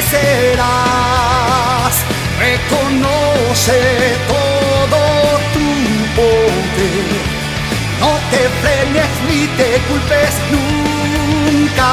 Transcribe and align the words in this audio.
vencerás. 0.00 1.94
Reconoce 2.38 3.80
todo 4.28 5.00
tu 5.52 5.68
poder. 6.16 7.08
No 8.00 8.12
te 8.30 8.42
frenes 8.60 9.12
ni 9.28 9.40
te 9.58 9.68
culpes 9.88 10.34
nunca. 10.50 11.92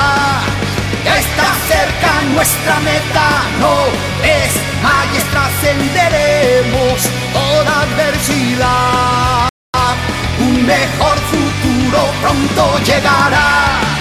Ya 1.04 1.16
está 1.18 1.48
cerca 1.68 2.12
nuestra 2.34 2.76
meta, 2.80 3.28
no 3.60 3.76
es 4.24 4.54
y 5.14 5.20
trascenderemos 5.32 6.98
toda 7.34 7.74
adversidad. 7.82 9.50
Un 10.40 10.56
mejor 10.66 11.18
futuro 11.32 12.00
pronto 12.22 12.64
llegará. 12.86 13.97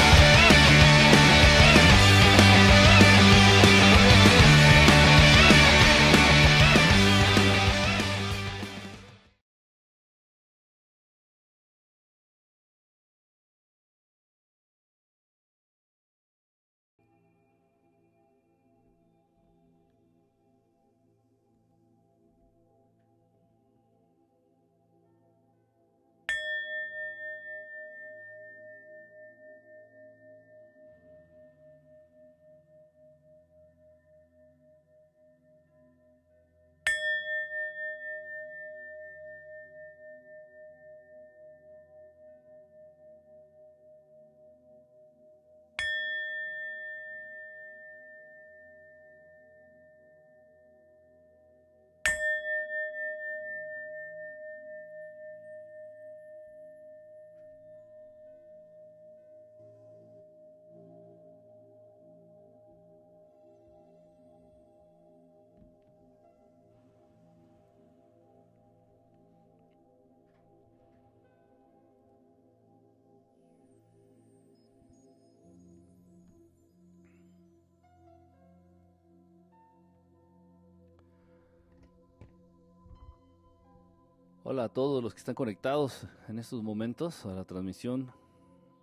Hola 84.48 84.62
a 84.62 84.68
todos 84.68 85.02
los 85.02 85.12
que 85.12 85.18
están 85.18 85.34
conectados 85.34 86.06
en 86.28 86.38
estos 86.38 86.62
momentos 86.62 87.26
a 87.26 87.32
la 87.32 87.44
transmisión. 87.44 88.12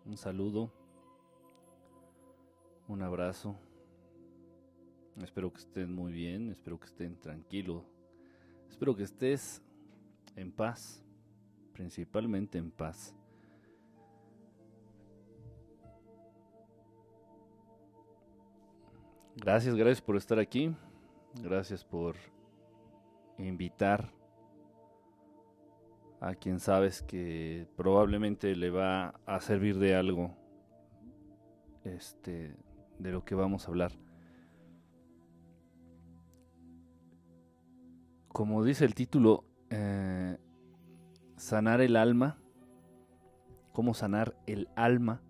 Un 0.06 0.18
saludo, 0.18 0.70
un 2.90 3.02
abrazo. 3.02 3.56
Espero 5.22 5.54
que 5.54 5.62
estén 5.62 5.96
muy 5.96 6.12
bien, 6.12 6.52
espero 6.52 6.78
que 6.78 6.88
estén 6.88 7.18
tranquilos. 7.18 7.82
Espero 8.70 8.94
que 8.94 9.04
estés 9.04 9.64
en 10.36 10.52
paz, 10.52 11.02
principalmente 11.72 12.58
en 12.58 12.70
paz. 12.70 13.16
Gracias, 19.38 19.76
gracias 19.76 20.02
por 20.02 20.18
estar 20.18 20.40
aquí. 20.40 20.76
Gracias 21.42 21.86
por 21.86 22.18
invitar 23.38 24.12
a 26.24 26.36
quien 26.36 26.62
sabes 26.62 27.02
que 27.02 27.68
probablemente 27.76 28.56
le 28.56 28.70
va 28.70 29.10
a 29.26 29.42
servir 29.42 29.78
de 29.78 29.94
algo 29.94 30.34
este 31.84 32.56
de 32.98 33.12
lo 33.12 33.26
que 33.26 33.36
vamos 33.36 33.66
a 33.66 33.72
hablar. 33.72 33.92
Como 38.30 38.64
dice 38.64 38.86
el 38.86 38.96
título, 38.96 39.44
eh, 39.70 40.38
sanar 41.36 41.82
el 41.82 41.98
alma, 41.98 42.38
cómo 43.74 43.94
sanar 43.94 44.34
el 44.48 44.70
alma. 44.78 45.22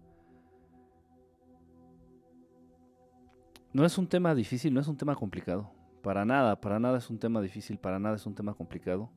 No 3.73 3.83
es 3.83 3.97
un 3.97 4.07
tema 4.07 4.35
difícil, 4.35 4.75
no 4.75 4.79
es 4.79 4.87
un 4.87 4.97
tema 4.97 5.15
complicado. 5.15 5.71
Para 6.03 6.23
nada, 6.23 6.61
para 6.61 6.79
nada 6.79 6.99
es 6.99 7.09
un 7.09 7.17
tema 7.17 7.41
difícil, 7.41 7.79
para 7.79 7.97
nada 7.97 8.15
es 8.15 8.27
un 8.27 8.35
tema 8.35 8.53
complicado. 8.53 9.09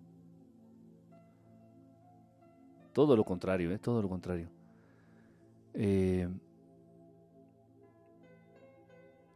Todo 2.97 3.15
lo 3.15 3.25
contrario, 3.25 3.71
¿eh? 3.73 3.79
todo 3.79 4.01
lo 4.01 4.09
contrario. 4.09 4.49
Eh, 5.75 6.27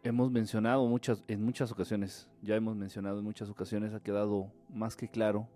hemos 0.03 0.31
mencionado 0.31 0.87
muchas, 0.87 1.23
en 1.29 1.45
muchas 1.45 1.71
ocasiones, 1.71 2.27
ya 2.41 2.57
hemos 2.57 2.75
mencionado 2.75 3.19
en 3.19 3.25
muchas 3.27 3.51
ocasiones, 3.51 3.93
ha 3.93 4.01
quedado 4.01 4.51
más 4.71 4.97
que 4.97 5.09
claro 5.09 5.47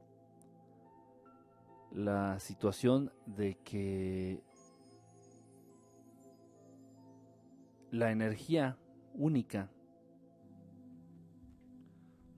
la 1.94 2.38
situación 2.40 3.10
de 3.24 3.56
que 3.64 4.42
la 7.90 8.12
energía 8.12 8.76
única, 9.14 9.70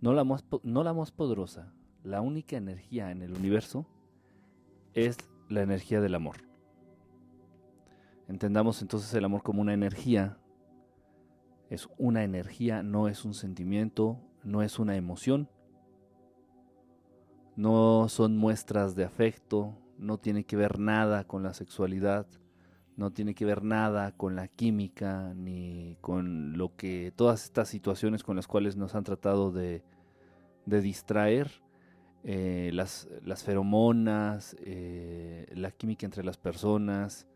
no 0.00 0.12
la, 0.12 0.22
no 0.62 0.84
la 0.84 0.94
más 0.94 1.10
poderosa, 1.10 1.72
la 2.05 2.21
única 2.21 2.56
energía 2.56 3.10
en 3.10 3.21
el 3.21 3.32
universo 3.32 3.84
es 4.94 5.19
la 5.48 5.62
energía 5.62 6.00
del 6.00 6.14
amor. 6.14 6.36
Entendamos 8.28 8.82
entonces 8.82 9.12
el 9.14 9.24
amor 9.24 9.42
como 9.42 9.62
una 9.62 9.74
energía. 9.74 10.38
Es 11.70 11.88
una 11.98 12.24
energía, 12.24 12.82
no 12.82 13.08
es 13.08 13.24
un 13.24 13.34
sentimiento, 13.34 14.20
no 14.42 14.62
es 14.62 14.78
una 14.78 14.96
emoción. 14.96 15.48
No 17.54 18.08
son 18.08 18.36
muestras 18.36 18.94
de 18.94 19.04
afecto, 19.04 19.78
no 19.98 20.18
tiene 20.18 20.44
que 20.44 20.56
ver 20.56 20.78
nada 20.78 21.24
con 21.24 21.42
la 21.42 21.54
sexualidad, 21.54 22.26
no 22.96 23.12
tiene 23.12 23.34
que 23.34 23.44
ver 23.44 23.62
nada 23.62 24.12
con 24.12 24.36
la 24.36 24.48
química, 24.48 25.32
ni 25.34 25.96
con 26.00 26.58
lo 26.58 26.76
que 26.76 27.12
todas 27.14 27.44
estas 27.44 27.68
situaciones 27.68 28.22
con 28.22 28.36
las 28.36 28.46
cuales 28.46 28.76
nos 28.76 28.94
han 28.94 29.04
tratado 29.04 29.52
de, 29.52 29.82
de 30.66 30.80
distraer 30.80 31.62
eh, 32.28 32.70
las, 32.72 33.09
las, 33.25 33.44
feromonas, 33.44 34.56
eh, 34.59 35.47
la 35.54 35.70
química 35.70 36.06
entre 36.06 36.25
las 36.25 36.37
personas. 36.37 37.28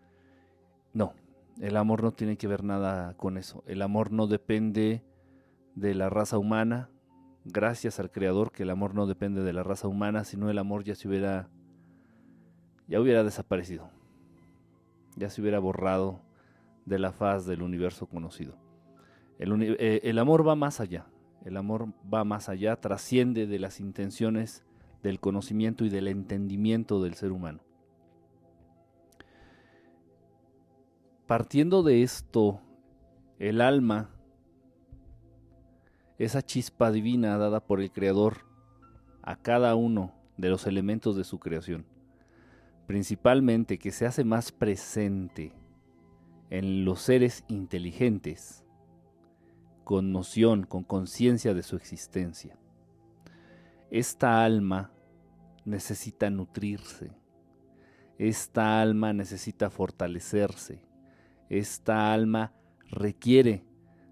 No, 0.92 1.14
el 1.60 1.76
amor 1.76 2.02
no 2.02 2.10
tiene 2.10 2.36
que 2.36 2.48
ver 2.48 2.64
nada 2.64 3.14
con 3.16 3.38
eso. 3.38 3.62
El 3.68 3.82
amor 3.82 4.10
no 4.10 4.26
depende 4.26 5.04
de 5.76 5.94
la 5.94 6.10
raza 6.10 6.38
humana. 6.38 6.90
Gracias 7.44 8.00
al 8.00 8.10
Creador 8.10 8.50
que 8.50 8.64
el 8.64 8.70
amor 8.70 8.96
no 8.96 9.06
depende 9.06 9.44
de 9.44 9.52
la 9.52 9.62
raza 9.62 9.86
humana, 9.86 10.24
sino 10.24 10.50
el 10.50 10.58
amor 10.58 10.82
ya 10.82 10.96
se 10.96 11.06
hubiera, 11.06 11.48
ya 12.88 13.00
hubiera 13.00 13.22
desaparecido, 13.22 13.90
ya 15.14 15.30
se 15.30 15.40
hubiera 15.40 15.60
borrado 15.60 16.20
de 16.84 16.98
la 16.98 17.12
faz 17.12 17.46
del 17.46 17.62
universo 17.62 18.06
conocido. 18.06 18.56
El, 19.38 19.76
eh, 19.78 20.00
el 20.02 20.18
amor 20.18 20.46
va 20.46 20.56
más 20.56 20.80
allá, 20.80 21.06
el 21.44 21.56
amor 21.56 21.94
va 22.12 22.24
más 22.24 22.48
allá, 22.48 22.74
trasciende 22.74 23.46
de 23.46 23.58
las 23.60 23.78
intenciones 23.78 24.64
del 25.02 25.20
conocimiento 25.20 25.84
y 25.84 25.88
del 25.88 26.08
entendimiento 26.08 27.02
del 27.02 27.14
ser 27.14 27.32
humano. 27.32 27.60
Partiendo 31.26 31.82
de 31.82 32.02
esto, 32.02 32.60
el 33.38 33.60
alma, 33.60 34.10
esa 36.18 36.42
chispa 36.42 36.90
divina 36.90 37.38
dada 37.38 37.60
por 37.60 37.80
el 37.80 37.92
Creador 37.92 38.46
a 39.22 39.36
cada 39.36 39.74
uno 39.74 40.12
de 40.36 40.50
los 40.50 40.66
elementos 40.66 41.16
de 41.16 41.24
su 41.24 41.38
creación, 41.38 41.86
principalmente 42.86 43.78
que 43.78 43.92
se 43.92 44.06
hace 44.06 44.24
más 44.24 44.52
presente 44.52 45.52
en 46.50 46.84
los 46.84 47.00
seres 47.00 47.44
inteligentes, 47.48 48.64
con 49.84 50.12
noción, 50.12 50.64
con 50.64 50.82
conciencia 50.82 51.54
de 51.54 51.62
su 51.62 51.76
existencia 51.76 52.59
esta 53.90 54.44
alma 54.44 54.92
necesita 55.64 56.30
nutrirse, 56.30 57.10
esta 58.18 58.80
alma 58.80 59.12
necesita 59.12 59.68
fortalecerse, 59.68 60.80
esta 61.48 62.12
alma 62.12 62.52
requiere 62.88 63.64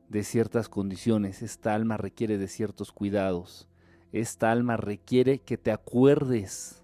de 0.08 0.24
ciertas 0.24 0.68
condiciones, 0.68 1.42
esta 1.42 1.74
alma 1.74 1.96
requiere 1.96 2.38
de 2.38 2.48
ciertos 2.48 2.90
cuidados, 2.90 3.68
esta 4.10 4.50
alma 4.50 4.76
requiere 4.76 5.38
que 5.38 5.56
te 5.56 5.70
acuerdes 5.70 6.82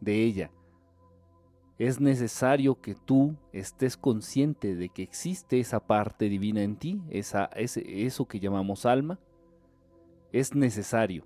de 0.00 0.22
ella. 0.22 0.50
Es 1.78 1.98
necesario 1.98 2.80
que 2.80 2.94
tú 2.94 3.36
estés 3.52 3.96
consciente 3.96 4.76
de 4.76 4.90
que 4.90 5.02
existe 5.02 5.58
esa 5.58 5.80
parte 5.80 6.28
divina 6.28 6.62
en 6.62 6.76
ti, 6.76 7.02
esa, 7.08 7.46
ese, 7.56 8.04
eso 8.04 8.28
que 8.28 8.38
llamamos 8.38 8.84
alma. 8.84 9.18
Es 10.30 10.54
necesario 10.54 11.24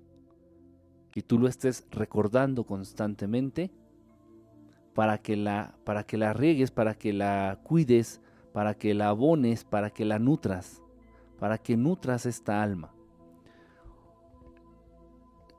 que 1.15 1.23
tú 1.23 1.39
lo 1.39 1.47
estés 1.47 1.87
recordando 1.89 2.65
constantemente 2.65 3.71
para 4.93 5.17
que 5.17 5.35
la, 5.35 5.75
para 5.83 6.03
que 6.03 6.17
la 6.17 6.33
riegues, 6.33 6.69
para 6.69 6.93
que 6.93 7.13
la 7.13 7.59
cuides, 7.63 8.21
para 8.53 8.75
que 8.75 8.93
la 8.93 9.09
abones, 9.09 9.63
para 9.63 9.89
que 9.89 10.05
la 10.05 10.19
nutras 10.19 10.83
para 11.39 11.57
que 11.57 11.77
nutras 11.77 12.25
esta 12.25 12.61
alma. 12.61 12.93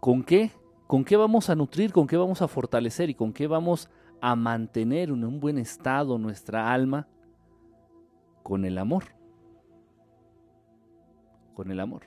¿Con 0.01 0.23
qué? 0.23 0.51
¿Con 0.87 1.05
qué 1.05 1.17
vamos 1.17 1.51
a 1.51 1.55
nutrir? 1.55 1.93
¿Con 1.93 2.07
qué 2.07 2.17
vamos 2.17 2.43
a 2.43 2.49
fortalecer? 2.49 3.11
¿Y 3.11 3.15
con 3.15 3.33
qué 3.33 3.47
vamos 3.47 3.91
a 4.21 4.37
mantener 4.37 5.09
en 5.09 5.25
un 5.25 5.41
buen 5.41 5.59
estado 5.59 6.19
nuestra 6.19 6.73
alma? 6.73 7.09
Con 8.43 8.65
el 8.65 8.79
amor. 8.79 9.05
Con 11.55 11.71
el 11.71 11.81
amor. 11.81 12.03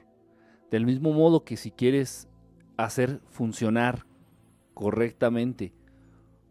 Del 0.72 0.86
mismo 0.86 1.12
modo 1.12 1.44
que 1.44 1.58
si 1.58 1.72
quieres 1.72 2.29
hacer 2.86 3.22
funcionar 3.30 4.06
correctamente 4.74 5.74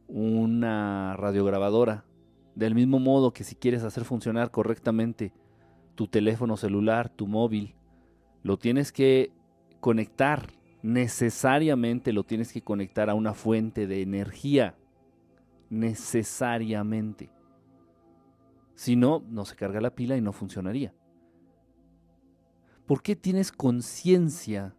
una 0.09 1.17
radiograbadora, 1.17 2.05
del 2.55 2.75
mismo 2.75 2.99
modo 2.99 3.33
que 3.33 3.45
si 3.45 3.55
quieres 3.55 3.83
hacer 3.83 4.05
funcionar 4.05 4.51
correctamente 4.51 5.33
tu 5.95 6.07
teléfono 6.07 6.57
celular, 6.57 7.09
tu 7.09 7.27
móvil, 7.27 7.75
lo 8.43 8.59
tienes 8.59 8.93
que 8.93 9.33
conectar, 9.81 10.53
necesariamente 10.83 12.13
lo 12.13 12.25
tienes 12.25 12.53
que 12.53 12.63
conectar 12.63 13.09
a 13.11 13.15
una 13.15 13.33
fuente 13.33 13.87
de 13.87 14.03
energía, 14.03 14.77
necesariamente. 15.71 17.31
Si 18.75 18.97
no, 18.97 19.25
no 19.29 19.45
se 19.45 19.57
carga 19.57 19.81
la 19.81 19.95
pila 19.95 20.17
y 20.17 20.21
no 20.21 20.33
funcionaría. 20.33 20.95
¿Por 22.87 23.03
qué 23.03 23.17
tienes 23.17 23.51
conciencia 23.51 24.75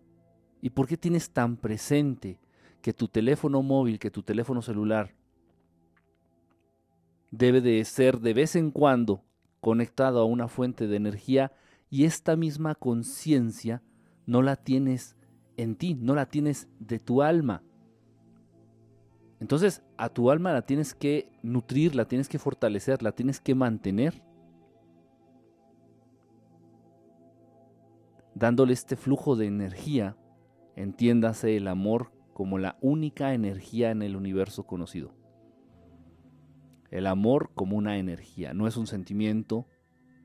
y 0.61 0.69
por 0.71 0.87
qué 0.87 0.97
tienes 0.97 1.31
tan 1.31 1.57
presente 1.57 2.39
que 2.81 2.93
tu 2.93 3.07
teléfono 3.07 3.61
móvil, 3.61 3.99
que 3.99 4.11
tu 4.11 4.23
teléfono 4.23 4.61
celular 4.61 5.13
debe 7.31 7.61
de 7.61 7.83
ser 7.85 8.19
de 8.19 8.33
vez 8.33 8.55
en 8.55 8.71
cuando 8.71 9.23
conectado 9.61 10.19
a 10.19 10.25
una 10.25 10.47
fuente 10.47 10.87
de 10.87 10.97
energía 10.97 11.51
y 11.89 12.05
esta 12.05 12.35
misma 12.35 12.75
conciencia 12.75 13.81
no 14.25 14.41
la 14.41 14.55
tienes 14.55 15.15
en 15.57 15.75
ti, 15.75 15.95
no 15.95 16.15
la 16.15 16.27
tienes 16.27 16.67
de 16.79 16.99
tu 16.99 17.21
alma. 17.21 17.63
Entonces 19.39 19.83
a 19.97 20.09
tu 20.09 20.31
alma 20.31 20.53
la 20.53 20.63
tienes 20.63 20.93
que 20.93 21.29
nutrir, 21.41 21.95
la 21.95 22.05
tienes 22.05 22.27
que 22.27 22.39
fortalecer, 22.39 23.01
la 23.01 23.11
tienes 23.11 23.39
que 23.39 23.55
mantener. 23.55 24.21
Dándole 28.35 28.73
este 28.73 28.95
flujo 28.95 29.35
de 29.35 29.47
energía, 29.47 30.15
entiéndase 30.79 31.57
el 31.57 31.67
amor 31.67 32.11
como 32.33 32.57
la 32.57 32.77
única 32.79 33.33
energía 33.33 33.91
en 33.91 34.01
el 34.01 34.15
universo 34.15 34.65
conocido. 34.65 35.11
El 36.89 37.05
amor 37.05 37.51
como 37.53 37.75
una 37.75 37.97
energía, 37.97 38.53
no 38.53 38.65
es 38.65 38.77
un 38.77 38.87
sentimiento, 38.87 39.67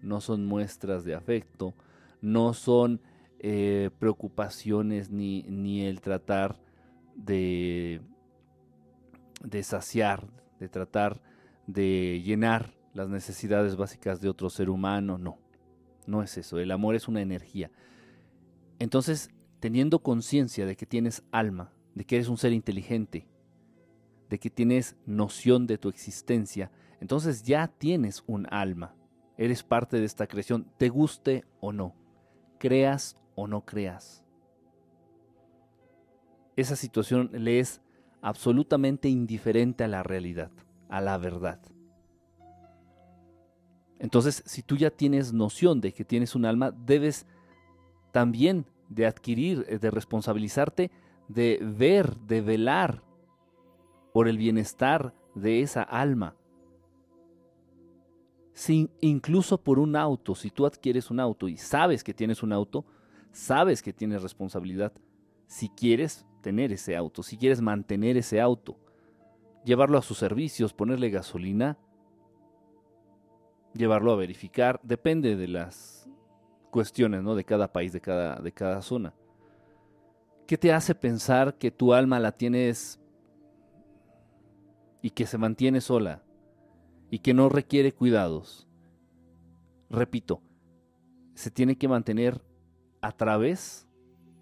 no 0.00 0.20
son 0.20 0.46
muestras 0.46 1.04
de 1.04 1.16
afecto, 1.16 1.74
no 2.20 2.54
son 2.54 3.00
eh, 3.40 3.90
preocupaciones 3.98 5.10
ni, 5.10 5.42
ni, 5.42 5.82
el 5.82 6.00
tratar 6.00 6.60
de, 7.16 8.00
de 9.42 9.62
saciar, 9.64 10.28
de 10.60 10.68
tratar 10.68 11.20
de 11.66 12.22
llenar 12.24 12.74
las 12.94 13.08
necesidades 13.08 13.74
básicas 13.74 14.20
de 14.20 14.28
otro 14.28 14.50
ser 14.50 14.70
humano, 14.70 15.18
no, 15.18 15.38
no 16.06 16.22
es 16.22 16.38
eso, 16.38 16.60
el 16.60 16.70
amor 16.70 16.94
es 16.94 17.08
una 17.08 17.22
energía. 17.22 17.72
Entonces, 18.78 19.33
teniendo 19.64 20.00
conciencia 20.00 20.66
de 20.66 20.76
que 20.76 20.84
tienes 20.84 21.24
alma, 21.32 21.72
de 21.94 22.04
que 22.04 22.16
eres 22.16 22.28
un 22.28 22.36
ser 22.36 22.52
inteligente, 22.52 23.26
de 24.28 24.38
que 24.38 24.50
tienes 24.50 24.94
noción 25.06 25.66
de 25.66 25.78
tu 25.78 25.88
existencia, 25.88 26.70
entonces 27.00 27.44
ya 27.44 27.68
tienes 27.68 28.24
un 28.26 28.46
alma. 28.50 28.94
Eres 29.38 29.62
parte 29.62 29.96
de 29.96 30.04
esta 30.04 30.26
creación, 30.26 30.70
te 30.76 30.90
guste 30.90 31.46
o 31.60 31.72
no, 31.72 31.94
creas 32.58 33.16
o 33.36 33.46
no 33.46 33.64
creas. 33.64 34.22
Esa 36.56 36.76
situación 36.76 37.30
le 37.32 37.58
es 37.58 37.80
absolutamente 38.20 39.08
indiferente 39.08 39.82
a 39.82 39.88
la 39.88 40.02
realidad, 40.02 40.50
a 40.90 41.00
la 41.00 41.16
verdad. 41.16 41.58
Entonces, 43.98 44.42
si 44.44 44.62
tú 44.62 44.76
ya 44.76 44.90
tienes 44.90 45.32
noción 45.32 45.80
de 45.80 45.94
que 45.94 46.04
tienes 46.04 46.34
un 46.34 46.44
alma, 46.44 46.70
debes 46.70 47.26
también 48.12 48.66
de 48.94 49.06
adquirir, 49.06 49.66
de 49.66 49.90
responsabilizarte, 49.90 50.90
de 51.28 51.58
ver, 51.62 52.16
de 52.20 52.40
velar 52.40 53.02
por 54.12 54.28
el 54.28 54.38
bienestar 54.38 55.14
de 55.34 55.60
esa 55.60 55.82
alma. 55.82 56.36
incluso 59.00 59.58
por 59.58 59.80
un 59.80 59.96
auto, 59.96 60.36
si 60.36 60.50
tú 60.50 60.64
adquieres 60.64 61.10
un 61.10 61.18
auto 61.18 61.48
y 61.48 61.56
sabes 61.56 62.04
que 62.04 62.14
tienes 62.14 62.42
un 62.42 62.52
auto, 62.52 62.84
sabes 63.32 63.82
que 63.82 63.92
tienes 63.92 64.22
responsabilidad. 64.22 64.92
Si 65.46 65.68
quieres 65.68 66.24
tener 66.40 66.72
ese 66.72 66.96
auto, 66.96 67.24
si 67.24 67.36
quieres 67.36 67.60
mantener 67.60 68.16
ese 68.16 68.40
auto, 68.40 68.78
llevarlo 69.64 69.98
a 69.98 70.02
sus 70.02 70.18
servicios, 70.18 70.72
ponerle 70.72 71.10
gasolina, 71.10 71.78
llevarlo 73.72 74.12
a 74.12 74.16
verificar, 74.16 74.78
depende 74.84 75.34
de 75.34 75.48
las 75.48 76.08
cuestiones 76.74 77.22
¿no? 77.22 77.36
de 77.36 77.44
cada 77.44 77.72
país, 77.72 77.92
de 77.92 78.00
cada, 78.00 78.40
de 78.40 78.50
cada 78.50 78.82
zona. 78.82 79.14
¿Qué 80.48 80.58
te 80.58 80.72
hace 80.72 80.92
pensar 80.92 81.54
que 81.54 81.70
tu 81.70 81.94
alma 81.94 82.18
la 82.18 82.32
tienes 82.32 82.98
y 85.00 85.10
que 85.10 85.24
se 85.24 85.38
mantiene 85.38 85.80
sola 85.80 86.24
y 87.10 87.20
que 87.20 87.32
no 87.32 87.48
requiere 87.48 87.92
cuidados. 87.92 88.66
Repito, 89.88 90.42
se 91.34 91.52
tiene 91.52 91.76
que 91.76 91.86
mantener 91.86 92.42
a 93.02 93.12
través 93.12 93.86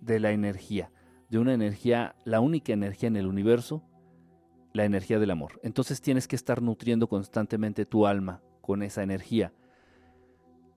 de 0.00 0.20
la 0.20 0.30
energía, 0.30 0.90
de 1.28 1.38
una 1.38 1.52
energía, 1.52 2.16
la 2.24 2.40
única 2.40 2.72
energía 2.72 3.08
en 3.08 3.16
el 3.16 3.26
universo, 3.26 3.82
la 4.72 4.86
energía 4.86 5.18
del 5.18 5.32
amor. 5.32 5.60
Entonces 5.62 6.00
tienes 6.00 6.26
que 6.26 6.36
estar 6.36 6.62
nutriendo 6.62 7.08
constantemente 7.08 7.84
tu 7.84 8.06
alma 8.06 8.40
con 8.62 8.82
esa 8.82 9.02
energía. 9.02 9.52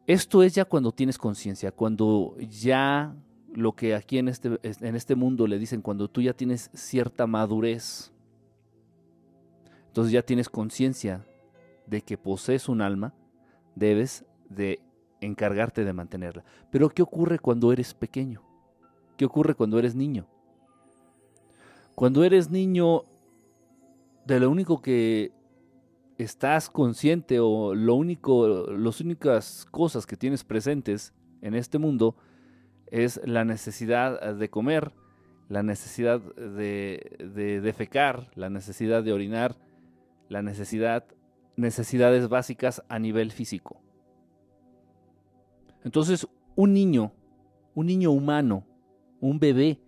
Esto 0.07 0.43
es 0.43 0.53
ya 0.53 0.65
cuando 0.65 0.91
tienes 0.91 1.17
conciencia, 1.17 1.71
cuando 1.71 2.35
ya 2.49 3.15
lo 3.53 3.73
que 3.73 3.95
aquí 3.95 4.19
en 4.19 4.27
este, 4.27 4.59
en 4.61 4.95
este 4.95 5.15
mundo 5.15 5.47
le 5.47 5.57
dicen, 5.57 5.81
cuando 5.81 6.07
tú 6.07 6.21
ya 6.21 6.33
tienes 6.33 6.69
cierta 6.73 7.25
madurez, 7.25 8.11
entonces 9.87 10.11
ya 10.11 10.21
tienes 10.21 10.49
conciencia 10.49 11.25
de 11.87 12.01
que 12.01 12.17
posees 12.17 12.69
un 12.69 12.81
alma, 12.81 13.13
debes 13.75 14.25
de 14.49 14.79
encargarte 15.21 15.83
de 15.83 15.93
mantenerla. 15.93 16.43
Pero 16.69 16.89
¿qué 16.89 17.01
ocurre 17.01 17.39
cuando 17.39 17.71
eres 17.71 17.93
pequeño? 17.93 18.43
¿Qué 19.17 19.25
ocurre 19.25 19.55
cuando 19.55 19.79
eres 19.79 19.95
niño? 19.95 20.27
Cuando 21.95 22.23
eres 22.23 22.51
niño, 22.51 23.03
de 24.25 24.39
lo 24.39 24.49
único 24.49 24.81
que 24.81 25.31
estás 26.17 26.69
consciente 26.69 27.39
o 27.39 27.75
lo 27.75 27.95
único, 27.95 28.67
las 28.71 29.01
únicas 29.01 29.65
cosas 29.71 30.05
que 30.05 30.15
tienes 30.15 30.43
presentes 30.43 31.13
en 31.41 31.55
este 31.55 31.77
mundo 31.77 32.15
es 32.87 33.19
la 33.25 33.43
necesidad 33.43 34.35
de 34.35 34.49
comer, 34.49 34.93
la 35.49 35.63
necesidad 35.63 36.21
de, 36.21 37.17
de 37.19 38.27
la 38.35 38.49
necesidad 38.49 39.03
de 39.03 39.13
orinar, 39.13 39.57
la 40.29 40.41
necesidad, 40.41 41.05
necesidades 41.55 42.29
básicas 42.29 42.83
a 42.89 42.99
nivel 42.99 43.31
físico. 43.31 43.81
Entonces, 45.83 46.27
un 46.55 46.73
niño, 46.73 47.11
un 47.75 47.85
niño 47.85 48.11
humano, 48.11 48.65
un 49.19 49.39
bebé, 49.39 49.79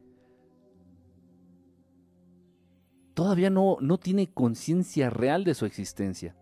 todavía 3.18 3.50
no, 3.50 3.78
no 3.82 3.98
tiene 3.98 4.28
conciencia 4.28 5.10
real 5.10 5.44
de 5.44 5.56
su 5.56 5.66
existencia. 5.66 6.36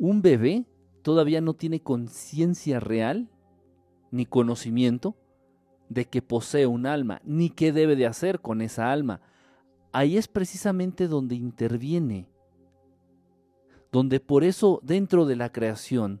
Un 0.00 0.20
bebé 0.20 0.66
todavía 1.02 1.40
no 1.40 1.54
tiene 1.54 1.80
conciencia 1.80 2.80
real 2.80 3.30
ni 4.10 4.26
conocimiento 4.26 5.16
de 5.88 6.06
que 6.06 6.22
posee 6.22 6.66
un 6.66 6.86
alma, 6.86 7.20
ni 7.24 7.50
qué 7.50 7.72
debe 7.72 7.94
de 7.94 8.04
hacer 8.04 8.40
con 8.40 8.62
esa 8.62 8.90
alma. 8.90 9.20
Ahí 9.92 10.16
es 10.16 10.26
precisamente 10.26 11.06
donde 11.06 11.36
interviene 11.36 12.28
donde 13.92 14.18
por 14.18 14.42
eso 14.42 14.80
dentro 14.82 15.24
de 15.24 15.36
la 15.36 15.52
creación 15.52 16.20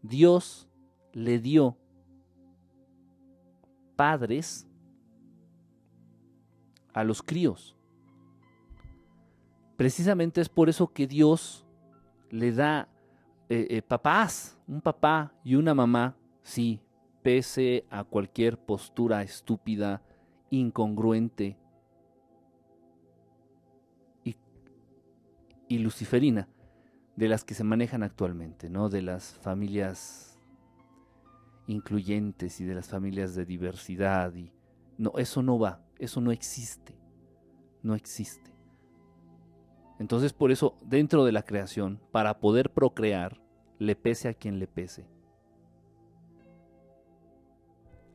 Dios 0.00 0.66
le 1.12 1.40
dio 1.40 1.76
padres 3.96 4.66
a 6.94 7.04
los 7.04 7.22
críos. 7.22 7.76
Precisamente 9.76 10.40
es 10.40 10.48
por 10.48 10.68
eso 10.68 10.92
que 10.92 11.06
Dios 11.06 11.66
le 12.30 12.52
da 12.52 12.88
eh, 13.48 13.66
eh, 13.70 13.82
papás, 13.82 14.58
un 14.66 14.80
papá 14.80 15.32
y 15.44 15.54
una 15.56 15.74
mamá, 15.74 16.16
sí, 16.42 16.80
pese 17.22 17.84
a 17.90 18.04
cualquier 18.04 18.58
postura 18.58 19.22
estúpida, 19.22 20.02
incongruente 20.50 21.56
y, 24.24 24.36
y 25.68 25.78
luciferina 25.78 26.48
de 27.16 27.28
las 27.28 27.44
que 27.44 27.54
se 27.54 27.64
manejan 27.64 28.02
actualmente, 28.02 28.70
¿no? 28.70 28.88
De 28.88 29.02
las 29.02 29.34
familias 29.34 30.38
incluyentes 31.66 32.60
y 32.60 32.64
de 32.64 32.74
las 32.74 32.88
familias 32.88 33.34
de 33.34 33.44
diversidad 33.44 34.34
y 34.34 34.52
no, 34.98 35.12
eso 35.16 35.42
no 35.42 35.58
va, 35.58 35.84
eso 35.98 36.20
no 36.20 36.32
existe. 36.32 36.98
No 37.82 37.94
existe. 37.94 38.51
Entonces, 39.98 40.32
por 40.32 40.50
eso, 40.50 40.76
dentro 40.84 41.24
de 41.24 41.32
la 41.32 41.42
creación, 41.42 42.00
para 42.10 42.40
poder 42.40 42.70
procrear, 42.70 43.40
le 43.78 43.96
pese 43.96 44.28
a 44.28 44.34
quien 44.34 44.58
le 44.58 44.66
pese. 44.66 45.06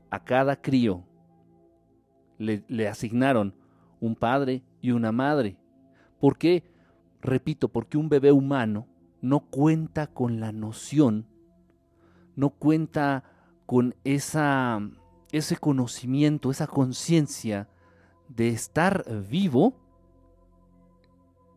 A 0.10 0.24
cada 0.24 0.62
crío 0.62 1.04
le, 2.38 2.88
asignaron 2.88 3.54
un 4.00 4.16
padre 4.16 4.64
y 4.82 4.92
una 4.92 5.12
madre. 5.12 5.58
¿Por 6.20 6.38
qué? 6.38 6.64
Repito, 7.22 7.70
porque 7.70 7.98
un 7.98 8.10
bebé 8.10 8.32
humano 8.32 8.88
no 9.22 9.42
cuenta 9.42 10.08
con 10.08 10.40
la 10.40 10.52
noción, 10.52 11.26
no 12.36 12.52
cuenta 12.52 13.24
con 13.66 13.96
esa, 14.04 14.80
ese 15.32 15.58
conocimiento, 15.58 16.52
esa 16.52 16.68
conciencia 16.68 17.68
de 18.30 18.50
estar 18.50 19.04
vivo, 19.28 19.76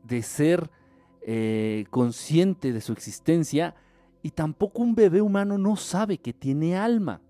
de 0.04 0.22
ser 0.22 0.70
eh, 1.22 1.84
consciente 1.90 2.72
de 2.72 2.80
su 2.80 2.92
existencia, 2.92 3.74
y 4.22 4.30
tampoco 4.30 4.82
un 4.82 4.94
bebé 4.94 5.22
humano 5.22 5.58
no 5.58 5.76
sabe 5.76 6.18
que 6.18 6.32
tiene 6.32 6.76
alma. 6.76 7.20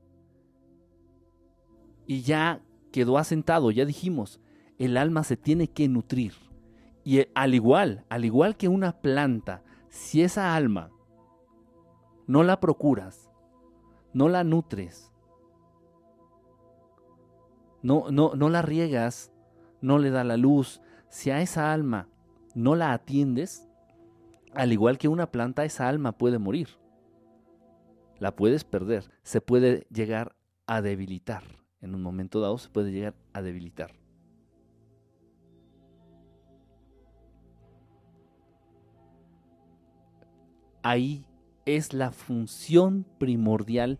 Y 2.06 2.22
ya 2.22 2.60
quedó 2.90 3.18
asentado, 3.18 3.70
ya 3.70 3.84
dijimos, 3.84 4.40
el 4.78 4.96
alma 4.96 5.22
se 5.24 5.36
tiene 5.36 5.68
que 5.68 5.88
nutrir. 5.88 6.34
Y 7.04 7.18
eh, 7.18 7.30
al 7.34 7.54
igual, 7.54 8.04
al 8.08 8.24
igual 8.24 8.56
que 8.56 8.68
una 8.68 9.00
planta, 9.00 9.62
si 9.88 10.22
esa 10.22 10.54
alma 10.54 10.90
no 12.26 12.42
la 12.42 12.60
procuras, 12.60 13.30
no 14.12 14.28
la 14.28 14.44
nutres, 14.44 15.12
no, 17.82 18.10
no, 18.10 18.34
no 18.34 18.48
la 18.48 18.62
riegas, 18.62 19.32
no 19.80 19.98
le 19.98 20.10
da 20.10 20.24
la 20.24 20.36
luz, 20.36 20.80
si 21.08 21.30
a 21.30 21.40
esa 21.40 21.72
alma 21.72 22.08
no 22.54 22.74
la 22.76 22.92
atiendes, 22.92 23.68
al 24.52 24.72
igual 24.72 24.98
que 24.98 25.08
una 25.08 25.30
planta, 25.30 25.64
esa 25.64 25.88
alma 25.88 26.12
puede 26.12 26.38
morir. 26.38 26.68
La 28.18 28.36
puedes 28.36 28.64
perder, 28.64 29.10
se 29.22 29.40
puede 29.40 29.86
llegar 29.90 30.36
a 30.66 30.82
debilitar. 30.82 31.44
En 31.80 31.94
un 31.94 32.02
momento 32.02 32.40
dado 32.40 32.58
se 32.58 32.68
puede 32.68 32.92
llegar 32.92 33.14
a 33.32 33.42
debilitar. 33.42 33.92
Ahí 40.82 41.26
es 41.66 41.92
la 41.92 42.10
función 42.10 43.04
primordial 43.18 43.98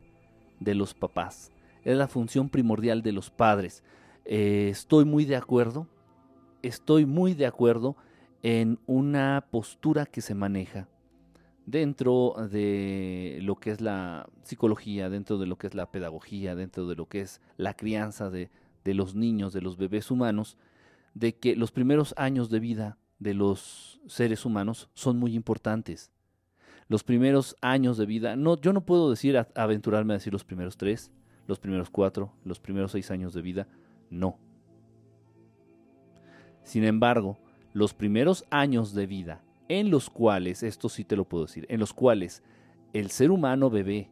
de 0.61 0.75
los 0.75 0.95
papás, 0.95 1.51
es 1.85 1.97
la 1.97 2.09
función 2.09 2.49
primordial 2.49 3.03
de 3.03 3.13
los 3.13 3.31
padres. 3.31 3.83
Eh, 4.25 4.69
estoy 4.71 5.05
muy 5.05 5.25
de 5.25 5.37
acuerdo, 5.37 5.87
estoy 6.63 7.05
muy 7.07 7.35
de 7.35 7.47
acuerdo 7.47 7.97
en 8.43 8.79
una 8.87 9.47
postura 9.51 10.07
que 10.07 10.21
se 10.21 10.35
maneja 10.35 10.89
dentro 11.67 12.35
de 12.51 13.39
lo 13.43 13.57
que 13.57 13.71
es 13.71 13.81
la 13.81 14.29
psicología, 14.43 15.09
dentro 15.11 15.39
de 15.39 15.47
lo 15.47 15.57
que 15.57 15.67
es 15.69 15.75
la 15.75 15.91
pedagogía, 15.91 16.55
dentro 16.55 16.89
de 16.89 16.97
lo 16.97 17.07
que 17.07 17.21
es 17.21 17.41
la 17.57 17.75
crianza 17.75 18.31
de, 18.31 18.51
de 18.85 18.95
los 18.95 19.15
niños, 19.15 19.53
de 19.53 19.61
los 19.61 19.77
bebés 19.77 20.11
humanos, 20.11 20.57
de 21.15 21.37
que 21.37 21.55
los 21.55 21.71
primeros 21.71 22.15
años 22.17 22.51
de 22.51 22.61
vida 22.61 22.99
de 23.19 23.35
los 23.35 24.01
seres 24.07 24.45
humanos 24.45 24.89
son 24.95 25.19
muy 25.19 25.35
importantes 25.35 26.11
los 26.91 27.05
primeros 27.05 27.57
años 27.61 27.97
de 27.99 28.05
vida, 28.05 28.35
no, 28.35 28.61
yo 28.61 28.73
no 28.73 28.81
puedo 28.81 29.11
decir, 29.11 29.41
aventurarme 29.55 30.13
a 30.13 30.17
decir 30.17 30.33
los 30.33 30.43
primeros 30.43 30.77
tres, 30.77 31.13
los 31.47 31.61
primeros 31.61 31.89
cuatro, 31.89 32.33
los 32.45 32.59
primeros 32.59 32.91
seis 32.91 33.13
años 33.13 33.33
de 33.33 33.43
vida, 33.43 33.69
no. 34.11 34.41
Sin 36.65 36.83
embargo, 36.83 37.39
los 37.73 37.95
primeros 37.95 38.45
años 38.51 38.95
de 38.95 39.07
vida, 39.07 39.43
en 39.69 39.91
los 39.91 40.11
cuales, 40.11 40.63
esto 40.63 40.89
sí 40.89 41.05
te 41.05 41.17
lo 41.17 41.25
puedo 41.25 41.47
decir, 41.47 41.67
en 41.69 41.81
los 41.81 41.93
cuales 41.93 42.43
el 42.93 43.11
ser 43.11 43.31
humano 43.31 43.71
bebé 43.71 44.11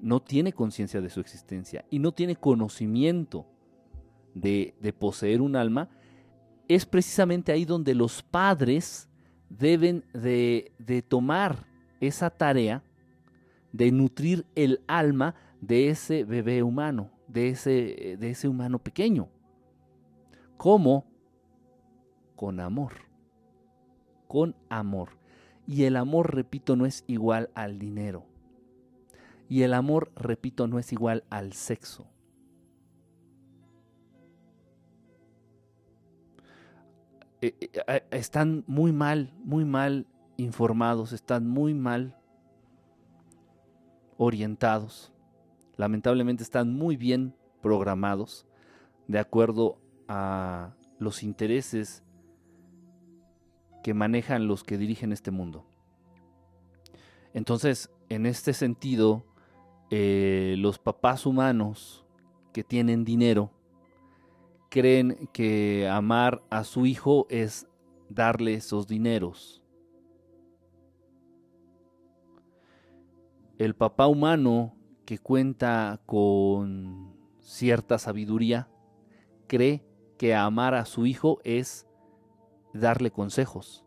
no 0.00 0.20
tiene 0.20 0.52
conciencia 0.52 1.00
de 1.00 1.10
su 1.10 1.20
existencia 1.20 1.84
y 1.90 1.98
no 1.98 2.12
tiene 2.12 2.36
conocimiento 2.36 3.46
de, 4.34 4.74
de 4.80 4.92
poseer 4.92 5.40
un 5.40 5.56
alma, 5.56 5.88
es 6.68 6.86
precisamente 6.86 7.52
ahí 7.52 7.64
donde 7.64 7.94
los 7.94 8.22
padres 8.22 9.08
deben 9.48 10.04
de, 10.12 10.72
de 10.78 11.02
tomar 11.02 11.66
esa 12.00 12.30
tarea 12.30 12.82
de 13.72 13.90
nutrir 13.90 14.46
el 14.54 14.82
alma 14.86 15.34
de 15.60 15.88
ese 15.88 16.24
bebé 16.24 16.62
humano, 16.62 17.10
de 17.26 17.48
ese, 17.48 18.16
de 18.18 18.30
ese 18.30 18.48
humano 18.48 18.78
pequeño. 18.78 19.28
¿Cómo? 20.56 21.06
Con 22.42 22.58
amor. 22.58 22.94
Con 24.26 24.56
amor. 24.68 25.10
Y 25.64 25.84
el 25.84 25.94
amor, 25.94 26.34
repito, 26.34 26.74
no 26.74 26.86
es 26.86 27.04
igual 27.06 27.50
al 27.54 27.78
dinero. 27.78 28.26
Y 29.48 29.62
el 29.62 29.72
amor, 29.72 30.10
repito, 30.16 30.66
no 30.66 30.80
es 30.80 30.92
igual 30.92 31.22
al 31.30 31.52
sexo. 31.52 32.08
Eh, 37.42 37.54
eh, 37.60 37.70
eh, 37.86 38.04
están 38.10 38.64
muy 38.66 38.90
mal, 38.90 39.32
muy 39.44 39.64
mal 39.64 40.08
informados, 40.36 41.12
están 41.12 41.46
muy 41.46 41.74
mal 41.74 42.16
orientados. 44.16 45.12
Lamentablemente 45.76 46.42
están 46.42 46.74
muy 46.74 46.96
bien 46.96 47.36
programados 47.60 48.48
de 49.06 49.20
acuerdo 49.20 49.78
a 50.08 50.74
los 50.98 51.22
intereses 51.22 52.02
que 53.82 53.94
manejan 53.94 54.46
los 54.46 54.64
que 54.64 54.78
dirigen 54.78 55.12
este 55.12 55.30
mundo. 55.30 55.64
Entonces, 57.34 57.90
en 58.08 58.26
este 58.26 58.52
sentido, 58.52 59.24
eh, 59.90 60.56
los 60.58 60.78
papás 60.78 61.26
humanos 61.26 62.04
que 62.52 62.62
tienen 62.62 63.04
dinero 63.04 63.50
creen 64.70 65.28
que 65.32 65.88
amar 65.88 66.42
a 66.50 66.64
su 66.64 66.86
hijo 66.86 67.26
es 67.30 67.66
darle 68.08 68.54
esos 68.54 68.86
dineros 68.86 69.62
el 73.64 73.74
papá 73.74 74.08
humano 74.08 74.74
que 75.04 75.18
cuenta 75.18 76.00
con 76.04 77.14
cierta 77.40 77.96
sabiduría 77.98 78.68
cree 79.46 79.84
que 80.18 80.34
amar 80.34 80.74
a 80.74 80.84
su 80.84 81.06
hijo 81.06 81.40
es 81.44 81.86
darle 82.72 83.10
consejos. 83.10 83.84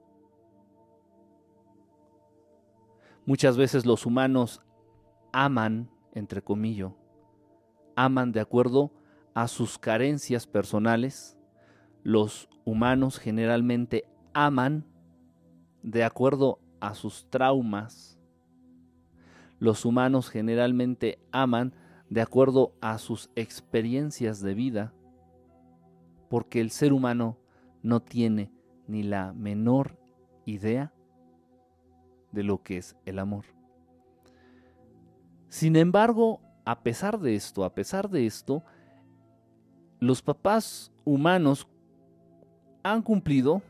Muchas 3.26 3.58
veces 3.58 3.86
los 3.86 4.06
humanos 4.06 4.62
aman, 5.34 5.90
entre 6.14 6.42
comillas, 6.42 6.92
aman 7.96 8.32
de 8.32 8.40
acuerdo 8.40 8.92
a 9.34 9.48
sus 9.48 9.80
carencias 9.80 10.46
personales. 10.46 11.38
Los 12.04 12.50
humanos 12.66 13.18
generalmente 13.18 14.08
aman 14.34 14.86
de 15.82 16.04
acuerdo 16.04 16.60
a 16.80 16.94
sus 16.94 17.30
traumas 17.30 18.16
los 19.60 19.86
humanos 19.86 20.30
generalmente 20.30 21.20
aman 21.32 21.74
de 22.10 22.22
acuerdo 22.22 22.76
a 22.82 22.98
sus 22.98 23.30
experiencias 23.36 24.42
de 24.42 24.54
vida, 24.54 24.94
porque 26.30 26.60
el 26.60 26.72
ser 26.72 26.94
humano 26.94 27.40
no 27.82 28.02
tiene 28.02 28.52
ni 28.88 29.04
la 29.04 29.34
menor 29.34 29.98
idea 30.46 30.94
de 32.32 32.44
lo 32.44 32.62
que 32.62 32.78
es 32.78 32.96
el 33.06 33.20
amor. 33.20 33.46
Sin 35.50 35.76
embargo, 35.76 36.42
a 36.66 36.82
pesar 36.82 37.20
de 37.20 37.36
esto, 37.36 37.64
a 37.64 37.74
pesar 37.74 38.10
de 38.10 38.26
esto, 38.26 38.64
los 40.00 40.22
papás 40.22 40.92
humanos 41.06 41.68
han 42.84 43.02
cumplido, 43.02 43.62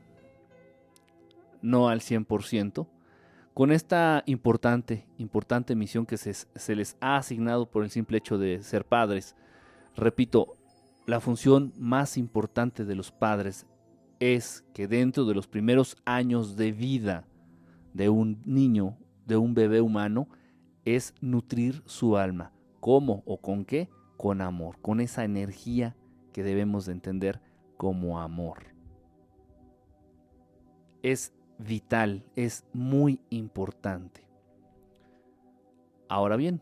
no 1.61 1.87
al 1.89 1.99
100%, 2.01 2.87
con 3.53 3.71
esta 3.71 4.23
importante, 4.25 5.07
importante 5.17 5.75
misión 5.75 6.05
que 6.05 6.17
se, 6.17 6.75
les 6.75 6.97
ha 6.99 7.15
asignado 7.15 7.69
por 7.69 7.85
el 7.85 7.89
simple 7.89 8.17
hecho 8.17 8.37
de 8.37 8.61
ser 8.61 8.85
padres. 8.85 9.35
Repito, 9.95 10.57
la 11.05 11.21
función 11.21 11.71
más 11.77 12.17
importante 12.17 12.83
de 12.83 12.95
los 12.95 13.11
padres 13.11 13.65
es 14.33 14.65
que 14.73 14.87
dentro 14.87 15.25
de 15.25 15.35
los 15.35 15.47
primeros 15.47 15.97
años 16.05 16.55
de 16.55 16.71
vida 16.71 17.27
de 17.93 18.09
un 18.09 18.41
niño, 18.45 18.97
de 19.25 19.37
un 19.37 19.53
bebé 19.53 19.81
humano, 19.81 20.27
es 20.83 21.13
nutrir 21.21 21.83
su 21.85 22.17
alma. 22.17 22.51
¿Cómo 22.79 23.23
o 23.25 23.37
con 23.37 23.65
qué? 23.65 23.89
Con 24.17 24.41
amor, 24.41 24.79
con 24.81 24.99
esa 24.99 25.23
energía 25.23 25.95
que 26.33 26.43
debemos 26.43 26.85
de 26.85 26.93
entender 26.93 27.39
como 27.77 28.19
amor. 28.19 28.63
Es 31.03 31.33
vital, 31.57 32.25
es 32.35 32.65
muy 32.73 33.21
importante. 33.29 34.27
Ahora 36.09 36.35
bien, 36.35 36.61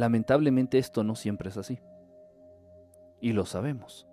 lamentablemente 0.00 0.78
esto 0.78 1.04
no 1.04 1.14
siempre 1.14 1.50
es 1.50 1.56
así. 1.56 1.78
Y 3.20 3.32
lo 3.32 3.44
sabemos. 3.46 4.08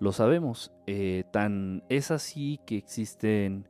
Lo 0.00 0.12
sabemos. 0.12 0.72
Eh, 0.86 1.24
tan 1.30 1.84
es 1.88 2.10
así 2.10 2.58
que 2.66 2.78
existen 2.78 3.68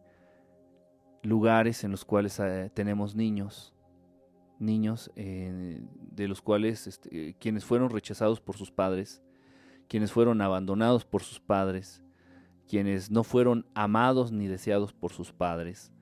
lugares 1.23 1.85
en 1.85 1.90
los 1.90 2.04
cuales 2.04 2.38
eh, 2.38 2.71
tenemos 2.73 3.16
niños, 3.16 3.75
niños 4.61 5.11
eh, 5.16 5.83
de 6.12 6.28
los 6.28 6.40
cuales 6.40 6.87
este, 6.87 7.35
quienes 7.40 7.64
fueron 7.64 7.90
rechazados 7.90 8.40
por 8.40 8.56
sus 8.56 8.71
padres, 8.71 9.23
quienes 9.88 10.12
fueron 10.12 10.40
abandonados 10.40 11.04
por 11.04 11.23
sus 11.23 11.40
padres, 11.40 12.04
quienes 12.68 13.11
no 13.11 13.25
fueron 13.25 13.66
amados 13.75 14.30
ni 14.30 14.47
deseados 14.47 14.92
por 14.92 15.12
sus 15.12 15.33
padres, 15.33 15.92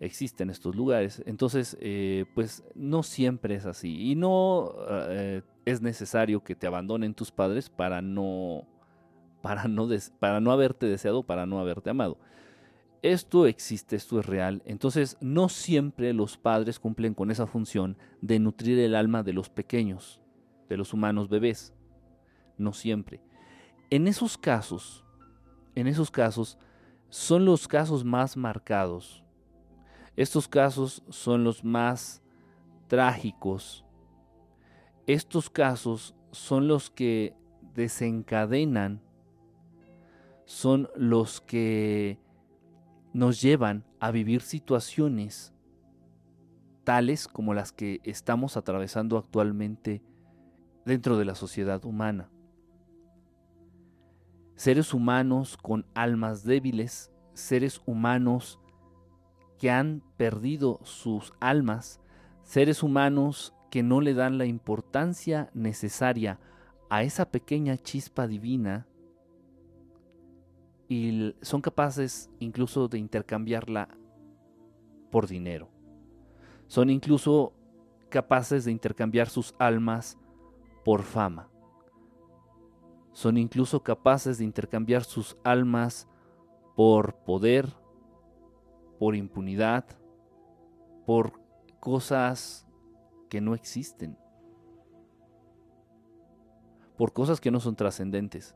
existen 0.00 0.50
estos 0.50 0.76
lugares. 0.76 1.22
Entonces, 1.26 1.76
pues 2.34 2.64
no 2.74 3.02
siempre 3.02 3.54
es 3.54 3.66
así. 3.66 4.10
Y 4.10 4.14
no 4.14 4.74
es 5.64 5.82
necesario 5.82 6.42
que 6.42 6.54
te 6.54 6.66
abandonen 6.66 7.14
tus 7.14 7.30
padres 7.30 7.68
para 7.68 8.00
no, 8.00 8.66
para 9.42 9.68
no, 9.68 9.88
para 10.18 10.40
no 10.40 10.52
haberte 10.52 10.86
deseado, 10.86 11.22
para 11.22 11.46
no 11.46 11.60
haberte 11.60 11.90
amado. 11.90 12.18
Esto 13.00 13.46
existe, 13.46 13.94
esto 13.94 14.18
es 14.18 14.26
real. 14.26 14.60
Entonces, 14.64 15.16
no 15.20 15.48
siempre 15.48 16.12
los 16.12 16.36
padres 16.36 16.80
cumplen 16.80 17.14
con 17.14 17.30
esa 17.30 17.46
función 17.46 17.96
de 18.20 18.40
nutrir 18.40 18.78
el 18.80 18.96
alma 18.96 19.22
de 19.22 19.32
los 19.32 19.50
pequeños, 19.50 20.20
de 20.68 20.76
los 20.76 20.92
humanos 20.92 21.28
bebés. 21.28 21.72
No 22.56 22.72
siempre. 22.72 23.20
En 23.90 24.08
esos 24.08 24.36
casos, 24.36 25.04
en 25.76 25.86
esos 25.86 26.10
casos, 26.10 26.58
son 27.08 27.44
los 27.44 27.68
casos 27.68 28.04
más 28.04 28.36
marcados. 28.36 29.22
Estos 30.18 30.48
casos 30.48 31.04
son 31.10 31.44
los 31.44 31.62
más 31.62 32.24
trágicos. 32.88 33.84
Estos 35.06 35.48
casos 35.48 36.16
son 36.32 36.66
los 36.66 36.90
que 36.90 37.36
desencadenan, 37.72 39.00
son 40.44 40.88
los 40.96 41.40
que 41.40 42.18
nos 43.12 43.40
llevan 43.40 43.84
a 44.00 44.10
vivir 44.10 44.40
situaciones 44.40 45.54
tales 46.82 47.28
como 47.28 47.54
las 47.54 47.70
que 47.70 48.00
estamos 48.02 48.56
atravesando 48.56 49.18
actualmente 49.18 50.02
dentro 50.84 51.16
de 51.16 51.26
la 51.26 51.36
sociedad 51.36 51.84
humana. 51.84 52.28
Seres 54.56 54.92
humanos 54.92 55.56
con 55.56 55.86
almas 55.94 56.42
débiles, 56.42 57.12
seres 57.34 57.80
humanos 57.86 58.58
que 59.58 59.70
han 59.70 60.02
perdido 60.16 60.80
sus 60.84 61.34
almas, 61.40 62.00
seres 62.44 62.82
humanos 62.82 63.54
que 63.70 63.82
no 63.82 64.00
le 64.00 64.14
dan 64.14 64.38
la 64.38 64.46
importancia 64.46 65.50
necesaria 65.52 66.38
a 66.88 67.02
esa 67.02 67.30
pequeña 67.30 67.76
chispa 67.76 68.26
divina 68.26 68.86
y 70.88 71.34
son 71.42 71.60
capaces 71.60 72.30
incluso 72.38 72.88
de 72.88 72.98
intercambiarla 72.98 73.88
por 75.10 75.26
dinero. 75.26 75.68
Son 76.66 76.88
incluso 76.88 77.52
capaces 78.08 78.64
de 78.64 78.72
intercambiar 78.72 79.28
sus 79.28 79.54
almas 79.58 80.18
por 80.84 81.02
fama. 81.02 81.50
Son 83.12 83.36
incluso 83.36 83.82
capaces 83.82 84.38
de 84.38 84.44
intercambiar 84.44 85.04
sus 85.04 85.36
almas 85.44 86.08
por 86.74 87.16
poder, 87.16 87.74
por 88.98 89.14
impunidad, 89.14 89.84
por 91.06 91.40
cosas 91.80 92.66
que 93.28 93.40
no 93.40 93.54
existen, 93.54 94.18
por 96.96 97.12
cosas 97.12 97.40
que 97.40 97.50
no 97.50 97.60
son 97.60 97.76
trascendentes. 97.76 98.54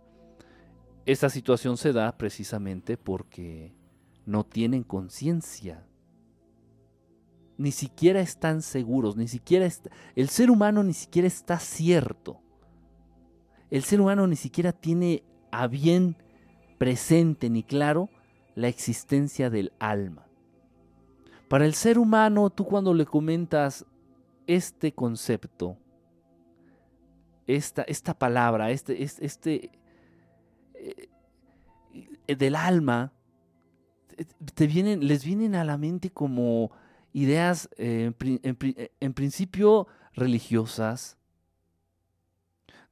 Esta 1.06 1.30
situación 1.30 1.76
se 1.76 1.92
da 1.92 2.16
precisamente 2.16 2.96
porque 2.96 3.74
no 4.24 4.44
tienen 4.44 4.84
conciencia. 4.84 5.86
Ni 7.56 7.70
siquiera 7.72 8.20
están 8.20 8.62
seguros, 8.62 9.16
ni 9.16 9.28
siquiera 9.28 9.68
el 10.16 10.28
ser 10.28 10.50
humano 10.50 10.82
ni 10.82 10.94
siquiera 10.94 11.28
está 11.28 11.58
cierto. 11.58 12.40
El 13.70 13.82
ser 13.84 14.00
humano 14.00 14.26
ni 14.26 14.36
siquiera 14.36 14.72
tiene 14.72 15.24
a 15.50 15.66
bien 15.66 16.16
presente 16.78 17.50
ni 17.50 17.62
claro 17.62 18.08
la 18.54 18.68
existencia 18.68 19.50
del 19.50 19.72
alma. 19.78 20.26
Para 21.52 21.66
el 21.66 21.74
ser 21.74 21.98
humano, 21.98 22.48
tú 22.48 22.64
cuando 22.64 22.94
le 22.94 23.04
comentas 23.04 23.84
este 24.46 24.94
concepto, 24.94 25.76
esta, 27.46 27.82
esta 27.82 28.18
palabra, 28.18 28.70
este, 28.70 29.02
este, 29.02 29.70
eh, 30.72 32.36
del 32.36 32.56
alma, 32.56 33.12
eh, 34.16 34.24
te 34.54 34.66
vienen, 34.66 35.06
les 35.06 35.26
vienen 35.26 35.54
a 35.54 35.62
la 35.62 35.76
mente 35.76 36.08
como 36.08 36.70
ideas 37.12 37.68
eh, 37.76 38.14
en, 38.18 39.12
principio 39.12 39.88
religiosas, 40.14 41.18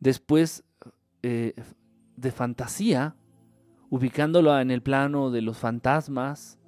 después 0.01 0.65
de 1.23 2.31
fantasía, 2.31 3.17
ubicándolo 3.89 4.61
en 4.61 4.71
el 4.71 4.83
plano 4.83 5.31
de 5.31 5.41
los 5.41 5.57
fantasmas, 5.57 6.60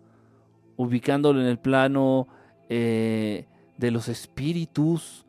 ubicándolo 0.82 1.40
en 1.40 1.46
el 1.46 1.58
plano 1.58 2.28
de 2.68 3.46
los 3.90 4.08
espíritus, 4.08 5.26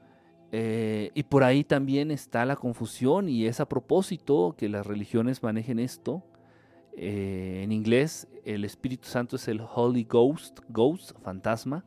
y 0.52 1.24
por 1.24 1.44
ahí 1.44 1.64
también 1.64 2.12
está 2.12 2.46
la 2.46 2.56
confusión 2.56 3.28
y 3.28 3.46
es 3.48 3.60
a 3.60 3.68
propósito 3.68 4.56
que 4.58 4.70
las 4.70 4.86
religiones 4.86 5.44
manejen 5.44 5.80
esto 5.80 6.24
eh, 6.96 7.62
en 7.64 7.72
inglés, 7.72 8.28
el 8.46 8.66
Espíritu 8.66 9.08
Santo 9.08 9.36
es 9.36 9.48
el 9.48 9.62
Holy 9.62 10.04
Ghost, 10.04 10.60
Ghost, 10.70 11.12
fantasma. 11.22 11.84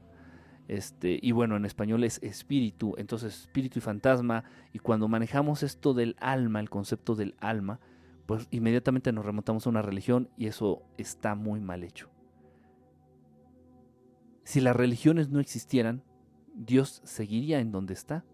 Este, 0.68 1.18
y 1.22 1.30
bueno, 1.30 1.56
en 1.56 1.64
español 1.64 2.02
es 2.02 2.20
espíritu, 2.24 2.94
entonces 2.98 3.42
espíritu 3.42 3.78
y 3.78 3.82
fantasma. 3.82 4.44
Y 4.72 4.80
cuando 4.80 5.08
manejamos 5.08 5.62
esto 5.62 5.94
del 5.94 6.16
alma, 6.18 6.60
el 6.60 6.70
concepto 6.70 7.14
del 7.14 7.36
alma, 7.40 7.78
pues 8.26 8.48
inmediatamente 8.50 9.12
nos 9.12 9.24
remontamos 9.24 9.66
a 9.66 9.70
una 9.70 9.82
religión 9.82 10.28
y 10.36 10.46
eso 10.46 10.82
está 10.98 11.36
muy 11.36 11.60
mal 11.60 11.84
hecho. 11.84 12.15
Si 14.46 14.60
las 14.60 14.76
religiones 14.76 15.28
no 15.28 15.40
existieran, 15.40 16.04
Dios 16.54 17.02
seguiría 17.02 17.58
en 17.58 17.72
donde 17.72 17.94
está. 17.94 18.24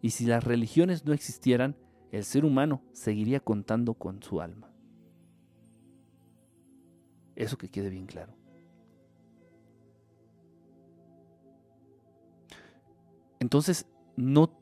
Y 0.00 0.10
si 0.10 0.24
las 0.24 0.44
religiones 0.44 1.04
no 1.04 1.12
existieran, 1.12 1.74
el 2.12 2.22
ser 2.22 2.44
humano 2.44 2.80
seguiría 2.92 3.40
contando 3.40 3.94
con 3.94 4.22
su 4.22 4.40
alma. 4.40 4.70
Eso 7.34 7.58
que 7.58 7.70
quede 7.70 7.90
bien 7.90 8.06
claro. 8.06 8.36
Entonces, 13.40 13.88
no 14.14 14.56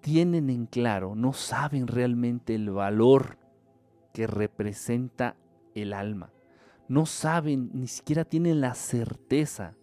tienen 0.00 0.48
en 0.48 0.66
claro, 0.66 1.16
no 1.16 1.32
saben 1.32 1.88
realmente 1.88 2.54
el 2.54 2.70
valor 2.70 3.36
que 4.12 4.28
representa 4.28 5.34
el 5.74 5.92
alma. 5.92 6.30
No 6.86 7.04
saben, 7.04 7.70
ni 7.74 7.88
siquiera 7.88 8.24
tienen 8.24 8.60
la 8.60 8.74
certeza 8.76 9.74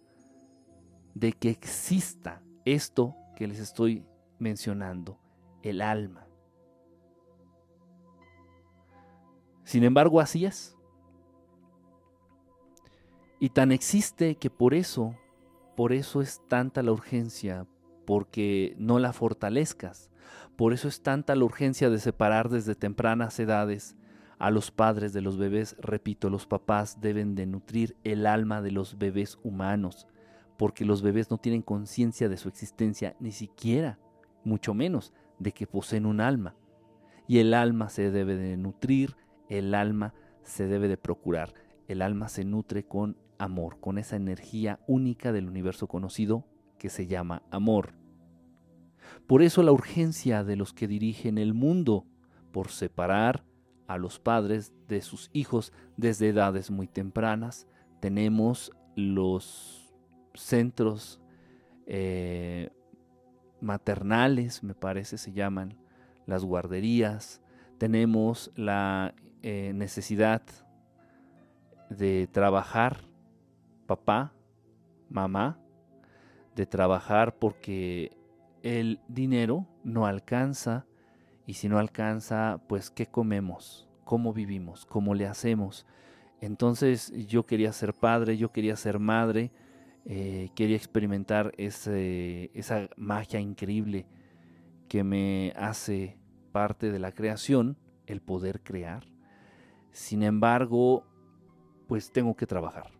de 1.14 1.32
que 1.32 1.50
exista 1.50 2.42
esto 2.64 3.16
que 3.36 3.46
les 3.46 3.58
estoy 3.58 4.04
mencionando, 4.38 5.18
el 5.62 5.80
alma. 5.80 6.26
Sin 9.64 9.84
embargo, 9.84 10.20
así 10.20 10.44
es. 10.44 10.76
Y 13.40 13.50
tan 13.50 13.72
existe 13.72 14.36
que 14.36 14.50
por 14.50 14.74
eso, 14.74 15.16
por 15.76 15.92
eso 15.92 16.20
es 16.20 16.42
tanta 16.48 16.82
la 16.82 16.92
urgencia, 16.92 17.66
porque 18.06 18.74
no 18.78 18.98
la 18.98 19.12
fortalezcas. 19.12 20.10
Por 20.56 20.72
eso 20.72 20.88
es 20.88 21.02
tanta 21.02 21.34
la 21.34 21.44
urgencia 21.44 21.90
de 21.90 21.98
separar 21.98 22.48
desde 22.48 22.74
tempranas 22.74 23.38
edades 23.40 23.96
a 24.38 24.50
los 24.50 24.70
padres 24.70 25.12
de 25.12 25.20
los 25.20 25.36
bebés. 25.36 25.76
Repito, 25.80 26.30
los 26.30 26.46
papás 26.46 27.00
deben 27.00 27.34
de 27.34 27.46
nutrir 27.46 27.96
el 28.04 28.26
alma 28.26 28.62
de 28.62 28.70
los 28.70 28.98
bebés 28.98 29.38
humanos 29.42 30.06
porque 30.56 30.84
los 30.84 31.02
bebés 31.02 31.30
no 31.30 31.38
tienen 31.38 31.62
conciencia 31.62 32.28
de 32.28 32.36
su 32.36 32.48
existencia, 32.48 33.16
ni 33.20 33.32
siquiera, 33.32 33.98
mucho 34.44 34.74
menos, 34.74 35.12
de 35.38 35.52
que 35.52 35.66
poseen 35.66 36.06
un 36.06 36.20
alma. 36.20 36.54
Y 37.26 37.38
el 37.38 37.54
alma 37.54 37.88
se 37.88 38.10
debe 38.10 38.36
de 38.36 38.56
nutrir, 38.56 39.16
el 39.48 39.74
alma 39.74 40.14
se 40.42 40.66
debe 40.66 40.88
de 40.88 40.96
procurar, 40.96 41.54
el 41.88 42.02
alma 42.02 42.28
se 42.28 42.44
nutre 42.44 42.84
con 42.84 43.16
amor, 43.38 43.80
con 43.80 43.98
esa 43.98 44.16
energía 44.16 44.80
única 44.86 45.32
del 45.32 45.48
universo 45.48 45.86
conocido 45.86 46.46
que 46.78 46.90
se 46.90 47.06
llama 47.06 47.42
amor. 47.50 47.94
Por 49.26 49.42
eso 49.42 49.62
la 49.62 49.72
urgencia 49.72 50.44
de 50.44 50.56
los 50.56 50.72
que 50.72 50.88
dirigen 50.88 51.38
el 51.38 51.54
mundo, 51.54 52.06
por 52.52 52.70
separar 52.70 53.44
a 53.86 53.98
los 53.98 54.18
padres 54.18 54.72
de 54.88 55.00
sus 55.02 55.30
hijos 55.32 55.72
desde 55.96 56.28
edades 56.28 56.70
muy 56.70 56.86
tempranas. 56.86 57.66
Tenemos 58.00 58.72
los 58.96 59.83
centros 60.34 61.20
eh, 61.86 62.70
maternales, 63.60 64.62
me 64.62 64.74
parece 64.74 65.18
se 65.18 65.32
llaman, 65.32 65.76
las 66.26 66.44
guarderías. 66.44 67.40
Tenemos 67.78 68.52
la 68.56 69.14
eh, 69.42 69.72
necesidad 69.74 70.42
de 71.90 72.28
trabajar, 72.30 73.00
papá, 73.86 74.32
mamá, 75.08 75.58
de 76.54 76.66
trabajar 76.66 77.36
porque 77.38 78.16
el 78.62 79.00
dinero 79.08 79.66
no 79.82 80.06
alcanza 80.06 80.86
y 81.46 81.54
si 81.54 81.68
no 81.68 81.78
alcanza, 81.78 82.60
pues 82.68 82.90
¿qué 82.90 83.06
comemos? 83.06 83.88
¿Cómo 84.04 84.32
vivimos? 84.32 84.86
¿Cómo 84.86 85.14
le 85.14 85.26
hacemos? 85.26 85.86
Entonces 86.40 87.12
yo 87.26 87.44
quería 87.44 87.72
ser 87.72 87.94
padre, 87.94 88.36
yo 88.36 88.50
quería 88.52 88.76
ser 88.76 88.98
madre, 88.98 89.50
eh, 90.06 90.50
quería 90.54 90.76
experimentar 90.76 91.52
esa 91.56 92.88
magia 92.96 93.40
increíble 93.40 94.06
que 94.88 95.02
me 95.02 95.52
hace 95.56 96.18
parte 96.52 96.92
de 96.92 96.98
la 96.98 97.12
creación, 97.12 97.78
el 98.06 98.20
poder 98.20 98.62
crear. 98.62 99.06
Sin 99.92 100.22
embargo, 100.22 101.04
pues 101.88 102.12
tengo 102.12 102.36
que 102.36 102.46
trabajar. 102.46 102.92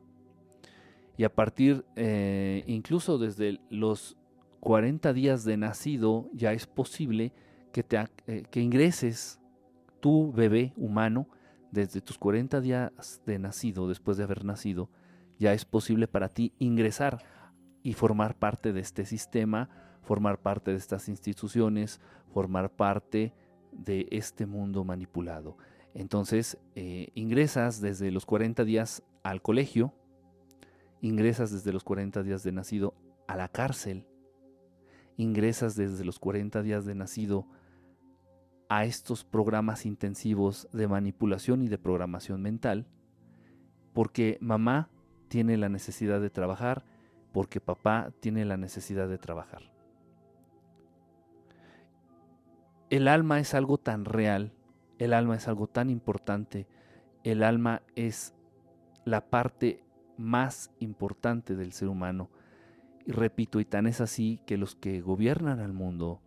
Y 1.16 1.24
a 1.24 1.32
partir, 1.32 1.84
eh, 1.94 2.64
incluso 2.66 3.18
desde 3.18 3.60
los 3.70 4.16
40 4.60 5.12
días 5.12 5.44
de 5.44 5.56
nacido, 5.56 6.28
ya 6.32 6.52
es 6.52 6.66
posible 6.66 7.32
que, 7.72 7.82
te, 7.82 7.98
eh, 8.26 8.44
que 8.50 8.60
ingreses 8.60 9.40
tu 10.00 10.32
bebé 10.32 10.72
humano 10.76 11.28
desde 11.70 12.00
tus 12.00 12.18
40 12.18 12.60
días 12.60 13.20
de 13.26 13.38
nacido, 13.38 13.88
después 13.88 14.16
de 14.16 14.24
haber 14.24 14.44
nacido, 14.44 14.88
ya 15.38 15.52
es 15.52 15.64
posible 15.64 16.08
para 16.08 16.28
ti 16.28 16.52
ingresar 16.58 17.22
y 17.82 17.94
formar 17.94 18.38
parte 18.38 18.72
de 18.72 18.80
este 18.80 19.04
sistema, 19.04 19.68
formar 20.02 20.40
parte 20.40 20.70
de 20.70 20.76
estas 20.76 21.08
instituciones, 21.08 22.00
formar 22.32 22.70
parte 22.70 23.34
de 23.72 24.06
este 24.10 24.46
mundo 24.46 24.84
manipulado. 24.84 25.56
Entonces, 25.92 26.58
eh, 26.74 27.08
ingresas 27.14 27.80
desde 27.80 28.10
los 28.10 28.26
40 28.26 28.64
días 28.64 29.02
al 29.22 29.42
colegio, 29.42 29.94
ingresas 31.00 31.52
desde 31.52 31.72
los 31.72 31.84
40 31.84 32.22
días 32.22 32.42
de 32.42 32.52
nacido 32.52 32.94
a 33.28 33.36
la 33.36 33.48
cárcel, 33.48 34.06
ingresas 35.16 35.76
desde 35.76 36.04
los 36.04 36.18
40 36.18 36.62
días 36.62 36.84
de 36.84 36.94
nacido 36.94 37.46
a 38.68 38.84
estos 38.84 39.24
programas 39.24 39.86
intensivos 39.86 40.68
de 40.72 40.88
manipulación 40.88 41.62
y 41.62 41.68
de 41.68 41.78
programación 41.78 42.42
mental, 42.42 42.88
porque 43.92 44.38
mamá 44.40 44.90
tiene 45.28 45.56
la 45.56 45.68
necesidad 45.68 46.20
de 46.20 46.30
trabajar, 46.30 46.84
porque 47.32 47.60
papá 47.60 48.12
tiene 48.20 48.44
la 48.44 48.56
necesidad 48.56 49.08
de 49.08 49.18
trabajar. 49.18 49.62
El 52.90 53.08
alma 53.08 53.40
es 53.40 53.54
algo 53.54 53.78
tan 53.78 54.04
real, 54.04 54.52
el 54.98 55.12
alma 55.12 55.37
es 55.37 55.48
algo 55.48 55.66
tan 55.66 55.90
importante, 55.90 56.68
el 57.24 57.42
alma 57.42 57.82
es 57.96 58.34
la 59.04 59.28
parte 59.30 59.82
más 60.16 60.70
importante 60.78 61.56
del 61.56 61.72
ser 61.72 61.88
humano. 61.88 62.30
Y 63.06 63.12
repito, 63.12 63.60
y 63.60 63.64
tan 63.64 63.87
es 63.87 64.00
así 64.00 64.40
que 64.46 64.56
los 64.56 64.76
que 64.76 65.00
gobiernan 65.00 65.60
al 65.60 65.72
mundo, 65.72 66.22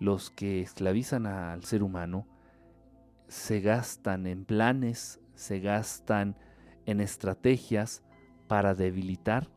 los 0.00 0.30
que 0.30 0.60
esclavizan 0.60 1.26
al 1.26 1.64
ser 1.64 1.82
humano 1.82 2.26
se 3.28 3.60
gastan 3.60 4.26
en 4.26 4.44
planes, 4.44 5.20
se 5.34 5.60
gastan 5.60 6.36
en 6.86 7.00
estrategias 7.00 8.02
para 8.48 8.74
debilitar 8.74 9.48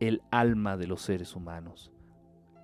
el 0.00 0.22
alma 0.30 0.76
de 0.76 0.86
los 0.86 1.02
seres 1.02 1.34
humanos. 1.34 1.92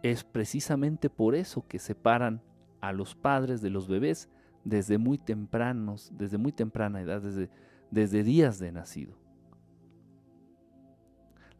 Es 0.02 0.24
precisamente 0.24 1.08
por 1.10 1.34
eso 1.34 1.66
que 1.66 1.78
separan 1.78 2.42
a 2.80 2.92
los 2.92 3.14
padres 3.14 3.62
de 3.62 3.70
los 3.70 3.88
bebés 3.88 4.28
desde 4.64 4.98
muy 4.98 5.18
tempranos, 5.18 6.10
desde 6.14 6.38
muy 6.38 6.52
temprana 6.52 7.00
edad, 7.00 7.22
desde, 7.22 7.48
desde 7.90 8.22
días 8.22 8.58
de 8.58 8.72
nacido. 8.72 9.16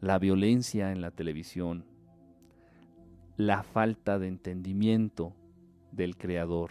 La 0.00 0.18
violencia 0.18 0.90
en 0.90 1.00
la 1.00 1.12
televisión, 1.12 1.84
la 3.36 3.62
falta 3.62 4.18
de 4.18 4.28
entendimiento 4.28 5.34
del 5.92 6.16
Creador, 6.16 6.70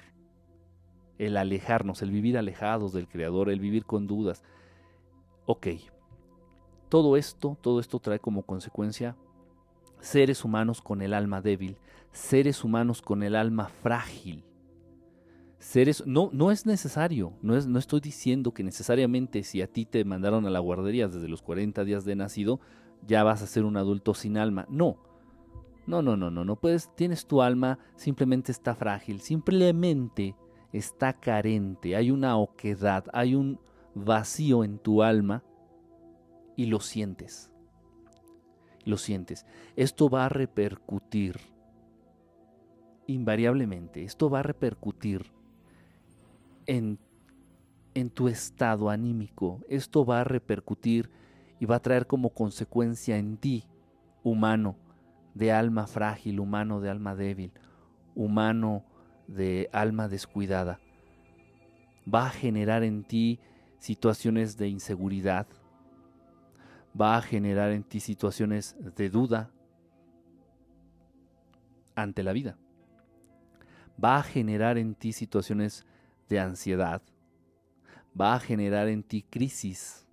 el 1.18 1.38
alejarnos, 1.38 2.02
el 2.02 2.12
vivir 2.12 2.38
alejados 2.38 2.94
del 2.94 3.08
Creador, 3.08 3.50
el 3.50 3.60
vivir 3.60 3.86
con 3.86 4.08
dudas. 4.08 4.44
Ok, 5.54 5.68
todo 6.88 7.18
esto, 7.18 7.58
todo 7.60 7.82
esto 7.82 8.00
trae 8.00 8.20
como 8.20 8.44
consecuencia 8.44 9.18
seres 10.00 10.46
humanos 10.46 10.82
con 10.82 11.02
el 11.02 11.14
alma 11.14 11.42
débil, 11.42 11.76
seres 12.14 12.64
humanos 12.64 13.02
con 13.02 13.22
el 13.22 13.36
alma 13.36 13.68
frágil. 13.68 14.46
Seres, 15.60 16.08
no, 16.08 16.30
no 16.32 16.52
es 16.52 16.66
necesario, 16.66 17.34
no, 17.42 17.58
es, 17.58 17.68
no 17.68 17.80
estoy 17.80 18.00
diciendo 18.00 18.54
que 18.54 18.64
necesariamente 18.64 19.44
si 19.44 19.62
a 19.62 19.68
ti 19.68 19.86
te 19.86 20.06
mandaron 20.06 20.46
a 20.46 20.50
la 20.50 20.60
guardería 20.60 21.10
desde 21.10 21.28
los 21.28 21.42
40 21.42 21.84
días 21.84 22.06
de 22.06 22.16
nacido, 22.16 22.62
ya 23.06 23.26
vas 23.26 23.42
a 23.42 23.48
ser 23.48 23.66
un 23.66 23.76
adulto 23.76 24.14
sin 24.14 24.38
alma. 24.38 24.66
No, 24.70 25.00
no, 25.86 26.02
no, 26.02 26.16
no, 26.16 26.32
no, 26.32 26.46
no 26.46 26.56
puedes, 26.56 26.96
tienes 26.96 27.26
tu 27.26 27.42
alma, 27.42 27.78
simplemente 27.98 28.54
está 28.54 28.74
frágil, 28.74 29.20
simplemente 29.20 30.34
está 30.72 31.12
carente, 31.12 31.98
hay 31.98 32.10
una 32.10 32.38
oquedad, 32.38 33.04
hay 33.12 33.36
un 33.36 33.60
vacío 33.96 34.64
en 34.64 34.78
tu 34.78 35.04
alma 35.04 35.44
y 36.56 36.66
lo 36.68 36.80
sientes. 36.80 37.52
Lo 38.86 38.98
sientes. 38.98 39.46
Esto 39.76 40.10
va 40.10 40.26
a 40.26 40.30
repercutir 40.30 41.40
invariablemente, 43.08 44.04
esto 44.04 44.30
va 44.30 44.40
a 44.40 44.44
repercutir 44.44 45.26
en, 46.66 46.98
en 47.94 48.10
tu 48.10 48.28
estado 48.28 48.90
anímico, 48.90 49.60
esto 49.70 50.06
va 50.06 50.22
a 50.22 50.24
repercutir 50.24 51.10
y 51.60 51.66
va 51.66 51.76
a 51.76 51.82
traer 51.82 52.08
como 52.08 52.30
consecuencia 52.30 53.18
en 53.18 53.38
ti, 53.38 53.66
humano, 54.24 54.78
de 55.34 55.52
alma 55.52 55.88
frágil, 55.88 56.40
humano 56.40 56.80
de 56.80 56.90
alma 56.90 57.16
débil, 57.16 57.52
humano 58.16 58.84
de 59.28 59.70
alma 59.72 60.08
descuidada. 60.08 60.80
Va 62.12 62.28
a 62.28 62.32
generar 62.32 62.84
en 62.84 63.04
ti 63.04 63.40
situaciones 63.82 64.58
de 64.58 64.68
inseguridad, 64.68 65.48
va 67.00 67.18
a 67.18 67.22
generar 67.22 67.72
en 67.72 67.84
ti 67.84 68.00
situaciones 68.00 68.76
de 68.96 69.10
duda 69.10 69.50
ante 71.96 72.22
la 72.22 72.32
vida, 72.32 72.58
va 74.02 74.18
a 74.18 74.24
generar 74.24 74.78
en 74.78 74.94
ti 74.94 75.14
situaciones 75.14 75.84
de 76.30 76.40
ansiedad, 76.40 77.02
va 78.20 78.36
a 78.36 78.40
generar 78.40 78.88
en 78.88 79.02
ti 79.02 79.24
crisis, 79.24 80.06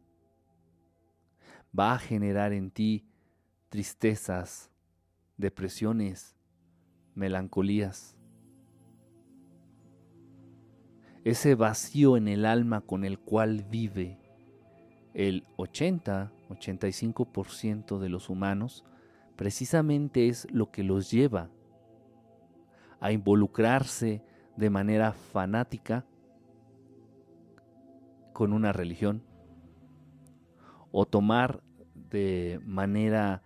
va 1.79 1.93
a 1.93 1.99
generar 1.99 2.55
en 2.55 2.71
ti 2.71 3.05
tristezas, 3.69 4.71
depresiones, 5.37 6.35
melancolías. 7.15 8.18
Ese 11.25 11.55
vacío 11.55 12.17
en 12.17 12.29
el 12.29 12.47
alma 12.47 12.81
con 12.81 13.05
el 13.05 13.19
cual 13.19 13.67
vive 13.69 14.17
el 15.15 15.45
80-85% 15.57 17.99
de 17.99 18.09
los 18.09 18.31
humanos, 18.31 18.85
precisamente 19.37 20.29
es 20.29 20.47
lo 20.51 20.71
que 20.71 20.83
los 20.83 21.11
lleva 21.11 21.51
a 23.01 23.13
involucrarse 23.13 24.23
de 24.57 24.71
manera 24.71 25.13
fanática 25.13 26.07
con 28.33 28.53
una 28.53 28.73
religión 28.73 29.23
o 30.93 31.07
tomar 31.07 31.63
de 31.95 32.61
manera 32.65 33.43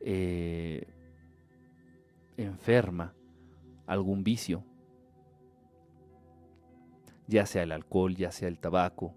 eh, 0.00 0.86
enferma 2.36 3.14
algún 3.86 4.24
vicio, 4.24 4.64
ya 7.30 7.46
sea 7.46 7.62
el 7.62 7.70
alcohol, 7.70 8.16
ya 8.16 8.32
sea 8.32 8.48
el 8.48 8.58
tabaco, 8.58 9.14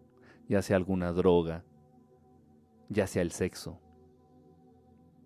ya 0.47 0.62
sea 0.62 0.78
alguna 0.78 1.12
droga, 1.12 1.65
ya 2.88 3.08
sea 3.08 3.23
el 3.23 3.32
sexo, 3.32 3.80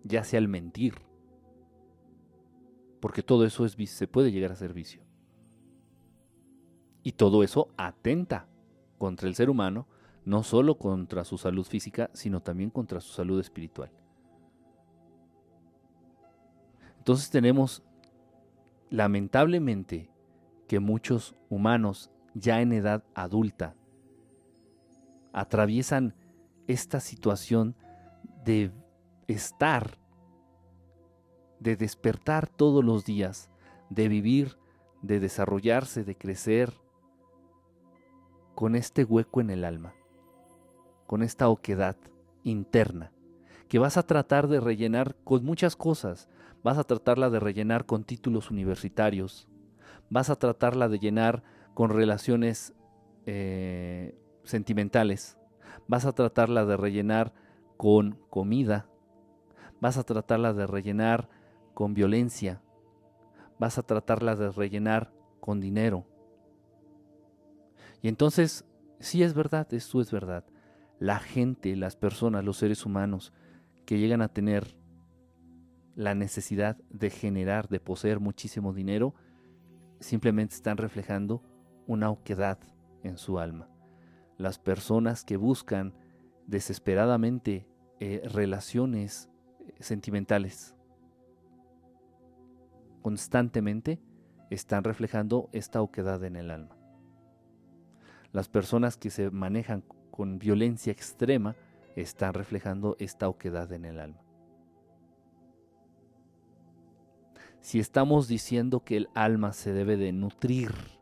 ya 0.04 0.24
sea 0.24 0.38
el 0.38 0.48
mentir, 0.48 0.94
porque 3.00 3.22
todo 3.22 3.44
eso 3.44 3.66
es, 3.66 3.76
se 3.90 4.08
puede 4.08 4.32
llegar 4.32 4.52
a 4.52 4.56
ser 4.56 4.72
vicio. 4.72 5.02
Y 7.02 7.12
todo 7.12 7.42
eso 7.42 7.68
atenta 7.76 8.48
contra 8.96 9.28
el 9.28 9.34
ser 9.34 9.50
humano, 9.50 9.86
no 10.24 10.42
solo 10.42 10.78
contra 10.78 11.24
su 11.24 11.36
salud 11.36 11.66
física, 11.66 12.08
sino 12.14 12.40
también 12.40 12.70
contra 12.70 13.00
su 13.00 13.12
salud 13.12 13.38
espiritual. 13.38 13.90
Entonces 16.96 17.28
tenemos, 17.28 17.82
lamentablemente, 18.88 20.10
que 20.66 20.80
muchos 20.80 21.34
humanos 21.50 22.10
ya 22.38 22.60
en 22.60 22.72
edad 22.72 23.04
adulta 23.14 23.74
atraviesan 25.32 26.14
esta 26.66 27.00
situación 27.00 27.76
de 28.44 28.72
estar, 29.26 29.98
de 31.60 31.76
despertar 31.76 32.48
todos 32.48 32.84
los 32.84 33.04
días, 33.04 33.50
de 33.90 34.08
vivir, 34.08 34.58
de 35.02 35.20
desarrollarse, 35.20 36.04
de 36.04 36.16
crecer, 36.16 36.72
con 38.54 38.74
este 38.74 39.04
hueco 39.04 39.40
en 39.40 39.50
el 39.50 39.64
alma, 39.64 39.94
con 41.06 41.22
esta 41.22 41.48
oquedad 41.48 41.96
interna, 42.42 43.12
que 43.68 43.78
vas 43.78 43.96
a 43.96 44.02
tratar 44.02 44.48
de 44.48 44.60
rellenar 44.60 45.14
con 45.24 45.44
muchas 45.44 45.76
cosas. 45.76 46.28
Vas 46.64 46.76
a 46.76 46.84
tratarla 46.84 47.30
de 47.30 47.38
rellenar 47.38 47.86
con 47.86 48.02
títulos 48.02 48.50
universitarios, 48.50 49.46
vas 50.10 50.28
a 50.28 50.36
tratarla 50.36 50.88
de 50.88 50.98
llenar 50.98 51.44
con 51.78 51.90
relaciones 51.90 52.74
eh, 53.24 54.18
sentimentales, 54.42 55.38
vas 55.86 56.06
a 56.06 56.12
tratarla 56.12 56.64
de 56.64 56.76
rellenar 56.76 57.32
con 57.76 58.18
comida, 58.30 58.88
vas 59.80 59.96
a 59.96 60.02
tratarla 60.02 60.52
de 60.54 60.66
rellenar 60.66 61.28
con 61.74 61.94
violencia, 61.94 62.60
vas 63.60 63.78
a 63.78 63.84
tratarla 63.84 64.34
de 64.34 64.50
rellenar 64.50 65.12
con 65.38 65.60
dinero, 65.60 66.04
y 68.02 68.08
entonces, 68.08 68.64
sí 68.98 69.22
es 69.22 69.32
verdad, 69.32 69.72
esto 69.72 70.00
es 70.00 70.10
verdad. 70.10 70.44
La 70.98 71.20
gente, 71.20 71.76
las 71.76 71.94
personas, 71.94 72.44
los 72.44 72.56
seres 72.56 72.86
humanos 72.86 73.32
que 73.86 74.00
llegan 74.00 74.22
a 74.22 74.32
tener 74.32 74.76
la 75.94 76.16
necesidad 76.16 76.76
de 76.90 77.10
generar, 77.10 77.68
de 77.68 77.78
poseer 77.78 78.18
muchísimo 78.18 78.72
dinero, 78.72 79.14
simplemente 80.00 80.56
están 80.56 80.76
reflejando 80.76 81.44
una 81.88 82.10
oquedad 82.10 82.58
en 83.02 83.18
su 83.18 83.40
alma. 83.40 83.68
Las 84.36 84.60
personas 84.60 85.24
que 85.24 85.36
buscan 85.36 85.94
desesperadamente 86.46 87.66
eh, 87.98 88.22
relaciones 88.32 89.28
eh, 89.58 89.74
sentimentales 89.80 90.76
constantemente 93.02 94.00
están 94.50 94.84
reflejando 94.84 95.48
esta 95.52 95.82
oquedad 95.82 96.22
en 96.24 96.36
el 96.36 96.50
alma. 96.50 96.76
Las 98.32 98.48
personas 98.48 98.96
que 98.96 99.10
se 99.10 99.30
manejan 99.30 99.82
con 100.10 100.38
violencia 100.38 100.92
extrema 100.92 101.56
están 101.96 102.34
reflejando 102.34 102.96
esta 102.98 103.28
oquedad 103.28 103.72
en 103.72 103.84
el 103.86 103.98
alma. 103.98 104.22
Si 107.60 107.80
estamos 107.80 108.28
diciendo 108.28 108.84
que 108.84 108.96
el 108.96 109.08
alma 109.14 109.52
se 109.52 109.72
debe 109.72 109.96
de 109.96 110.12
nutrir, 110.12 110.97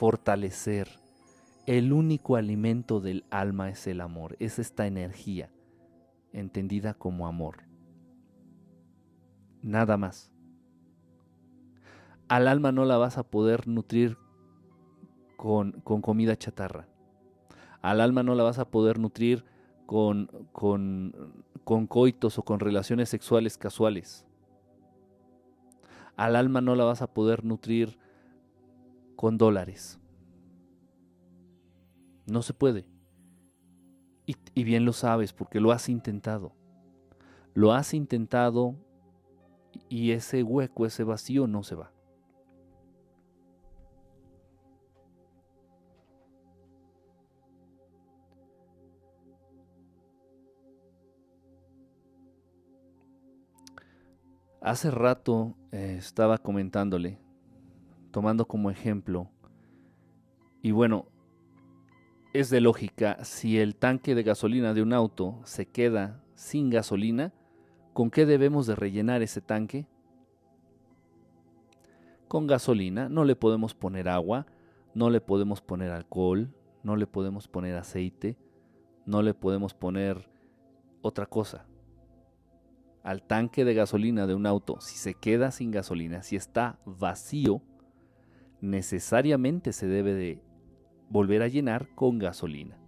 fortalecer, 0.00 0.88
el 1.66 1.92
único 1.92 2.36
alimento 2.36 3.02
del 3.02 3.26
alma 3.28 3.68
es 3.68 3.86
el 3.86 4.00
amor, 4.00 4.34
es 4.38 4.58
esta 4.58 4.86
energía, 4.86 5.50
entendida 6.32 6.94
como 6.94 7.26
amor. 7.26 7.64
Nada 9.60 9.98
más. 9.98 10.32
Al 12.28 12.48
alma 12.48 12.72
no 12.72 12.86
la 12.86 12.96
vas 12.96 13.18
a 13.18 13.24
poder 13.24 13.68
nutrir 13.68 14.16
con, 15.36 15.72
comida 15.82 16.34
chatarra. 16.34 16.88
Al 17.82 18.00
alma 18.00 18.22
no 18.22 18.34
la 18.34 18.42
vas 18.42 18.58
a 18.58 18.70
poder 18.70 18.98
nutrir 18.98 19.44
con, 19.84 20.30
con, 20.52 21.44
con 21.62 21.86
coitos 21.86 22.38
o 22.38 22.42
con 22.42 22.58
relaciones 22.58 23.10
sexuales 23.10 23.58
casuales. 23.58 24.24
Al 26.16 26.36
alma 26.36 26.62
no 26.62 26.74
la 26.74 26.84
vas 26.84 27.02
a 27.02 27.12
poder 27.12 27.44
nutrir 27.44 27.99
con 29.20 29.36
dólares. 29.36 30.00
No 32.24 32.40
se 32.40 32.54
puede. 32.54 32.86
Y, 34.24 34.64
bien 34.64 34.86
lo 34.86 34.94
sabes 34.94 35.34
porque 35.34 35.60
lo 35.60 35.72
has 35.72 35.90
intentado. 35.90 36.54
Lo 37.52 37.74
has 37.74 37.92
intentado 37.92 38.76
y 39.90 40.12
ese 40.12 40.42
hueco, 40.42 40.86
ese 40.86 41.04
vacío 41.04 41.46
no 41.46 41.62
se 41.62 41.74
va. 41.74 41.92
Hace 54.62 54.90
rato 54.90 55.56
eh, 55.72 55.96
estaba 55.98 56.38
comentándole, 56.38 57.18
tomando 58.10 58.46
como 58.46 58.70
ejemplo, 58.70 59.30
y 60.62 60.72
bueno, 60.72 61.06
es 62.32 62.50
de 62.50 62.60
lógica, 62.60 63.24
si 63.24 63.58
el 63.58 63.76
tanque 63.76 64.14
de 64.14 64.22
gasolina 64.22 64.74
de 64.74 64.82
un 64.82 64.92
auto 64.92 65.40
se 65.44 65.66
queda 65.66 66.22
sin 66.34 66.70
gasolina, 66.70 67.32
¿con 67.92 68.10
qué 68.10 68.26
debemos 68.26 68.66
de 68.66 68.76
rellenar 68.76 69.22
ese 69.22 69.40
tanque? 69.40 69.86
Con 72.28 72.46
gasolina, 72.46 73.08
no 73.08 73.24
le 73.24 73.36
podemos 73.36 73.74
poner 73.74 74.08
agua, 74.08 74.46
no 74.94 75.10
le 75.10 75.20
podemos 75.20 75.60
poner 75.60 75.90
alcohol, 75.90 76.54
no 76.82 76.96
le 76.96 77.06
podemos 77.06 77.48
poner 77.48 77.76
aceite, 77.76 78.36
no 79.06 79.22
le 79.22 79.34
podemos 79.34 79.74
poner 79.74 80.30
otra 81.02 81.26
cosa 81.26 81.66
al 83.02 83.22
tanque 83.22 83.64
de 83.64 83.74
gasolina 83.74 84.26
de 84.26 84.34
un 84.34 84.46
auto, 84.46 84.80
si 84.80 84.96
se 84.96 85.14
queda 85.14 85.50
sin 85.50 85.70
gasolina, 85.70 86.22
si 86.22 86.36
está 86.36 86.78
vacío, 86.84 87.62
necesariamente 88.60 89.72
se 89.72 89.86
debe 89.86 90.14
de 90.14 90.42
volver 91.08 91.42
a 91.42 91.48
llenar 91.48 91.88
con 91.94 92.18
gasolina. 92.18 92.78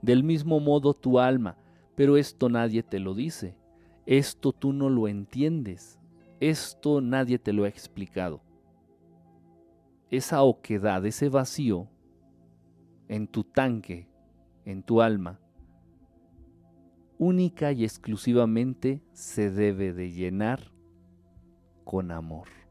Del 0.00 0.24
mismo 0.24 0.60
modo 0.60 0.94
tu 0.94 1.18
alma, 1.18 1.56
pero 1.94 2.16
esto 2.16 2.48
nadie 2.48 2.82
te 2.82 2.98
lo 2.98 3.14
dice, 3.14 3.56
esto 4.06 4.52
tú 4.52 4.72
no 4.72 4.88
lo 4.88 5.08
entiendes, 5.08 6.00
esto 6.40 7.00
nadie 7.00 7.38
te 7.38 7.52
lo 7.52 7.64
ha 7.64 7.68
explicado. 7.68 8.42
Esa 10.10 10.42
oquedad, 10.42 11.04
ese 11.06 11.28
vacío 11.28 11.88
en 13.08 13.28
tu 13.28 13.44
tanque, 13.44 14.08
en 14.64 14.82
tu 14.82 15.00
alma, 15.00 15.40
única 17.18 17.72
y 17.72 17.84
exclusivamente 17.84 19.02
se 19.12 19.50
debe 19.50 19.92
de 19.92 20.10
llenar 20.10 20.72
con 21.84 22.10
amor. 22.10 22.61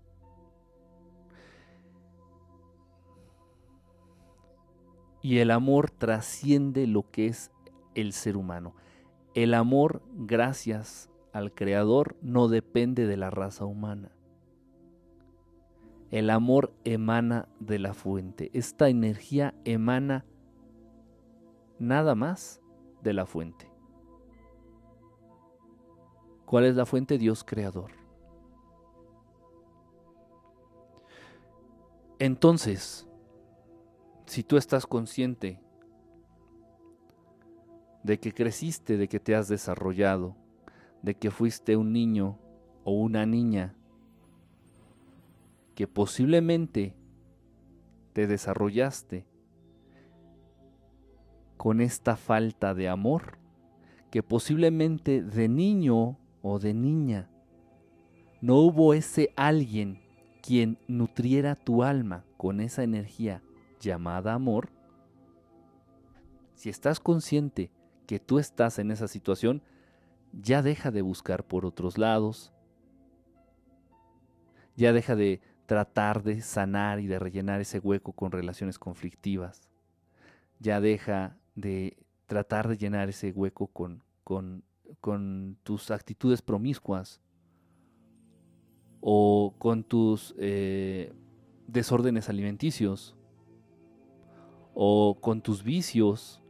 Y 5.21 5.38
el 5.39 5.51
amor 5.51 5.91
trasciende 5.91 6.88
lo 6.88 7.10
que 7.12 7.27
es 7.27 7.51
el 7.95 8.13
ser 8.13 8.38
humano. 8.38 8.75
El 9.34 9.53
amor, 9.53 10.01
gracias 10.13 11.10
al 11.31 11.53
Creador, 11.53 12.17
no 12.21 12.47
depende 12.47 13.05
de 13.07 13.17
la 13.17 13.29
raza 13.29 13.65
humana. 13.65 14.12
El 16.10 16.29
amor 16.29 16.73
emana 16.84 17.47
de 17.60 17.79
la 17.79 17.93
fuente. 17.93 18.51
Esta 18.53 18.89
energía 18.89 19.53
emana 19.63 20.25
nada 21.79 22.15
más 22.15 22.62
de 23.01 23.13
la 23.13 23.25
fuente. 23.25 23.71
¿Cuál 26.45 26.65
es 26.65 26.75
la 26.75 26.86
fuente? 26.86 27.17
Dios 27.17 27.45
creador. 27.45 27.91
Entonces, 32.19 33.07
si 34.32 34.44
tú 34.44 34.56
estás 34.56 34.88
consciente 34.88 35.60
de 38.02 38.17
que 38.17 38.32
creciste, 38.32 38.96
de 38.96 39.10
que 39.10 39.20
te 39.20 39.36
has 39.36 39.50
desarrollado, 39.50 40.38
de 41.02 41.15
que 41.15 41.32
fuiste 41.32 41.76
un 41.76 41.91
niño 41.91 42.39
o 42.86 42.94
una 42.94 43.26
niña, 43.26 43.76
que 45.76 45.86
posiblemente 45.86 46.96
te 48.13 48.26
desarrollaste 48.26 49.26
con 51.58 51.82
esta 51.82 52.15
falta 52.15 52.74
de 52.74 52.88
amor, 52.88 53.38
que 54.12 54.24
posiblemente 54.24 55.24
de 55.24 55.50
niño 55.50 56.17
o 56.41 56.58
de 56.58 56.74
niña, 56.74 57.30
no 58.39 58.60
hubo 58.60 58.94
ese 58.94 59.34
alguien 59.36 60.00
quien 60.41 60.78
nutriera 60.88 61.58
tu 61.58 61.84
alma 61.84 62.24
con 62.38 62.62
esa 62.62 62.84
energía 62.84 63.44
llamada 63.82 64.34
amor, 64.34 64.70
si 66.54 66.70
estás 66.70 67.00
consciente 67.00 67.72
que 68.06 68.20
tú 68.20 68.39
estás 68.39 68.80
en 68.80 68.91
esa 68.91 69.08
situación, 69.08 69.63
ya 70.32 70.62
deja 70.62 70.91
de 70.91 71.02
buscar 71.02 71.44
por 71.44 71.65
otros 71.65 71.98
lados, 71.98 72.54
ya 74.76 74.94
deja 74.94 75.15
de 75.15 75.41
tratar 75.65 76.24
de 76.24 76.41
sanar 76.41 77.00
y 77.00 77.08
de 77.08 77.20
rellenar 77.20 77.62
ese 77.62 77.80
hueco 77.80 78.13
con 78.13 78.32
relaciones 78.32 78.78
conflictivas, 78.78 79.70
ya 80.60 80.80
deja 80.80 81.38
de 81.56 81.98
tratar 82.28 82.67
de 82.67 82.78
llenar 82.78 83.10
ese 83.10 83.32
hueco 83.32 83.67
con, 83.67 84.04
con, 84.24 84.63
tus 85.63 85.89
actitudes 85.91 86.41
promiscuas 86.41 87.22
o 89.00 89.56
con 89.58 89.84
tus 89.84 90.36
eh, 90.38 91.12
desórdenes 91.67 92.30
alimenticios 92.30 93.15
o 94.84 95.20
con 95.22 95.44
tus 95.44 95.62
vicios 95.62 96.41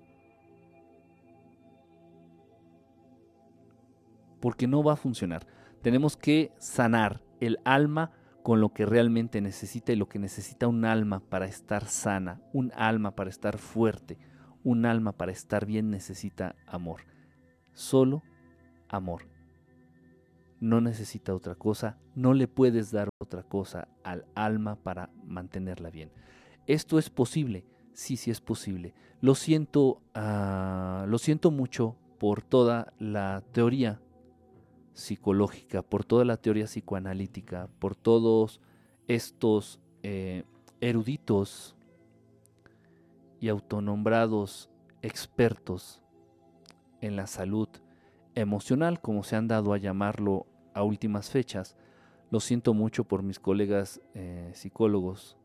porque 4.39 4.67
no 4.67 4.81
va 4.81 4.93
a 4.93 4.95
funcionar. 4.95 5.45
Tenemos 5.81 6.15
que 6.15 6.53
sanar 6.57 7.21
el 7.41 7.59
alma 7.65 8.13
con 8.41 8.61
lo 8.61 8.69
que 8.69 8.85
realmente 8.85 9.41
necesita 9.41 9.91
y 9.91 9.97
lo 9.97 10.07
que 10.07 10.17
necesita 10.17 10.69
un 10.69 10.85
alma 10.85 11.19
para 11.19 11.45
estar 11.45 11.83
sana, 11.87 12.41
un 12.53 12.71
alma 12.73 13.15
para 13.15 13.29
estar 13.29 13.57
fuerte, 13.57 14.17
un 14.63 14.85
alma 14.85 15.11
para 15.11 15.33
estar 15.33 15.65
bien 15.65 15.89
necesita 15.89 16.55
amor. 16.67 17.01
Solo 17.73 18.23
amor. 18.87 19.23
No 20.61 20.79
necesita 20.79 21.35
otra 21.35 21.55
cosa, 21.55 21.97
no 22.15 22.33
le 22.33 22.47
puedes 22.47 22.91
dar 22.91 23.09
otra 23.19 23.43
cosa 23.43 23.89
al 24.05 24.25
alma 24.35 24.77
para 24.77 25.09
mantenerla 25.25 25.89
bien. 25.89 26.13
Esto 26.65 26.97
es 26.97 27.09
posible, 27.09 27.65
sí, 27.93 28.17
sí 28.17 28.31
es 28.31 28.41
posible. 28.41 28.93
Lo 29.21 29.35
siento, 29.35 30.01
uh, 30.15 31.05
lo 31.07 31.17
siento 31.17 31.51
mucho 31.51 31.95
por 32.17 32.41
toda 32.41 32.93
la 32.99 33.43
teoría 33.51 33.99
psicológica, 34.93 35.81
por 35.81 36.03
toda 36.05 36.25
la 36.25 36.37
teoría 36.37 36.65
psicoanalítica, 36.65 37.69
por 37.79 37.95
todos 37.95 38.61
estos 39.07 39.79
eh, 40.03 40.43
eruditos 40.79 41.75
y 43.39 43.49
autonombrados 43.49 44.69
expertos 45.01 46.01
en 47.01 47.15
la 47.15 47.27
salud 47.27 47.69
emocional, 48.35 49.01
como 49.01 49.23
se 49.23 49.35
han 49.35 49.47
dado 49.47 49.73
a 49.73 49.77
llamarlo 49.77 50.45
a 50.73 50.83
últimas 50.83 51.29
fechas. 51.29 51.75
Lo 52.29 52.39
siento 52.39 52.73
mucho 52.73 53.03
por 53.03 53.23
mis 53.23 53.39
colegas 53.39 54.01
eh, 54.13 54.51
psicólogos. 54.53 55.37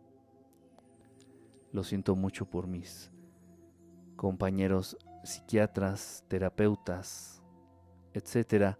Lo 1.77 1.85
siento 1.85 2.17
mucho 2.17 2.47
por 2.47 2.67
mis 2.67 3.13
compañeros 4.17 4.97
psiquiatras, 5.25 6.25
terapeutas, 6.27 7.43
etcétera 8.15 8.79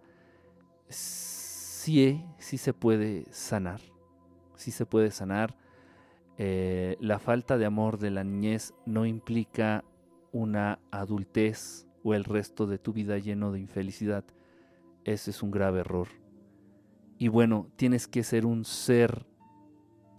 sí, 0.89 2.25
sí 2.39 2.57
se 2.57 2.73
puede 2.73 3.25
sanar, 3.29 3.81
sí 4.55 4.71
se 4.71 4.87
puede 4.87 5.11
sanar. 5.11 5.55
Eh, 6.39 6.97
la 6.99 7.19
falta 7.19 7.59
de 7.59 7.65
amor 7.67 7.99
de 7.99 8.09
la 8.09 8.23
niñez 8.23 8.73
no 8.87 9.05
implica 9.05 9.83
una 10.31 10.79
adultez 10.89 11.85
o 12.03 12.15
el 12.15 12.23
resto 12.23 12.65
de 12.65 12.79
tu 12.79 12.93
vida 12.93 13.19
lleno 13.19 13.51
de 13.51 13.59
infelicidad. 13.59 14.25
Ese 15.03 15.29
es 15.29 15.43
un 15.43 15.51
grave 15.51 15.81
error. 15.81 16.07
Y 17.19 17.27
bueno, 17.27 17.67
tienes 17.75 18.07
que 18.07 18.23
ser 18.23 18.43
un 18.47 18.65
ser 18.65 19.27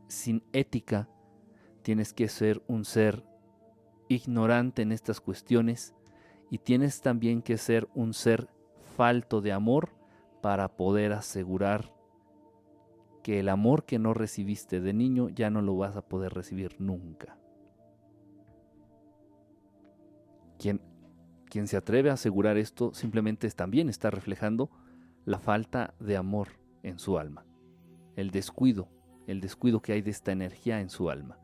sin 0.06 0.44
ética, 0.52 1.08
tienes 1.88 2.12
que 2.12 2.28
ser 2.28 2.62
un 2.66 2.84
ser 2.84 3.24
ignorante 4.08 4.82
en 4.82 4.92
estas 4.92 5.22
cuestiones 5.22 5.94
y 6.50 6.58
tienes 6.58 7.00
también 7.00 7.40
que 7.40 7.56
ser 7.56 7.88
un 7.94 8.12
ser 8.12 8.50
falto 8.94 9.40
de 9.40 9.52
amor 9.52 9.94
para 10.42 10.76
poder 10.76 11.14
asegurar 11.14 11.90
que 13.22 13.40
el 13.40 13.48
amor 13.48 13.86
que 13.86 13.98
no 13.98 14.12
recibiste 14.12 14.82
de 14.82 14.92
niño 14.92 15.30
ya 15.30 15.48
no 15.48 15.62
lo 15.62 15.78
vas 15.78 15.96
a 15.96 16.02
poder 16.06 16.34
recibir 16.34 16.78
nunca. 16.78 17.38
Quien, 20.58 20.82
quien 21.46 21.66
se 21.68 21.78
atreve 21.78 22.10
a 22.10 22.14
asegurar 22.20 22.58
esto 22.58 22.92
simplemente 22.92 23.48
también 23.52 23.88
está 23.88 24.10
reflejando 24.10 24.68
la 25.24 25.38
falta 25.38 25.94
de 26.00 26.18
amor 26.18 26.48
en 26.82 26.98
su 26.98 27.16
alma, 27.16 27.46
el 28.14 28.30
descuido, 28.30 28.90
el 29.26 29.40
descuido 29.40 29.80
que 29.80 29.94
hay 29.94 30.02
de 30.02 30.10
esta 30.10 30.32
energía 30.32 30.82
en 30.82 30.90
su 30.90 31.08
alma. 31.08 31.38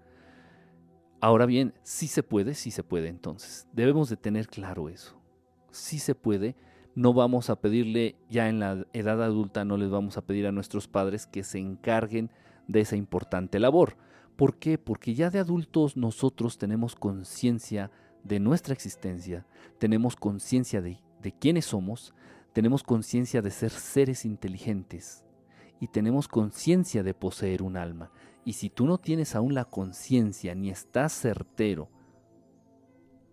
Ahora 1.25 1.47
bien, 1.47 1.73
sí 1.83 2.07
se 2.07 2.23
puede, 2.23 2.53
sí 2.53 2.71
se 2.71 2.85
puede 2.85 3.09
entonces. 3.09 3.67
Debemos 3.73 4.11
de 4.11 4.19
tener 4.19 4.47
claro 4.47 4.91
eso. 4.91 5.19
Sí 5.71 5.99
se 5.99 6.15
puede 6.15 6.55
no 6.95 7.15
vamos 7.15 7.49
a 7.49 7.57
pedirle 7.57 8.17
ya 8.29 8.51
en 8.51 8.61
la 8.61 8.87
edad 8.93 9.23
adulta, 9.23 9.65
no 9.65 9.79
les 9.79 9.89
vamos 9.89 10.19
a 10.19 10.27
pedir 10.27 10.47
a 10.47 10.53
nuestros 10.53 10.87
padres 10.87 11.27
que 11.27 11.43
se 11.43 11.59
encarguen 11.59 12.31
de 12.69 12.81
esa 12.81 12.97
importante 12.97 13.59
labor. 13.59 13.97
¿Por 14.37 14.59
qué? 14.59 14.77
Porque 14.77 15.15
ya 15.15 15.31
de 15.31 15.39
adultos 15.39 15.97
nosotros 15.97 16.59
tenemos 16.59 16.95
conciencia 16.95 17.91
de 18.23 18.39
nuestra 18.39 18.75
existencia, 18.75 19.47
tenemos 19.79 20.17
conciencia 20.17 20.83
de, 20.83 21.01
de 21.23 21.33
quiénes 21.33 21.65
somos, 21.65 22.13
tenemos 22.53 22.83
conciencia 22.83 23.41
de 23.41 23.51
ser 23.51 23.71
seres 23.71 24.27
inteligentes 24.27 25.25
y 25.81 25.89
tenemos 25.89 26.29
conciencia 26.29 27.03
de 27.03 27.15
poseer 27.15 27.63
un 27.63 27.79
alma. 27.79 28.13
Y 28.45 28.55
si 28.55 28.71
tú 28.71 28.87
no 28.87 28.99
tienes 28.99 29.35
aún 29.35 29.55
la 29.55 29.65
conciencia 29.65 30.55
ni 30.55 30.71
estás 30.71 31.13
certero 31.13 31.89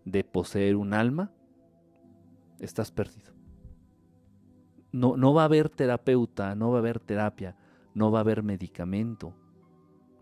de 0.05 0.23
poseer 0.23 0.75
un 0.75 0.93
alma, 0.93 1.31
estás 2.59 2.91
perdido 2.91 3.41
no, 4.91 5.15
no 5.17 5.33
va 5.33 5.43
a 5.43 5.45
haber 5.45 5.69
terapeuta, 5.69 6.55
no 6.55 6.71
va 6.71 6.77
a 6.77 6.79
haber 6.79 6.99
terapia, 6.99 7.55
no 7.93 8.11
va 8.11 8.19
a 8.19 8.21
haber 8.21 8.43
medicamento, 8.43 9.33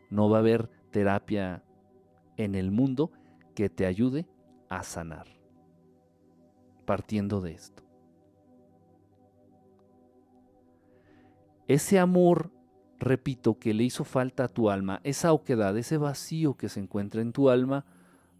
no 0.09 0.29
va 0.29 0.37
a 0.37 0.39
haber 0.39 0.69
terapia 0.91 1.63
en 2.37 2.55
el 2.55 2.71
mundo 2.71 3.11
que 3.55 3.69
te 3.69 3.85
ayude 3.85 4.27
a 4.69 4.83
sanar. 4.83 5.27
Partiendo 6.85 7.41
de 7.41 7.53
esto. 7.53 7.83
Ese 11.67 11.99
amor, 11.99 12.51
repito, 12.99 13.57
que 13.57 13.73
le 13.73 13.83
hizo 13.83 14.03
falta 14.03 14.45
a 14.45 14.47
tu 14.47 14.69
alma, 14.69 14.99
esa 15.03 15.33
oquedad, 15.33 15.77
ese 15.77 15.97
vacío 15.97 16.55
que 16.55 16.69
se 16.69 16.79
encuentra 16.79 17.21
en 17.21 17.31
tu 17.31 17.49
alma, 17.49 17.85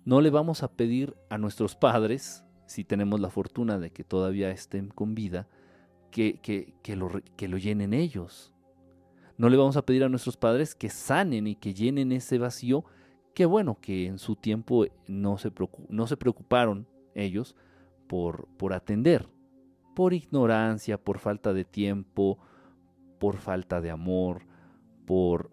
no 0.06 0.22
le 0.22 0.30
vamos 0.30 0.64
a 0.64 0.72
pedir 0.72 1.16
a 1.30 1.38
nuestros 1.38 1.76
padres, 1.76 2.44
si 2.66 2.84
tenemos 2.84 3.20
la 3.20 3.30
fortuna 3.30 3.80
de 3.80 3.92
que 3.92 4.04
todavía 4.04 4.52
estén 4.52 4.90
con 4.90 5.16
vida, 5.16 5.48
que, 6.12 6.40
lo, 6.96 7.10
que 7.36 7.48
lo 7.48 7.58
llenen 7.58 7.94
ellos. 7.94 8.54
No 9.38 9.50
le 9.50 9.58
vamos 9.58 9.78
a 9.78 9.86
pedir 9.86 10.04
a 10.04 10.10
nuestros 10.10 10.38
padres 10.38 10.76
que 10.76 10.90
sanen 10.90 11.48
y 11.48 11.56
que 11.56 11.74
llenen 11.74 12.12
ese 12.12 12.38
vacío 12.38 12.84
que 13.34 13.46
bueno, 13.46 13.78
que 13.80 14.08
en 14.08 14.20
su 14.20 14.36
tiempo 14.36 14.86
no 15.08 15.38
se, 15.38 15.52
no 15.88 16.08
se 16.08 16.18
preocuparon 16.18 16.88
ellos 17.16 17.56
por, 18.08 18.48
por 18.58 18.74
atender, 18.74 19.30
por 19.96 20.14
ignorancia, 20.14 20.98
por 20.98 21.20
falta 21.20 21.54
de 21.54 21.64
tiempo, 21.64 22.38
por 23.20 23.38
falta 23.38 23.80
de 23.82 23.92
amor, 23.92 24.49
por 25.10 25.50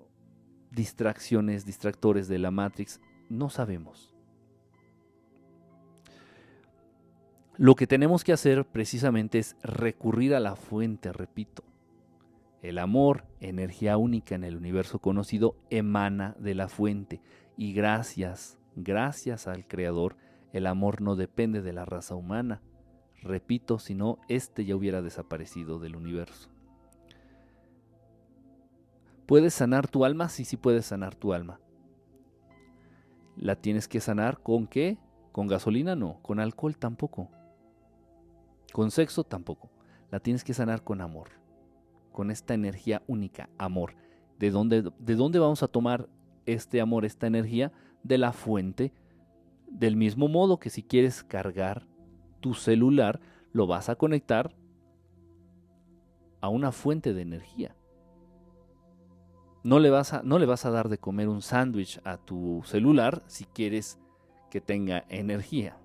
distracciones, 0.70 1.64
distractores 1.64 2.28
de 2.28 2.38
la 2.38 2.50
Matrix, 2.50 3.00
no 3.30 3.48
sabemos. 3.48 4.14
Lo 7.56 7.74
que 7.74 7.86
tenemos 7.86 8.22
que 8.22 8.34
hacer 8.34 8.66
precisamente 8.66 9.38
es 9.38 9.56
recurrir 9.62 10.34
a 10.34 10.40
la 10.40 10.56
fuente, 10.56 11.10
repito. 11.10 11.64
El 12.60 12.76
amor, 12.76 13.24
energía 13.40 13.96
única 13.96 14.34
en 14.34 14.44
el 14.44 14.58
universo 14.58 14.98
conocido, 14.98 15.56
emana 15.70 16.36
de 16.38 16.54
la 16.54 16.68
fuente 16.68 17.22
y 17.56 17.72
gracias, 17.72 18.58
gracias 18.74 19.46
al 19.46 19.66
Creador, 19.66 20.18
el 20.52 20.66
amor 20.66 21.00
no 21.00 21.16
depende 21.16 21.62
de 21.62 21.72
la 21.72 21.86
raza 21.86 22.14
humana. 22.14 22.60
Repito, 23.22 23.78
si 23.78 23.94
no, 23.94 24.18
éste 24.28 24.66
ya 24.66 24.76
hubiera 24.76 25.00
desaparecido 25.00 25.78
del 25.78 25.96
universo. 25.96 26.50
¿Puedes 29.26 29.54
sanar 29.54 29.88
tu 29.88 30.04
alma? 30.04 30.28
Sí, 30.28 30.44
sí 30.44 30.56
puedes 30.56 30.86
sanar 30.86 31.14
tu 31.14 31.32
alma. 31.32 31.60
¿La 33.36 33.56
tienes 33.56 33.88
que 33.88 34.00
sanar 34.00 34.40
con 34.42 34.66
qué? 34.66 34.98
¿Con 35.32 35.48
gasolina? 35.48 35.96
No. 35.96 36.20
¿Con 36.22 36.40
alcohol? 36.40 36.76
Tampoco. 36.78 37.28
Con 38.72 38.90
sexo 38.90 39.24
tampoco. 39.24 39.70
La 40.10 40.20
tienes 40.20 40.44
que 40.44 40.54
sanar 40.54 40.84
con 40.84 41.00
amor, 41.00 41.30
con 42.12 42.30
esta 42.30 42.54
energía 42.54 43.02
única, 43.08 43.50
amor. 43.58 43.94
¿De 44.38 44.50
dónde, 44.50 44.92
¿De 44.98 45.16
dónde 45.16 45.38
vamos 45.38 45.62
a 45.62 45.68
tomar 45.68 46.08
este 46.46 46.80
amor, 46.80 47.04
esta 47.04 47.26
energía? 47.26 47.72
De 48.04 48.18
la 48.18 48.32
fuente. 48.32 48.92
Del 49.66 49.96
mismo 49.96 50.28
modo 50.28 50.58
que 50.58 50.70
si 50.70 50.82
quieres 50.84 51.24
cargar 51.24 51.86
tu 52.40 52.54
celular, 52.54 53.20
lo 53.52 53.66
vas 53.66 53.88
a 53.88 53.96
conectar 53.96 54.54
a 56.40 56.48
una 56.48 56.70
fuente 56.70 57.12
de 57.12 57.22
energía. 57.22 57.74
No 59.66 59.80
le 59.80 59.90
vas 59.90 60.12
a, 60.12 60.22
no 60.22 60.38
le 60.38 60.46
vas 60.46 60.64
a 60.64 60.70
dar 60.70 60.88
de 60.88 60.98
comer 60.98 61.28
un 61.28 61.42
sándwich 61.42 62.00
a 62.04 62.18
tu 62.18 62.62
celular 62.64 63.24
si 63.26 63.46
quieres 63.46 63.98
que 64.48 64.60
tenga 64.60 65.04
energía. 65.08 65.76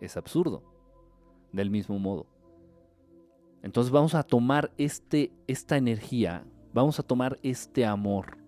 Es 0.00 0.16
absurdo 0.16 0.62
del 1.52 1.68
mismo 1.68 1.98
modo. 1.98 2.24
Entonces 3.62 3.92
vamos 3.92 4.14
a 4.14 4.22
tomar 4.22 4.72
este, 4.78 5.30
esta 5.46 5.76
energía, 5.76 6.46
vamos 6.72 6.98
a 6.98 7.02
tomar 7.02 7.38
este 7.42 7.84
amor 7.84 8.38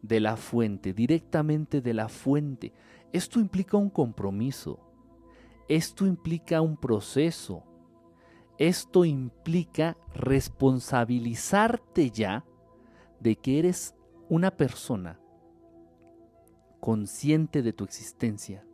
de 0.00 0.20
la 0.20 0.36
fuente, 0.36 0.92
directamente 0.92 1.80
de 1.80 1.92
la 1.92 2.08
fuente. 2.08 2.72
Esto 3.12 3.40
implica 3.40 3.76
un 3.76 3.90
compromiso, 3.90 4.78
esto 5.68 6.06
implica 6.06 6.60
un 6.60 6.76
proceso, 6.76 7.64
esto 8.58 9.04
implica 9.04 9.96
responsabilizarte 10.14 12.12
ya 12.12 12.44
de 13.20 13.36
que 13.36 13.58
eres 13.58 13.94
una 14.28 14.50
persona 14.50 15.20
consciente 16.80 17.62
de 17.62 17.72
tu 17.72 17.84
existencia, 17.84 18.64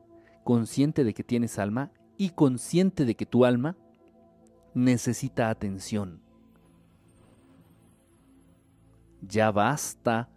consciente 0.45 1.05
de 1.05 1.14
que 1.14 1.24
tienes 1.24 1.59
alma 1.59 1.93
y 2.16 2.30
consciente 2.30 3.05
de 3.05 3.14
que 3.14 3.26
tu 3.26 3.45
alma 3.45 3.76
necesita 4.74 5.51
atención. 5.51 6.20
Ya 9.20 9.51
basta 9.51 10.28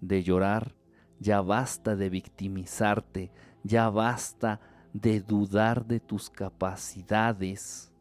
de 0.00 0.22
llorar, 0.22 0.74
ya 1.20 1.40
basta 1.40 1.96
de 1.96 2.10
victimizarte, 2.10 3.32
ya 3.62 3.88
basta 3.88 4.60
de 4.92 5.20
dudar 5.20 5.86
de 5.86 6.00
tus 6.00 6.30
capacidades 6.30 7.92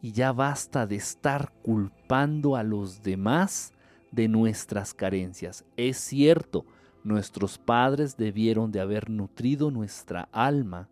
y 0.00 0.12
ya 0.12 0.32
basta 0.32 0.86
de 0.86 0.96
estar 0.96 1.52
culpando 1.62 2.56
a 2.56 2.62
los 2.62 3.02
demás 3.02 3.72
de 4.12 4.28
nuestras 4.28 4.94
carencias. 4.94 5.64
Es 5.76 5.96
cierto, 5.96 6.64
nuestros 7.02 7.58
padres 7.58 8.16
debieron 8.16 8.70
de 8.70 8.80
haber 8.80 9.10
nutrido 9.10 9.72
nuestra 9.72 10.28
alma 10.30 10.88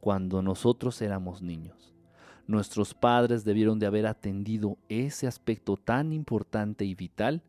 cuando 0.00 0.40
nosotros 0.42 1.02
éramos 1.02 1.42
niños. 1.42 1.92
Nuestros 2.46 2.94
padres 2.94 3.44
debieron 3.44 3.78
de 3.78 3.86
haber 3.86 4.06
atendido 4.06 4.78
ese 4.88 5.26
aspecto 5.26 5.76
tan 5.76 6.12
importante 6.12 6.84
y 6.84 6.94
vital 6.94 7.42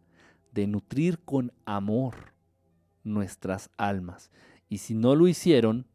de 0.54 0.68
nutrir 0.68 1.20
con 1.20 1.52
amor 1.66 2.34
nuestras 3.04 3.70
almas. 3.78 4.32
Y 4.70 4.78
si 4.78 4.94
no 4.94 5.16
lo 5.16 5.28
hicieron, 5.28 5.88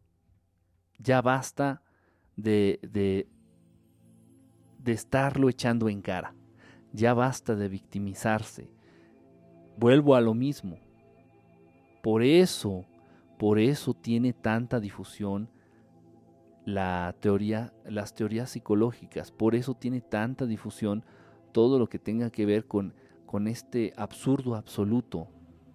ya 0.99 1.23
basta 1.23 1.83
de, 2.37 2.81
de, 2.83 3.29
de 4.79 4.93
estarlo 4.93 5.49
echando 5.49 5.89
en 5.89 6.03
cara. 6.03 6.35
Ya 6.97 7.12
basta 7.12 7.55
de 7.55 7.68
victimizarse. 7.68 8.70
Vuelvo 9.76 10.14
a 10.14 10.22
lo 10.22 10.32
mismo. 10.32 10.78
Por 12.03 12.22
eso, 12.22 12.86
por 13.38 13.59
eso 13.59 13.92
tiene 13.92 14.32
tanta 14.32 14.80
difusión 14.80 15.51
la 16.64 17.14
teoría, 17.20 17.74
las 17.84 18.14
teorías 18.14 18.49
psicológicas. 18.49 19.30
Por 19.30 19.55
eso 19.55 19.74
tiene 19.74 20.01
tanta 20.01 20.47
difusión 20.47 21.05
todo 21.53 21.78
lo 21.78 21.86
que 21.86 21.99
tenga 21.99 22.30
que 22.30 22.47
ver 22.47 22.64
con, 22.64 22.94
con 23.26 23.47
este 23.47 23.92
absurdo 23.99 24.55
absoluto 24.55 25.28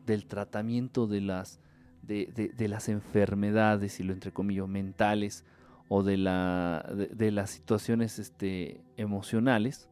del 0.08 0.26
tratamiento 0.26 1.06
de 1.06 1.22
las, 1.22 1.62
de, 2.02 2.52
de, 2.58 2.68
las 2.68 2.90
enfermedades, 2.90 4.00
y 4.00 4.04
lo 4.04 4.14
entrecomillo, 4.14 4.66
mentales 4.66 5.46
o 5.88 6.02
de, 6.02 6.18
la, 6.18 6.84
de, 7.14 7.30
las 7.30 7.52
situaciones 7.52 8.18
este, 8.18 8.84
emocionales, 8.98 9.91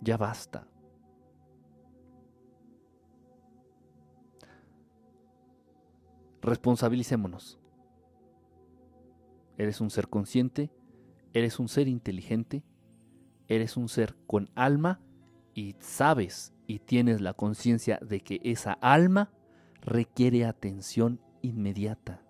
ya 0.00 0.16
basta. 0.16 0.66
Responsabilicémonos. 6.42 7.58
Eres 9.58 9.80
un 9.80 9.90
ser 9.90 10.08
consciente, 10.08 10.70
eres 11.34 11.58
un 11.58 11.68
ser 11.68 11.86
inteligente, 11.86 12.64
eres 13.46 13.76
un 13.76 13.88
ser 13.88 14.16
con 14.26 14.50
alma 14.54 15.00
y 15.54 15.76
sabes 15.80 16.54
y 16.66 16.78
tienes 16.78 17.20
la 17.20 17.34
conciencia 17.34 17.98
de 18.00 18.20
que 18.20 18.40
esa 18.42 18.72
alma 18.72 19.30
requiere 19.82 20.46
atención 20.46 21.20
inmediata. 21.42 22.22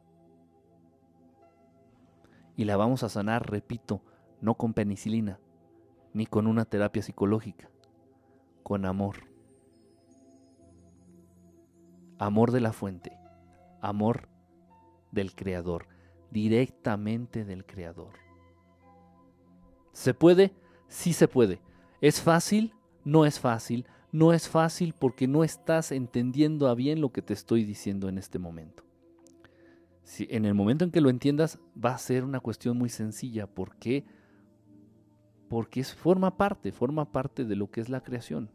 Y 2.57 2.65
la 2.65 2.77
vamos 2.77 3.05
a 3.05 3.09
sanar, 3.09 3.49
repito, 3.49 4.03
no 4.41 4.57
con 4.57 4.75
penicilina, 4.75 5.39
ni 6.13 6.27
con 6.27 6.47
una 6.47 6.65
terapia 6.65 7.03
psicológica, 7.03 7.71
con 8.63 8.85
amor. 8.85 9.17
Amor 12.19 12.51
de 12.51 12.61
la 12.61 12.73
fuente, 12.73 13.17
amor 13.81 14.29
del 15.11 15.35
Creador 15.35 15.87
directamente 16.31 17.45
del 17.45 17.65
Creador. 17.65 18.15
¿Se 19.93 20.15
puede? 20.15 20.53
Sí 20.89 21.13
se 21.13 21.29
puede. 21.29 21.61
¿Es 22.01 22.21
fácil? 22.21 22.75
No 23.05 23.27
es 23.27 23.41
fácil. 23.41 23.87
No 24.13 24.33
es 24.33 24.49
fácil 24.49 24.95
porque 24.99 25.29
no 25.29 25.45
estás 25.45 25.93
entendiendo 25.93 26.69
a 26.69 26.75
bien 26.75 27.01
lo 27.01 27.13
que 27.13 27.23
te 27.23 27.35
estoy 27.35 27.65
diciendo 27.65 28.09
en 28.09 28.19
este 28.19 28.39
momento. 28.39 28.85
Si 30.03 30.27
en 30.31 30.45
el 30.45 30.55
momento 30.55 30.85
en 30.85 30.91
que 30.91 31.01
lo 31.01 31.11
entiendas 31.11 31.59
va 31.83 31.95
a 31.95 31.99
ser 31.99 32.25
una 32.25 32.41
cuestión 32.41 32.77
muy 32.77 32.89
sencilla. 32.89 33.47
¿Por 33.47 33.77
qué? 33.77 34.05
Porque 34.05 34.20
es, 35.73 35.95
forma 35.95 36.37
parte, 36.37 36.73
forma 36.73 37.11
parte 37.11 37.45
de 37.45 37.57
lo 37.57 37.71
que 37.71 37.81
es 37.81 37.89
la 37.89 38.03
creación. 38.03 38.51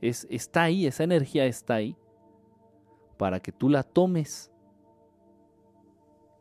Es, 0.00 0.26
está 0.30 0.64
ahí, 0.64 0.86
esa 0.86 1.04
energía 1.04 1.46
está 1.46 1.74
ahí 1.74 1.96
para 3.16 3.40
que 3.40 3.52
tú 3.52 3.68
la 3.68 3.82
tomes 3.84 4.50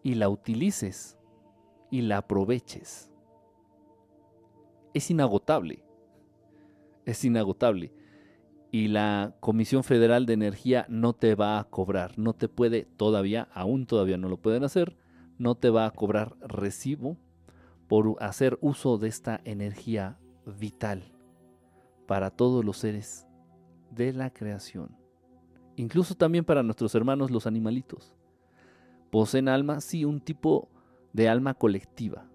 y 0.03 0.15
la 0.15 0.29
utilices 0.29 1.17
y 1.91 2.01
la 2.01 2.17
aproveches. 2.17 3.11
Es 4.93 5.11
inagotable. 5.11 5.83
Es 7.05 7.23
inagotable. 7.23 7.93
Y 8.71 8.87
la 8.87 9.35
Comisión 9.41 9.83
Federal 9.83 10.25
de 10.25 10.33
Energía 10.33 10.85
no 10.89 11.13
te 11.13 11.35
va 11.35 11.59
a 11.59 11.65
cobrar, 11.65 12.17
no 12.17 12.33
te 12.33 12.47
puede 12.47 12.85
todavía, 12.85 13.49
aún 13.53 13.85
todavía 13.85 14.17
no 14.17 14.29
lo 14.29 14.37
pueden 14.37 14.63
hacer, 14.63 14.95
no 15.37 15.55
te 15.55 15.69
va 15.69 15.85
a 15.85 15.91
cobrar 15.91 16.37
recibo 16.39 17.17
por 17.91 18.15
hacer 18.23 18.57
uso 18.61 18.97
de 18.97 19.09
esta 19.09 19.41
energía 19.43 20.17
vital 20.45 21.11
para 22.07 22.31
todos 22.31 22.63
los 22.63 22.77
seres 22.77 23.27
de 23.89 24.13
la 24.13 24.29
creación, 24.29 24.95
incluso 25.75 26.15
también 26.15 26.45
para 26.45 26.63
nuestros 26.63 26.95
hermanos 26.95 27.31
los 27.31 27.47
animalitos 27.47 28.15
poseen 29.09 29.49
alma, 29.49 29.81
sí, 29.81 30.05
un 30.05 30.21
tipo 30.21 30.69
de 31.11 31.27
alma 31.27 31.53
colectiva. 31.53 32.29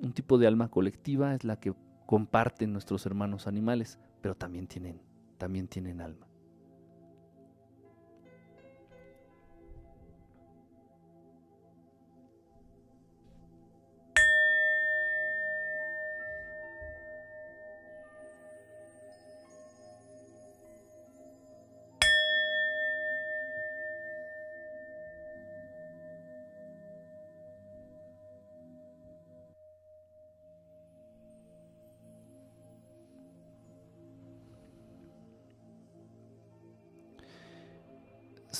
Un 0.00 0.12
tipo 0.12 0.38
de 0.38 0.46
alma 0.46 0.68
colectiva 0.68 1.34
es 1.34 1.42
la 1.42 1.58
que 1.58 1.74
comparten 2.06 2.72
nuestros 2.72 3.04
hermanos 3.04 3.48
animales, 3.48 3.98
pero 4.20 4.36
también 4.36 4.68
tienen, 4.68 5.00
también 5.38 5.66
tienen 5.66 6.02
alma. 6.02 6.28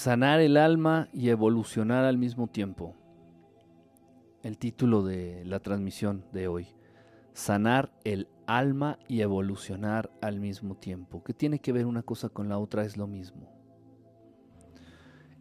Sanar 0.05 0.41
el 0.41 0.59
alma 0.59 1.09
y 1.15 1.31
evolucionar 1.31 2.05
al 2.05 2.19
mismo 2.19 2.47
tiempo. 2.47 2.95
El 4.43 4.59
título 4.59 5.03
de 5.03 5.47
la 5.47 5.61
transmisión 5.61 6.27
de 6.31 6.47
hoy. 6.47 6.67
Sanar 7.33 7.91
el 8.05 8.29
alma 8.47 8.99
y 9.09 9.23
evolucionar 9.23 10.11
al 10.21 10.41
mismo 10.41 10.77
tiempo. 10.77 11.25
¿Qué 11.25 11.33
tiene 11.33 11.59
que 11.59 11.73
ver 11.73 11.87
una 11.87 12.03
cosa 12.03 12.29
con 12.29 12.51
la 12.51 12.59
otra? 12.59 12.85
Es 12.85 12.99
lo 12.99 13.07
mismo. 13.07 13.51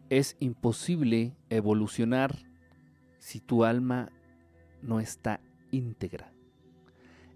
Es 0.08 0.34
imposible 0.40 1.36
evolucionar 1.50 2.34
si 3.18 3.40
tu 3.40 3.64
alma 3.64 4.12
no 4.80 4.98
está 4.98 5.42
íntegra. 5.72 6.32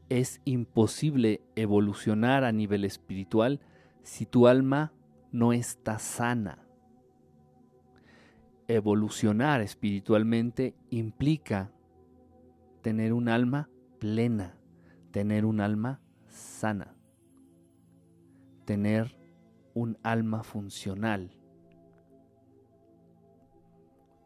Es 0.09 0.41
imposible 0.47 1.43
evolucionar 1.57 2.45
a 2.45 2.53
nivel 2.53 2.87
espiritual 2.87 3.61
si 4.03 4.25
tu 4.25 4.47
alma 4.47 4.95
no 5.31 5.53
está 5.53 5.99
sana 5.99 6.65
evolucionar 8.69 9.63
espiritualmente 9.63 10.75
implica 10.91 11.73
tener 12.83 13.15
un 13.15 13.31
alma 13.31 13.71
plena, 13.99 14.59
tener 15.11 15.47
un 15.47 15.61
alma 15.61 16.03
sana, 16.29 16.95
tener 18.67 19.17
un 19.75 19.99
alma 20.03 20.43
funcional. 20.43 21.31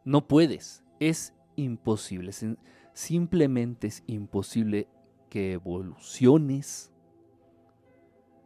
No 0.05 0.26
puedes, 0.26 0.82
es 0.99 1.34
imposible, 1.55 2.32
simplemente 2.93 3.86
es 3.86 4.03
imposible 4.09 4.88
que 5.30 5.53
evoluciones 5.53 6.93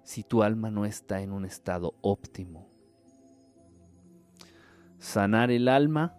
si 0.03 0.23
tu 0.23 0.43
alma 0.43 0.71
no 0.71 0.85
está 0.85 1.23
en 1.23 1.33
un 1.33 1.47
estado 1.47 1.95
óptimo. 2.03 2.76
Sanar 4.99 5.51
el 5.51 5.69
alma 5.69 6.17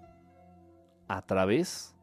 a 1.08 1.22
través 1.26 1.96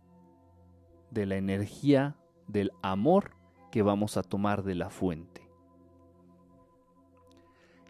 de 1.10 1.26
la 1.26 1.36
energía 1.36 2.16
del 2.48 2.72
amor 2.82 3.32
que 3.70 3.82
vamos 3.82 4.16
a 4.16 4.22
tomar 4.22 4.62
de 4.62 4.74
la 4.74 4.90
fuente. 4.90 5.48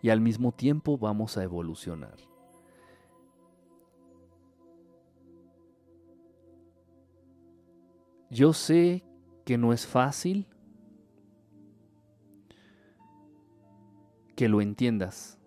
Y 0.02 0.10
al 0.10 0.20
mismo 0.20 0.52
tiempo 0.52 0.98
vamos 0.98 1.36
a 1.36 1.42
evolucionar. 1.42 2.16
Yo 8.30 8.52
sé 8.52 9.04
que 9.44 9.56
no 9.56 9.72
es 9.72 9.86
fácil 9.86 10.46
que 14.34 14.48
lo 14.48 14.60
entiendas, 14.60 15.38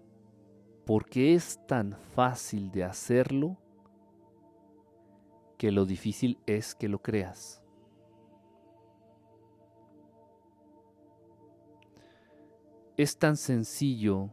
porque 0.87 1.33
es 1.33 1.59
tan 1.67 1.97
fácil 2.15 2.71
de 2.71 2.85
hacerlo 2.85 3.57
que 5.57 5.69
lo 5.69 5.85
difícil 5.85 6.39
es 6.45 6.75
que 6.75 6.87
lo 6.87 7.01
creas. 7.01 7.61
Es 12.95 13.17
tan 13.19 13.35
sencillo 13.35 14.29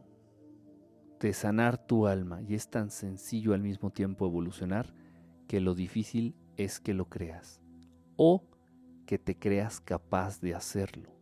de 1.19 1.33
sanar 1.33 1.77
tu 1.77 2.07
alma 2.07 2.41
y 2.41 2.55
es 2.55 2.69
tan 2.69 2.89
sencillo 2.89 3.53
al 3.53 3.61
mismo 3.61 3.91
tiempo 3.91 4.25
evolucionar 4.25 4.93
que 5.49 5.59
lo 5.59 5.75
difícil 5.75 6.35
es 6.55 6.79
que 6.79 6.93
lo 6.93 7.09
creas 7.09 7.61
o 8.15 8.45
que 9.05 9.19
te 9.19 9.37
creas 9.37 9.81
capaz 9.81 10.39
de 10.39 10.55
hacerlo. 10.55 11.14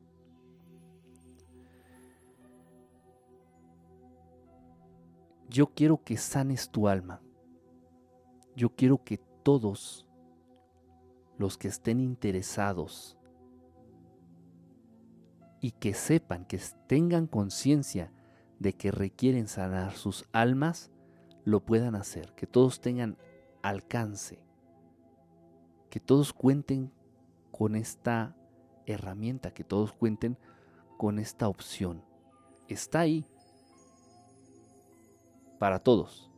Yo 5.53 5.67
quiero 5.67 6.03
que 6.03 6.17
sanes 6.17 6.71
tu 6.71 6.87
alma. 6.87 7.21
Yo 8.55 8.71
quiero 8.75 9.03
que 9.03 9.19
todos 9.43 10.07
los 11.37 11.59
que 11.59 11.67
estén 11.67 11.99
interesados 11.99 13.19
y 15.61 15.69
que 15.69 15.93
sepan, 15.93 16.45
que 16.45 16.59
tengan 16.87 17.27
conciencia 17.27 18.11
de 18.57 18.73
que 18.73 18.89
requieren 18.89 19.47
sanar 19.47 19.91
sus 19.91 20.25
almas, 20.31 20.89
lo 21.45 21.63
puedan 21.63 21.93
hacer, 21.93 22.33
que 22.33 22.47
todos 22.47 22.81
tengan 22.81 23.19
alcance, 23.61 24.43
que 25.91 25.99
todos 25.99 26.33
cuenten 26.33 26.91
con 27.51 27.75
esta 27.75 28.35
herramienta, 28.87 29.53
que 29.53 29.63
todos 29.63 29.93
cuenten 29.93 30.35
con 30.97 31.19
esta 31.19 31.47
opción. 31.47 32.03
Está 32.67 33.01
ahí 33.01 33.27
para 35.63 35.79
todos. 35.79 36.29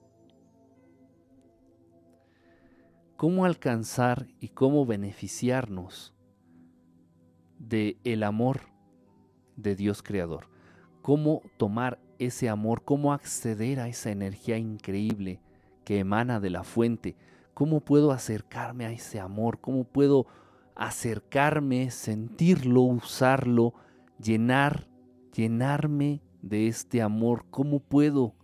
¿Cómo 3.17 3.43
alcanzar 3.43 4.28
y 4.39 4.49
cómo 4.49 4.86
beneficiarnos 4.86 6.13
de 7.57 7.97
el 8.03 8.21
amor 8.21 8.61
de 9.55 9.76
Dios 9.76 10.03
creador? 10.03 10.47
¿Cómo 11.01 11.41
tomar 11.57 11.99
ese 12.19 12.49
amor, 12.49 12.84
cómo 12.84 13.13
acceder 13.13 13.80
a 13.80 13.88
esa 13.88 14.11
energía 14.11 14.59
increíble 14.59 15.41
que 15.86 15.97
emana 15.97 16.39
de 16.39 16.51
la 16.51 16.63
fuente? 16.63 17.17
¿Cómo 17.55 17.80
puedo 17.80 18.11
acercarme 18.11 18.86
a 18.86 18.91
ese 18.91 19.19
amor? 19.19 19.59
¿Cómo 19.59 19.86
puedo 19.86 20.28
acercarme, 20.76 21.89
sentirlo, 21.89 22.82
usarlo, 22.82 23.73
llenar, 24.19 24.88
llenarme 25.34 26.21
de 26.43 26.67
este 26.67 27.01
amor. 27.01 27.47
¿Cómo 27.49 27.80
puedo? 27.80 28.36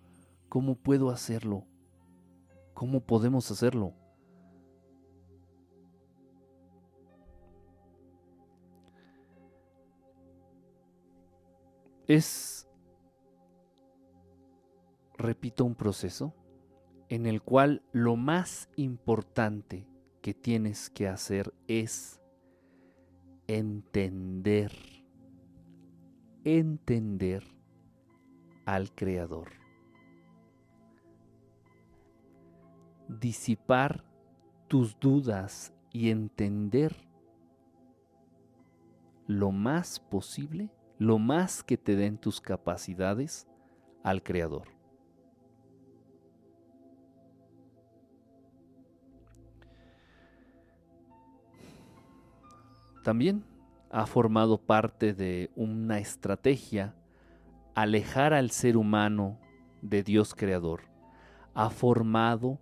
¿Cómo 0.52 0.76
puedo 0.76 1.12
hacerlo? 1.12 1.66
¿Cómo 2.74 2.99
podemos 2.99 3.49
hacerlo? 3.52 3.93
Es, 12.06 12.68
repito, 15.18 15.64
un 15.64 15.74
proceso 15.74 16.36
en 17.08 17.28
el 17.28 17.41
cual 17.41 17.82
lo 17.93 18.18
más 18.18 18.68
importante 18.76 19.88
que 20.22 20.34
tienes 20.34 20.89
que 20.89 21.08
hacer 21.08 21.54
es 21.70 22.22
entender, 23.47 24.74
entender 26.43 27.45
al 28.66 28.93
Creador. 28.93 29.61
Disipar 33.20 34.03
tus 34.68 34.99
dudas 34.99 35.74
y 35.91 36.09
entender 36.09 36.95
lo 39.28 39.51
más 39.51 39.99
posible, 39.99 40.70
lo 40.97 41.20
más 41.20 41.64
que 41.64 41.78
te 41.78 41.95
den 41.95 42.18
tus 42.18 42.39
capacidades 42.39 43.47
al 44.03 44.24
Creador. 44.24 44.70
También 53.03 53.43
ha 53.89 54.05
formado 54.05 54.57
parte 54.57 55.14
de 55.14 55.51
una 55.55 55.99
estrategia 55.99 56.95
alejar 57.76 58.34
al 58.34 58.51
ser 58.51 58.78
humano 58.78 59.39
de 59.82 60.03
Dios 60.03 60.36
creador. 60.36 60.84
Ha 61.53 61.70
formado 61.70 62.59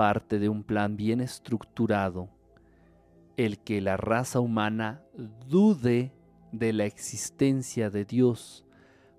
parte 0.00 0.38
de 0.38 0.48
un 0.48 0.62
plan 0.62 0.96
bien 0.96 1.20
estructurado 1.20 2.30
el 3.36 3.58
que 3.58 3.82
la 3.82 3.98
raza 3.98 4.40
humana 4.40 5.02
dude 5.46 6.14
de 6.52 6.72
la 6.72 6.86
existencia 6.86 7.90
de 7.90 8.06
Dios. 8.06 8.64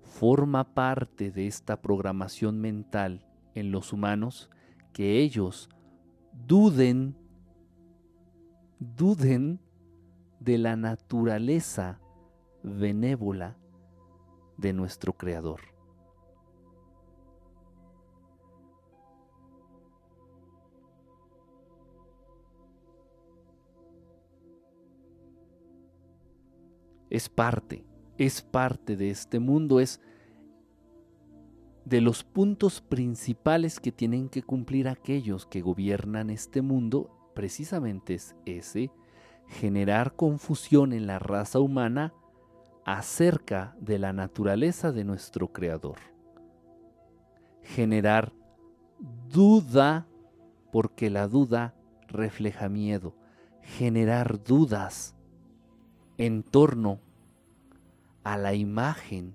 Forma 0.02 0.74
parte 0.74 1.30
de 1.30 1.46
esta 1.46 1.80
programación 1.80 2.60
mental 2.60 3.24
en 3.54 3.70
los 3.70 3.92
humanos 3.92 4.50
que 4.92 5.20
ellos 5.20 5.70
duden, 6.32 7.14
duden 8.80 9.60
de 10.40 10.58
la 10.58 10.74
naturaleza 10.74 12.00
benévola 12.64 13.56
de 14.56 14.72
nuestro 14.72 15.12
Creador. 15.12 15.71
Es 27.12 27.28
parte, 27.28 27.84
es 28.16 28.40
parte 28.40 28.96
de 28.96 29.10
este 29.10 29.38
mundo, 29.38 29.80
es 29.80 30.00
de 31.84 32.00
los 32.00 32.24
puntos 32.24 32.80
principales 32.80 33.80
que 33.80 33.92
tienen 33.92 34.30
que 34.30 34.42
cumplir 34.42 34.88
aquellos 34.88 35.44
que 35.44 35.60
gobiernan 35.60 36.30
este 36.30 36.62
mundo, 36.62 37.10
precisamente 37.34 38.14
es 38.14 38.34
ese 38.46 38.90
generar 39.46 40.16
confusión 40.16 40.94
en 40.94 41.06
la 41.06 41.18
raza 41.18 41.60
humana 41.60 42.14
acerca 42.86 43.76
de 43.78 43.98
la 43.98 44.14
naturaleza 44.14 44.90
de 44.90 45.04
nuestro 45.04 45.52
Creador. 45.52 45.98
Generar 47.60 48.32
duda, 49.28 50.06
porque 50.72 51.10
la 51.10 51.28
duda 51.28 51.74
refleja 52.08 52.70
miedo. 52.70 53.14
Generar 53.60 54.42
dudas 54.42 55.14
en 56.18 56.42
torno 56.42 57.00
a 58.24 58.36
la 58.36 58.54
imagen, 58.54 59.34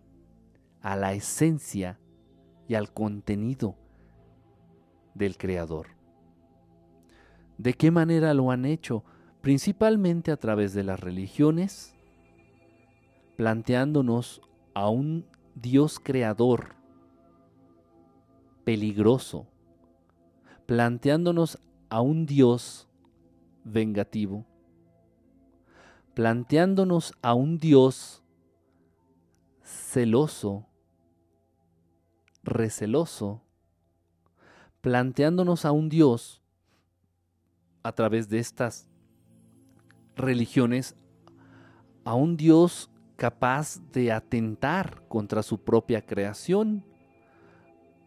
a 0.82 0.96
la 0.96 1.14
esencia 1.14 2.00
y 2.68 2.76
al 2.76 2.94
contenido 2.94 3.76
del 5.14 5.38
Creador. 5.38 5.88
¿De 7.58 7.74
qué 7.74 7.92
manera 7.92 8.34
lo 8.34 8.52
han 8.52 8.66
hecho? 8.66 9.04
principalmente 9.48 10.32
a 10.32 10.36
través 10.36 10.74
de 10.74 10.84
las 10.84 11.00
religiones, 11.00 11.96
planteándonos 13.38 14.42
a 14.74 14.90
un 14.90 15.26
Dios 15.56 16.02
creador 16.02 16.76
peligroso, 18.66 19.48
planteándonos 20.66 21.60
a 21.90 22.02
un 22.02 22.26
Dios 22.26 22.90
vengativo, 23.64 24.46
planteándonos 26.18 27.14
a 27.22 27.36
un 27.36 27.60
Dios 27.60 28.24
celoso, 29.62 30.66
receloso, 32.42 33.44
planteándonos 34.82 35.64
a 35.64 35.72
un 35.72 35.90
Dios 35.90 36.42
a 37.84 37.92
través 37.92 38.30
de 38.30 38.40
estas 38.40 38.88
religiones 40.16 40.96
a 42.04 42.16
un 42.16 42.36
Dios 42.36 42.90
capaz 43.16 43.80
de 43.92 44.12
atentar 44.12 45.04
contra 45.08 45.44
su 45.44 45.64
propia 45.64 46.04
creación, 46.04 46.84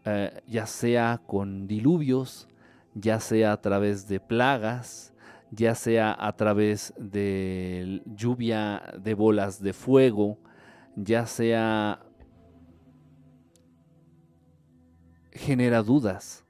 eh, 0.03 0.41
ya 0.47 0.67
sea 0.67 1.21
con 1.25 1.65
diluvios, 1.65 2.49
ya 2.93 3.21
sea 3.21 3.53
a 3.53 3.61
través 3.61 4.05
de 4.09 4.19
plagas, 4.19 5.10
ya 5.51 5.75
sea 5.75 6.15
a 6.17 6.35
través 6.37 6.93
de 6.97 8.01
lluvia 8.05 8.81
de 8.99 9.13
bolas 9.13 9.61
de 9.61 9.73
fuego, 9.73 10.39
ya 10.95 11.27
sea 11.27 12.01
genera 15.33 15.83
dudas. 15.83 16.45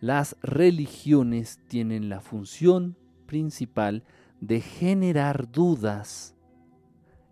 Las 0.00 0.36
religiones 0.42 1.60
tienen 1.68 2.08
la 2.08 2.20
función 2.20 2.96
principal 3.26 4.04
de 4.40 4.60
generar 4.60 5.50
dudas 5.50 6.36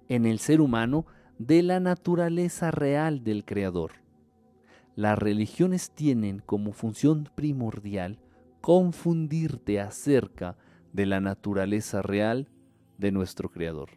en 0.08 0.26
el 0.26 0.38
ser 0.38 0.60
humano 0.60 1.06
de 1.38 1.62
la 1.62 1.78
naturaleza 1.78 2.70
real 2.70 3.22
del 3.22 3.44
Creador. 3.44 3.92
Las 4.94 5.18
religiones 5.18 5.90
tienen 5.90 6.40
como 6.40 6.72
función 6.72 7.28
primordial 7.34 8.18
confundirte 8.62 9.80
acerca 9.80 10.56
de 10.96 11.04
la 11.04 11.20
naturaleza 11.20 12.00
real 12.00 12.48
de 12.96 13.12
nuestro 13.12 13.50
Creador. 13.50 13.90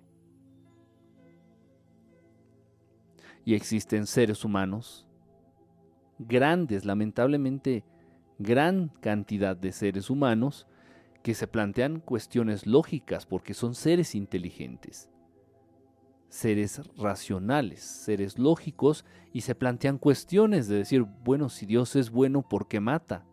Y 3.46 3.56
existen 3.56 4.06
seres 4.06 4.44
humanos 4.44 5.08
grandes, 6.20 6.84
lamentablemente 6.84 7.86
gran 8.38 8.90
cantidad 9.00 9.56
de 9.56 9.72
seres 9.72 10.10
humanos 10.10 10.68
que 11.24 11.34
se 11.34 11.48
plantean 11.48 12.02
cuestiones 12.02 12.68
lógicas 12.68 13.26
porque 13.26 13.54
son 13.54 13.76
seres 13.76 14.14
inteligentes, 14.14 15.10
seres 16.28 16.82
racionales, 16.98 17.80
seres 17.80 18.38
lógicos 18.38 19.06
y 19.32 19.42
se 19.42 19.56
plantean 19.56 19.98
cuestiones 19.98 20.68
de 20.68 20.76
decir, 20.76 21.06
bueno, 21.24 21.48
si 21.48 21.66
Dios 21.66 21.96
es 21.96 22.10
bueno, 22.10 22.42
¿por 22.42 22.68
qué 22.68 22.82
mata? 22.82 23.26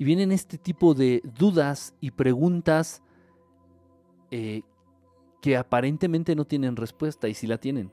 Y 0.00 0.04
vienen 0.04 0.32
este 0.32 0.56
tipo 0.56 0.94
de 0.94 1.20
dudas 1.38 1.94
y 2.00 2.12
preguntas 2.12 3.02
eh, 4.30 4.62
que 5.42 5.58
aparentemente 5.58 6.34
no 6.34 6.46
tienen 6.46 6.76
respuesta 6.76 7.28
y 7.28 7.34
si 7.34 7.46
la 7.46 7.58
tienen. 7.58 7.92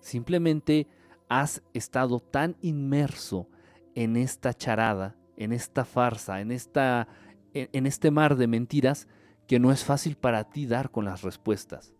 Simplemente 0.00 0.88
has 1.28 1.62
estado 1.72 2.18
tan 2.18 2.56
inmerso 2.60 3.46
en 3.94 4.16
esta 4.16 4.52
charada, 4.52 5.14
en 5.36 5.52
esta 5.52 5.84
farsa, 5.84 6.40
en, 6.40 6.50
esta, 6.50 7.06
en, 7.52 7.86
este 7.86 8.10
mar 8.10 8.34
de 8.34 8.48
mentiras, 8.48 9.06
que 9.46 9.60
no 9.60 9.70
es 9.70 9.84
fácil 9.84 10.16
para 10.16 10.50
ti 10.50 10.66
dar 10.66 10.90
con 10.90 11.04
las 11.04 11.22
respuestas. 11.22 11.93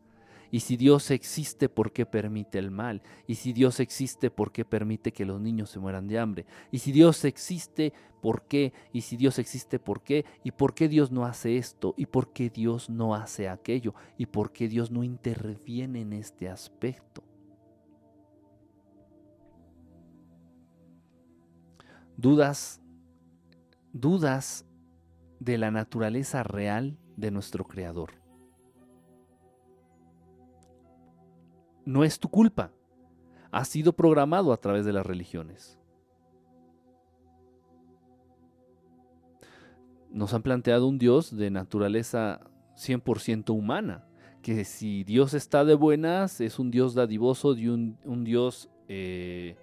Y 0.54 0.60
si 0.60 0.76
Dios 0.76 1.10
existe, 1.10 1.68
¿por 1.68 1.90
qué 1.90 2.06
permite 2.06 2.60
el 2.60 2.70
mal? 2.70 3.02
Y 3.26 3.34
si 3.34 3.52
Dios 3.52 3.80
existe, 3.80 4.30
¿por 4.30 4.52
qué 4.52 4.64
permite 4.64 5.12
que 5.12 5.24
los 5.24 5.40
niños 5.40 5.68
se 5.68 5.80
mueran 5.80 6.06
de 6.06 6.16
hambre? 6.20 6.46
Y 6.70 6.78
si 6.78 6.92
Dios 6.92 7.24
existe, 7.24 7.92
¿por 8.22 8.46
qué? 8.46 8.72
Y 8.92 9.00
si 9.00 9.16
Dios 9.16 9.40
existe, 9.40 9.80
¿por 9.80 10.04
qué? 10.04 10.24
¿Y 10.44 10.52
por 10.52 10.72
qué 10.72 10.88
Dios 10.88 11.10
no 11.10 11.24
hace 11.24 11.56
esto? 11.56 11.92
¿Y 11.96 12.06
por 12.06 12.32
qué 12.32 12.50
Dios 12.50 12.88
no 12.88 13.16
hace 13.16 13.48
aquello? 13.48 13.96
¿Y 14.16 14.26
por 14.26 14.52
qué 14.52 14.68
Dios 14.68 14.92
no 14.92 15.02
interviene 15.02 16.02
en 16.02 16.12
este 16.12 16.48
aspecto? 16.48 17.24
dudas, 22.16 22.80
dudas 23.92 24.64
de 25.40 25.58
la 25.58 25.72
naturaleza 25.72 26.44
real 26.44 26.96
de 27.16 27.32
nuestro 27.32 27.64
Creador. 27.64 28.23
No 31.84 32.04
es 32.04 32.18
tu 32.18 32.28
culpa. 32.28 32.72
Has 33.50 33.68
sido 33.68 33.92
programado 33.92 34.52
a 34.52 34.56
través 34.56 34.84
de 34.84 34.92
las 34.92 35.06
religiones. 35.06 35.78
Nos 40.10 40.32
han 40.32 40.42
planteado 40.42 40.86
un 40.86 40.98
Dios 40.98 41.36
de 41.36 41.50
naturaleza 41.50 42.40
100% 42.76 43.50
humana, 43.50 44.06
que 44.42 44.64
si 44.64 45.04
Dios 45.04 45.34
está 45.34 45.64
de 45.64 45.74
buenas 45.74 46.40
es 46.40 46.58
un 46.58 46.70
Dios 46.70 46.94
dadivoso, 46.94 47.54
de 47.54 47.70
un, 47.70 47.98
un 48.04 48.24
Dios 48.24 48.70
eh, 48.88 49.56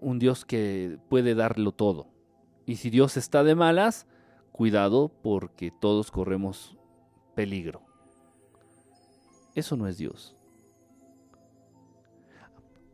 un 0.00 0.18
Dios 0.18 0.44
que 0.44 0.98
puede 1.08 1.34
darlo 1.34 1.72
todo. 1.72 2.08
Y 2.64 2.76
si 2.76 2.90
Dios 2.90 3.16
está 3.16 3.44
de 3.44 3.54
malas, 3.54 4.06
cuidado 4.52 5.12
porque 5.22 5.70
todos 5.70 6.10
corremos 6.10 6.76
peligro. 7.34 7.82
Eso 9.54 9.76
no 9.76 9.86
es 9.86 9.98
Dios. 9.98 10.36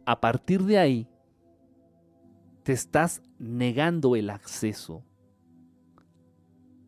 A 0.08 0.22
partir 0.22 0.62
de 0.62 0.78
ahí, 0.78 1.06
te 2.62 2.72
estás 2.72 3.20
negando 3.38 4.16
el 4.16 4.30
acceso 4.30 5.04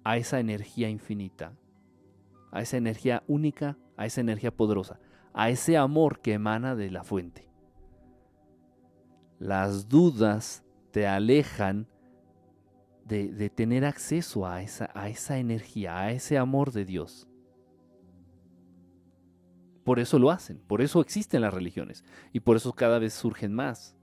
a 0.05 0.16
esa 0.16 0.41
energía 0.41 0.89
infinita, 0.89 1.53
a 2.51 2.62
esa 2.62 2.79
energía 2.79 3.23
única, 3.29 3.77
a 3.99 4.07
esa 4.07 4.23
energía 4.23 4.57
poderosa, 4.57 5.01
a 5.35 5.51
ese 5.51 5.77
amor 5.77 6.21
que 6.21 6.33
emana 6.33 6.75
de 6.75 6.91
la 6.91 7.05
fuente. 7.05 7.47
Las 9.39 9.91
dudas 9.91 10.64
te 10.91 11.07
alejan 11.07 11.89
de, 13.05 13.51
tener 13.51 13.85
acceso 13.85 14.47
a 14.47 14.62
esa, 14.62 15.37
energía, 15.37 15.99
a 15.99 16.11
ese 16.11 16.39
amor 16.39 16.73
de 16.73 16.87
Dios. 16.87 17.29
Por 19.85 19.99
eso 19.99 20.18
lo 20.18 20.31
hacen, 20.31 20.59
por 20.66 20.83
eso 20.83 21.01
existen 21.01 21.41
las 21.41 21.55
religiones 21.55 22.05
y 22.33 22.41
por 22.41 22.57
eso 22.57 22.72
cada 22.72 22.99
vez 22.99 23.14
surgen 23.14 23.55
más. 23.55 23.97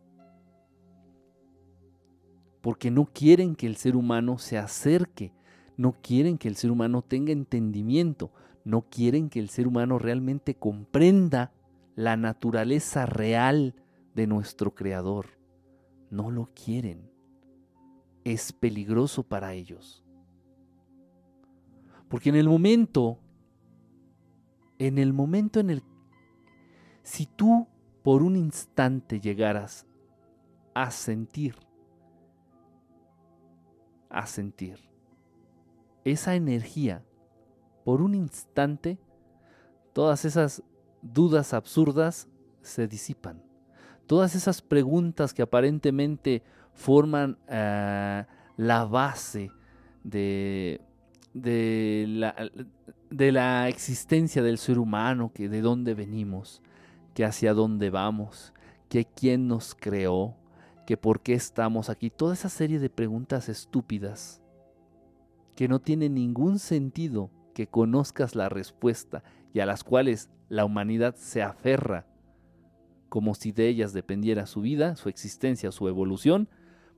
Porque 2.61 2.91
no 2.91 3.05
quieren 3.05 3.55
que 3.55 3.67
el 3.67 3.77
ser 3.77 3.95
humano 3.95 4.39
se 4.39 4.57
acerque, 4.57 5.33
no 5.77 5.93
quieren 6.01 6.37
que 6.37 6.47
el 6.47 6.55
ser 6.55 6.71
humano 6.71 7.03
tenga 7.03 7.31
entendimiento, 7.31 8.31
no 8.65 8.81
quieren 8.89 9.29
que 9.29 9.39
el 9.39 9.49
ser 9.49 9.67
humano 9.67 9.99
realmente 9.99 10.55
comprenda 10.55 11.53
la 11.95 12.17
naturaleza 12.17 13.05
real 13.05 13.75
de 14.13 14.27
nuestro 14.27 14.75
Creador. 14.75 15.27
No 16.09 16.31
lo 16.31 16.49
quieren. 16.53 17.09
Es 18.23 18.51
peligroso 18.51 19.23
para 19.23 19.53
ellos. 19.53 20.03
Porque 22.09 22.29
en 22.29 22.35
el 22.35 22.49
momento, 22.49 23.19
en 24.79 24.97
el 24.97 25.13
momento 25.13 25.59
en 25.59 25.69
el... 25.69 25.83
Si 27.03 27.25
tú 27.25 27.67
por 28.03 28.23
un 28.23 28.35
instante 28.35 29.19
llegaras 29.19 29.85
a 30.73 30.91
sentir, 30.91 31.55
a 34.09 34.25
sentir 34.27 34.79
esa 36.03 36.35
energía, 36.35 37.03
por 37.83 38.01
un 38.01 38.15
instante, 38.15 38.99
todas 39.93 40.25
esas 40.25 40.63
dudas 41.01 41.53
absurdas 41.53 42.27
se 42.61 42.87
disipan. 42.87 43.41
Todas 44.05 44.35
esas 44.35 44.61
preguntas 44.61 45.33
que 45.33 45.41
aparentemente 45.41 46.43
forman 46.73 47.37
eh, 47.47 48.25
la 48.55 48.85
base 48.85 49.51
de, 50.03 50.81
de, 51.41 52.05
la, 52.07 52.35
de 53.09 53.31
la 53.31 53.69
existencia 53.69 54.43
del 54.43 54.57
ser 54.57 54.79
humano, 54.79 55.31
que 55.33 55.49
de 55.49 55.61
dónde 55.61 55.93
venimos, 55.93 56.61
que 57.13 57.25
hacia 57.25 57.53
dónde 57.53 57.89
vamos, 57.89 58.53
que 58.89 59.05
quién 59.05 59.47
nos 59.47 59.75
creó, 59.75 60.35
que 60.85 60.97
por 60.97 61.21
qué 61.21 61.33
estamos 61.33 61.89
aquí, 61.89 62.09
toda 62.09 62.33
esa 62.33 62.49
serie 62.49 62.79
de 62.79 62.89
preguntas 62.89 63.49
estúpidas 63.49 64.41
que 65.55 65.67
no 65.67 65.79
tienen 65.79 66.13
ningún 66.13 66.59
sentido 66.59 67.31
que 67.53 67.67
conozcas 67.67 68.35
la 68.35 68.49
respuesta 68.49 69.23
y 69.53 69.59
a 69.59 69.65
las 69.65 69.83
cuales 69.83 70.29
la 70.49 70.63
humanidad 70.63 71.15
se 71.15 71.41
aferra 71.41 72.05
como 73.09 73.35
si 73.35 73.51
de 73.51 73.67
ellas 73.67 73.93
dependiera 73.93 74.45
su 74.45 74.61
vida, 74.61 74.95
su 74.95 75.09
existencia, 75.09 75.71
su 75.71 75.87
evolución, 75.87 76.49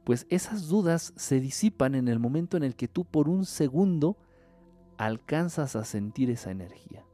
pues 0.03 0.25
esas 0.29 0.67
dudas 0.67 1.13
se 1.15 1.39
disipan 1.39 1.95
en 1.95 2.07
el 2.07 2.19
momento 2.19 2.57
en 2.57 2.63
el 2.63 2.75
que 2.75 2.87
tú 2.87 3.05
por 3.05 3.29
un 3.29 3.45
segundo 3.45 4.17
alcanzas 4.99 5.77
a 5.77 5.85
sentir 5.85 6.29
esa 6.29 6.51
energía. 6.51 7.05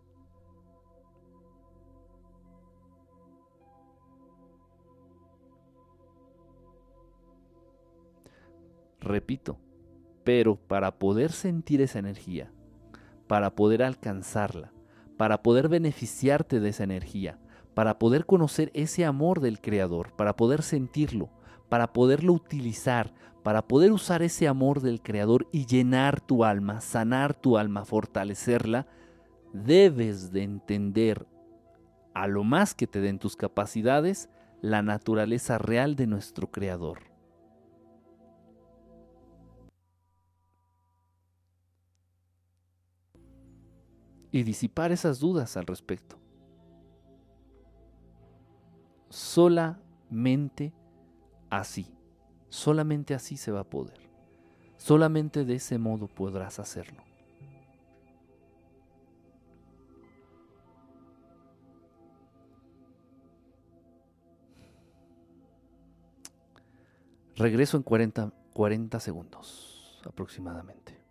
Repito, 9.00 9.60
pero 10.24 10.56
para 10.56 10.98
poder 10.98 11.32
sentir 11.32 11.80
esa 11.80 12.00
energía, 12.00 12.52
para 13.28 13.52
poder 13.54 13.84
alcanzarla, 13.84 14.74
para 15.16 15.44
poder 15.44 15.70
beneficiarte 15.70 16.60
de 16.60 16.70
esa 16.70 16.86
energía, 16.86 17.38
para 17.76 18.00
poder 18.00 18.26
conocer 18.26 18.72
ese 18.74 19.06
amor 19.06 19.42
del 19.42 19.62
Creador, 19.62 20.12
para 20.16 20.36
poder 20.36 20.64
sentirlo, 20.64 21.30
para 21.70 21.94
poderlo 21.94 22.34
utilizar, 22.34 23.14
para 23.46 23.68
poder 23.68 23.92
usar 23.92 24.24
ese 24.24 24.48
amor 24.48 24.82
del 24.82 25.04
Creador 25.04 25.48
y 25.52 25.68
llenar 25.68 26.20
tu 26.20 26.44
alma, 26.44 26.82
sanar 26.82 27.36
tu 27.36 27.60
alma, 27.60 27.86
fortalecerla, 27.86 28.88
debes 29.54 30.32
de 30.32 30.42
entender 30.42 31.28
a 32.16 32.26
lo 32.26 32.44
más 32.44 32.74
que 32.74 32.88
te 32.88 33.02
den 33.02 33.20
tus 33.20 33.36
capacidades, 33.36 34.32
la 34.62 34.82
naturaleza 34.82 35.60
real 35.60 35.96
de 35.96 36.08
nuestro 36.08 36.50
Creador. 36.50 37.02
Y 44.32 44.42
disipar 44.42 44.92
esas 44.92 45.20
dudas 45.20 45.56
al 45.56 45.68
respecto. 45.68 46.18
Solamente 49.10 50.74
así, 51.52 51.96
solamente 52.56 53.14
así 53.14 53.38
se 53.38 53.52
va 53.52 53.62
a 53.62 53.70
poder. 53.70 54.00
Solamente 54.78 55.46
de 55.46 55.56
ese 55.56 55.78
modo 55.78 56.08
podrás 56.08 56.60
hacerlo. 56.60 57.04
Regreso 67.36 67.76
en 67.76 67.84
40, 67.84 68.32
40 68.54 69.00
segundos 69.02 70.02
aproximadamente. 70.06 71.05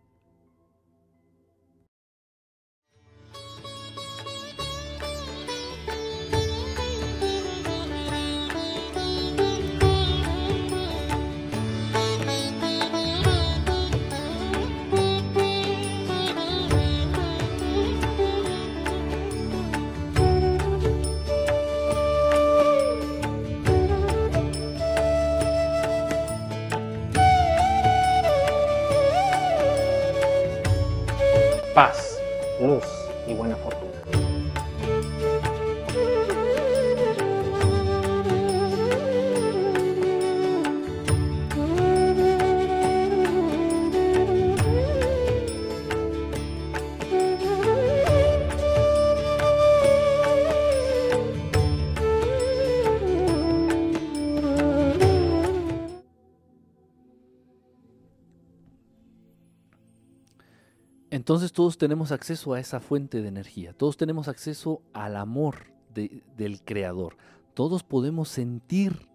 Entonces 61.24 61.54
todos 61.54 61.78
tenemos 61.78 62.12
acceso 62.12 62.52
a 62.52 62.60
esa 62.60 62.80
fuente 62.80 63.22
de 63.22 63.28
energía, 63.28 63.72
todos 63.72 63.96
tenemos 63.96 64.28
acceso 64.28 64.82
al 64.92 65.16
amor 65.16 65.72
del 65.94 66.62
Creador, 66.62 67.16
todos 67.54 67.82
podemos 67.82 68.28
sentir 68.28 69.08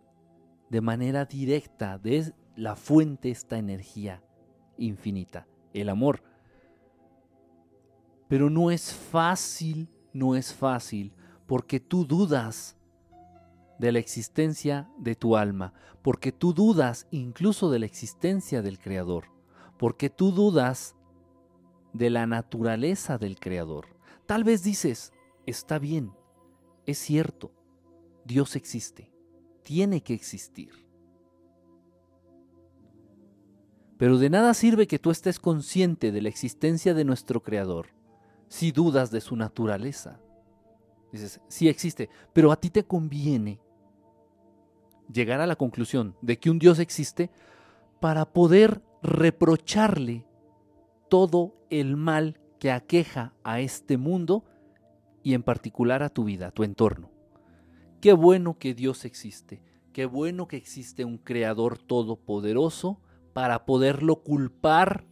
de 0.71 0.81
manera 0.81 1.25
directa 1.25 1.99
de 1.99 2.33
la 2.55 2.75
fuente 2.75 3.29
esta 3.29 3.59
energía 3.59 4.23
infinita, 4.79 5.45
el 5.71 5.87
amor. 5.87 6.23
Pero 8.27 8.49
no 8.49 8.71
es 8.71 8.91
fácil, 8.91 9.87
no 10.11 10.35
es 10.35 10.51
fácil, 10.51 11.13
porque 11.45 11.79
tú 11.79 12.05
dudas 12.05 12.75
de 13.77 13.91
la 13.91 13.99
existencia 13.99 14.89
de 14.97 15.13
tu 15.13 15.37
alma, 15.37 15.73
porque 16.01 16.31
tú 16.31 16.55
dudas 16.55 17.05
incluso 17.11 17.69
de 17.69 17.77
la 17.77 17.85
existencia 17.85 18.63
del 18.63 18.79
Creador, 18.79 19.25
porque 19.77 20.09
tú 20.09 20.31
dudas 20.31 20.95
de 21.93 22.09
la 22.09 22.27
naturaleza 22.27 23.17
del 23.17 23.39
Creador. 23.39 23.87
Tal 24.25 24.43
vez 24.43 24.63
dices, 24.63 25.11
está 25.45 25.79
bien, 25.79 26.11
es 26.85 26.97
cierto, 26.97 27.51
Dios 28.25 28.55
existe, 28.55 29.11
tiene 29.63 30.01
que 30.01 30.13
existir. 30.13 30.87
Pero 33.97 34.17
de 34.17 34.29
nada 34.29 34.53
sirve 34.53 34.87
que 34.87 34.99
tú 34.99 35.11
estés 35.11 35.39
consciente 35.39 36.11
de 36.11 36.21
la 36.21 36.29
existencia 36.29 36.93
de 36.93 37.03
nuestro 37.03 37.43
Creador 37.43 37.87
si 38.47 38.71
dudas 38.71 39.11
de 39.11 39.21
su 39.21 39.35
naturaleza. 39.35 40.19
Dices, 41.11 41.41
sí 41.47 41.67
existe, 41.67 42.09
pero 42.33 42.51
a 42.51 42.59
ti 42.59 42.69
te 42.69 42.85
conviene 42.85 43.59
llegar 45.11 45.41
a 45.41 45.47
la 45.47 45.55
conclusión 45.55 46.15
de 46.21 46.37
que 46.37 46.49
un 46.49 46.59
Dios 46.59 46.79
existe 46.79 47.29
para 47.99 48.31
poder 48.31 48.81
reprocharle 49.01 50.25
todo 51.09 51.55
el 51.69 51.97
mal 51.97 52.39
que 52.59 52.71
aqueja 52.71 53.33
a 53.43 53.59
este 53.59 53.97
mundo 53.97 54.45
y 55.23 55.33
en 55.33 55.43
particular 55.43 56.03
a 56.03 56.09
tu 56.09 56.23
vida, 56.23 56.47
a 56.47 56.51
tu 56.51 56.63
entorno. 56.63 57.11
Qué 58.01 58.13
bueno 58.13 58.57
que 58.57 58.73
Dios 58.73 59.05
existe, 59.05 59.61
qué 59.91 60.05
bueno 60.05 60.47
que 60.47 60.57
existe 60.57 61.03
un 61.03 61.17
Creador 61.17 61.77
todopoderoso 61.77 63.01
para 63.33 63.65
poderlo 63.65 64.23
culpar 64.23 65.05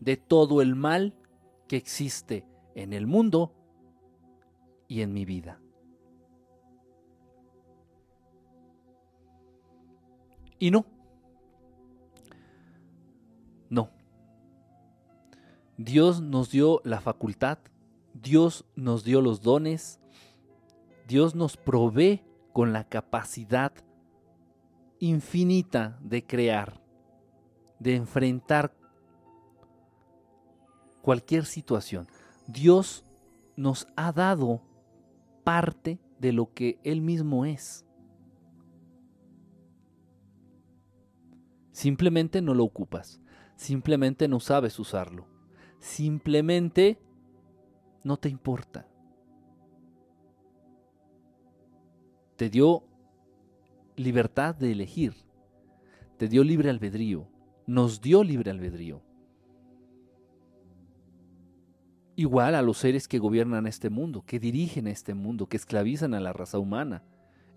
de 0.00 0.16
todo 0.16 0.62
el 0.62 0.74
mal 0.74 1.14
que 1.66 1.76
existe 1.76 2.46
en 2.74 2.92
el 2.92 3.06
mundo 3.06 3.54
y 4.86 5.02
en 5.02 5.12
mi 5.12 5.24
vida. 5.24 5.60
Y 10.58 10.70
no, 10.70 10.86
Dios 15.78 16.20
nos 16.20 16.50
dio 16.50 16.80
la 16.82 17.00
facultad, 17.00 17.58
Dios 18.12 18.64
nos 18.74 19.04
dio 19.04 19.22
los 19.22 19.42
dones, 19.42 20.00
Dios 21.06 21.36
nos 21.36 21.56
provee 21.56 22.24
con 22.52 22.72
la 22.72 22.82
capacidad 22.82 23.72
infinita 24.98 25.96
de 26.02 26.26
crear, 26.26 26.82
de 27.78 27.94
enfrentar 27.94 28.74
cualquier 31.00 31.44
situación. 31.44 32.08
Dios 32.48 33.04
nos 33.54 33.86
ha 33.94 34.10
dado 34.10 34.60
parte 35.44 36.00
de 36.18 36.32
lo 36.32 36.52
que 36.52 36.80
Él 36.82 37.00
mismo 37.02 37.44
es. 37.44 37.86
Simplemente 41.70 42.42
no 42.42 42.52
lo 42.52 42.64
ocupas, 42.64 43.20
simplemente 43.54 44.26
no 44.26 44.40
sabes 44.40 44.76
usarlo 44.80 45.37
simplemente 45.78 46.98
no 48.04 48.16
te 48.16 48.28
importa. 48.28 48.86
Te 52.36 52.48
dio 52.48 52.84
libertad 53.96 54.54
de 54.54 54.72
elegir, 54.72 55.14
te 56.16 56.28
dio 56.28 56.44
libre 56.44 56.70
albedrío, 56.70 57.28
nos 57.66 58.00
dio 58.00 58.22
libre 58.22 58.50
albedrío. 58.50 59.02
Igual 62.14 62.54
a 62.54 62.62
los 62.62 62.78
seres 62.78 63.06
que 63.06 63.18
gobiernan 63.18 63.66
este 63.66 63.90
mundo, 63.90 64.24
que 64.26 64.40
dirigen 64.40 64.88
este 64.88 65.14
mundo, 65.14 65.46
que 65.46 65.56
esclavizan 65.56 66.14
a 66.14 66.20
la 66.20 66.32
raza 66.32 66.58
humana. 66.58 67.04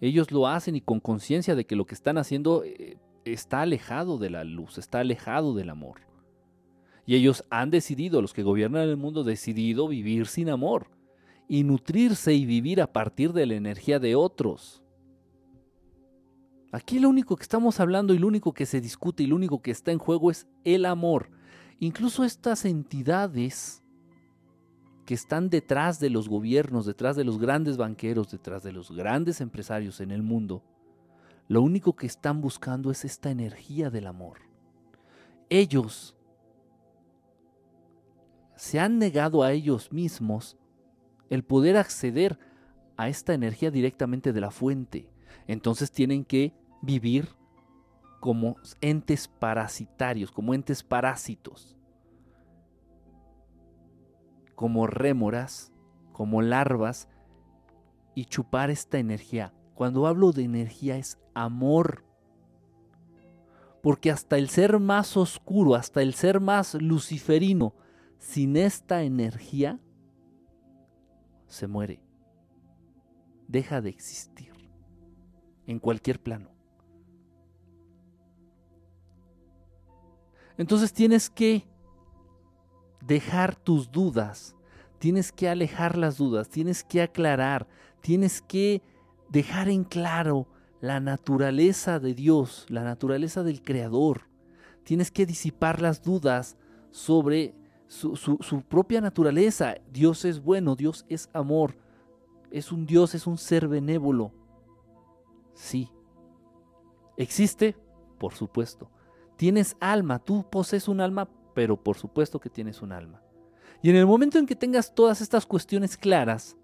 Ellos 0.01 0.31
lo 0.31 0.47
hacen 0.47 0.75
y 0.75 0.81
con 0.81 0.99
conciencia 0.99 1.55
de 1.55 1.65
que 1.65 1.75
lo 1.75 1.85
que 1.85 1.95
están 1.95 2.17
haciendo 2.17 2.63
eh, 2.63 2.97
está 3.25 3.61
alejado 3.61 4.17
de 4.17 4.29
la 4.29 4.43
luz, 4.43 4.77
está 4.77 4.99
alejado 4.99 5.53
del 5.53 5.69
amor. 5.69 6.10
Y 7.11 7.15
ellos 7.15 7.43
han 7.49 7.71
decidido, 7.71 8.21
los 8.21 8.31
que 8.31 8.41
gobiernan 8.41 8.87
el 8.87 8.95
mundo, 8.95 9.25
decidido 9.25 9.89
vivir 9.89 10.27
sin 10.27 10.49
amor 10.49 10.87
y 11.49 11.65
nutrirse 11.65 12.33
y 12.33 12.45
vivir 12.45 12.81
a 12.81 12.93
partir 12.93 13.33
de 13.33 13.45
la 13.45 13.55
energía 13.55 13.99
de 13.99 14.15
otros. 14.15 14.81
Aquí 16.71 16.99
lo 16.99 17.09
único 17.09 17.35
que 17.35 17.43
estamos 17.43 17.81
hablando 17.81 18.13
y 18.13 18.17
lo 18.17 18.27
único 18.27 18.53
que 18.53 18.65
se 18.65 18.79
discute 18.79 19.23
y 19.23 19.27
lo 19.27 19.35
único 19.35 19.61
que 19.61 19.71
está 19.71 19.91
en 19.91 19.97
juego 19.97 20.31
es 20.31 20.47
el 20.63 20.85
amor. 20.85 21.29
Incluso 21.81 22.23
estas 22.23 22.63
entidades 22.63 23.83
que 25.05 25.13
están 25.13 25.49
detrás 25.49 25.99
de 25.99 26.09
los 26.09 26.29
gobiernos, 26.29 26.85
detrás 26.85 27.17
de 27.17 27.25
los 27.25 27.39
grandes 27.39 27.75
banqueros, 27.75 28.31
detrás 28.31 28.63
de 28.63 28.71
los 28.71 28.89
grandes 28.89 29.41
empresarios 29.41 29.99
en 29.99 30.11
el 30.11 30.23
mundo, 30.23 30.63
lo 31.49 31.61
único 31.61 31.93
que 31.93 32.07
están 32.07 32.39
buscando 32.39 32.89
es 32.89 33.03
esta 33.03 33.31
energía 33.31 33.89
del 33.89 34.07
amor. 34.07 34.37
Ellos 35.49 36.15
se 38.61 38.79
han 38.79 38.99
negado 38.99 39.41
a 39.41 39.53
ellos 39.53 39.91
mismos 39.91 40.55
el 41.31 41.43
poder 41.43 41.77
acceder 41.77 42.37
a 42.95 43.09
esta 43.09 43.33
energía 43.33 43.71
directamente 43.71 44.33
de 44.33 44.39
la 44.39 44.51
fuente. 44.51 45.09
Entonces 45.47 45.91
tienen 45.91 46.23
que 46.23 46.53
vivir 46.79 47.29
como 48.19 48.57
entes 48.79 49.27
parasitarios, 49.27 50.31
como 50.31 50.53
entes 50.53 50.83
parásitos, 50.83 51.75
como 54.53 54.85
rémoras, 54.85 55.73
como 56.11 56.43
larvas 56.43 57.09
y 58.13 58.25
chupar 58.25 58.69
esta 58.69 58.99
energía. 58.99 59.55
Cuando 59.73 60.05
hablo 60.05 60.33
de 60.33 60.43
energía 60.43 60.97
es 60.97 61.17
amor. 61.33 62.05
Porque 63.81 64.11
hasta 64.11 64.37
el 64.37 64.49
ser 64.49 64.77
más 64.77 65.17
oscuro, 65.17 65.73
hasta 65.73 66.03
el 66.03 66.13
ser 66.13 66.39
más 66.39 66.75
luciferino, 66.75 67.73
sin 68.21 68.55
esta 68.55 69.01
energía, 69.01 69.79
se 71.47 71.67
muere. 71.67 71.99
Deja 73.47 73.81
de 73.81 73.89
existir. 73.89 74.53
En 75.65 75.79
cualquier 75.79 76.21
plano. 76.21 76.49
Entonces 80.57 80.93
tienes 80.93 81.29
que 81.29 81.65
dejar 83.05 83.55
tus 83.55 83.91
dudas, 83.91 84.55
tienes 84.99 85.31
que 85.31 85.49
alejar 85.49 85.97
las 85.97 86.17
dudas, 86.17 86.49
tienes 86.49 86.83
que 86.83 87.01
aclarar, 87.01 87.67
tienes 88.01 88.41
que 88.41 88.83
dejar 89.29 89.69
en 89.69 89.83
claro 89.83 90.47
la 90.79 90.99
naturaleza 90.99 91.99
de 91.99 92.13
Dios, 92.13 92.65
la 92.69 92.83
naturaleza 92.83 93.43
del 93.43 93.63
Creador. 93.63 94.29
Tienes 94.83 95.09
que 95.09 95.25
disipar 95.25 95.81
las 95.81 96.03
dudas 96.03 96.57
sobre 96.91 97.55
su, 97.91 98.63
propia 98.67 99.01
naturaleza. 99.01 99.75
Dios 99.91 100.23
es 100.23 100.41
bueno, 100.41 100.75
Dios 100.75 101.05
es 101.09 101.29
amor, 101.33 101.75
es 102.49 102.71
un 102.71 102.85
Dios, 102.85 103.13
es 103.15 103.27
un 103.27 103.37
ser 103.37 103.67
benévolo. 103.67 104.31
Sí. 105.53 105.91
¿Existe? 107.17 107.75
Por 108.17 108.33
supuesto. 108.33 108.89
Tienes 109.35 109.75
alma, 109.81 110.19
tú 110.19 110.45
posees 110.49 110.87
un 110.87 111.01
alma, 111.01 111.27
pero 111.53 111.75
por 111.75 111.97
supuesto 111.97 112.39
que 112.39 112.49
tienes 112.49 112.81
un 112.81 112.93
alma. 112.93 113.21
Y 113.81 113.89
en 113.89 113.97
el 113.97 114.05
momento 114.05 114.39
en 114.39 114.45
que 114.45 114.55
tengas 114.55 114.95
todas 114.95 115.19
estas 115.19 115.45
cuestiones 115.45 115.97
claras, 115.97 116.55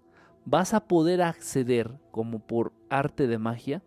vas 0.46 0.72
a 0.72 0.86
poder 0.86 1.20
acceder, 1.20 2.00
como 2.10 2.38
por 2.38 2.72
arte 2.88 3.26
de 3.26 3.38
magia, 3.38 3.82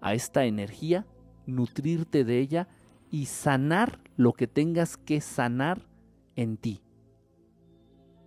a 0.00 0.14
esta 0.14 0.44
energía, 0.44 1.06
nutrirte 1.46 2.24
de 2.24 2.38
ella 2.38 2.68
y 3.10 3.26
sanar 3.26 3.98
lo 4.16 4.32
que 4.32 4.46
tengas 4.46 4.96
que 4.96 5.20
sanar 5.20 5.89
en 6.40 6.56
ti 6.56 6.82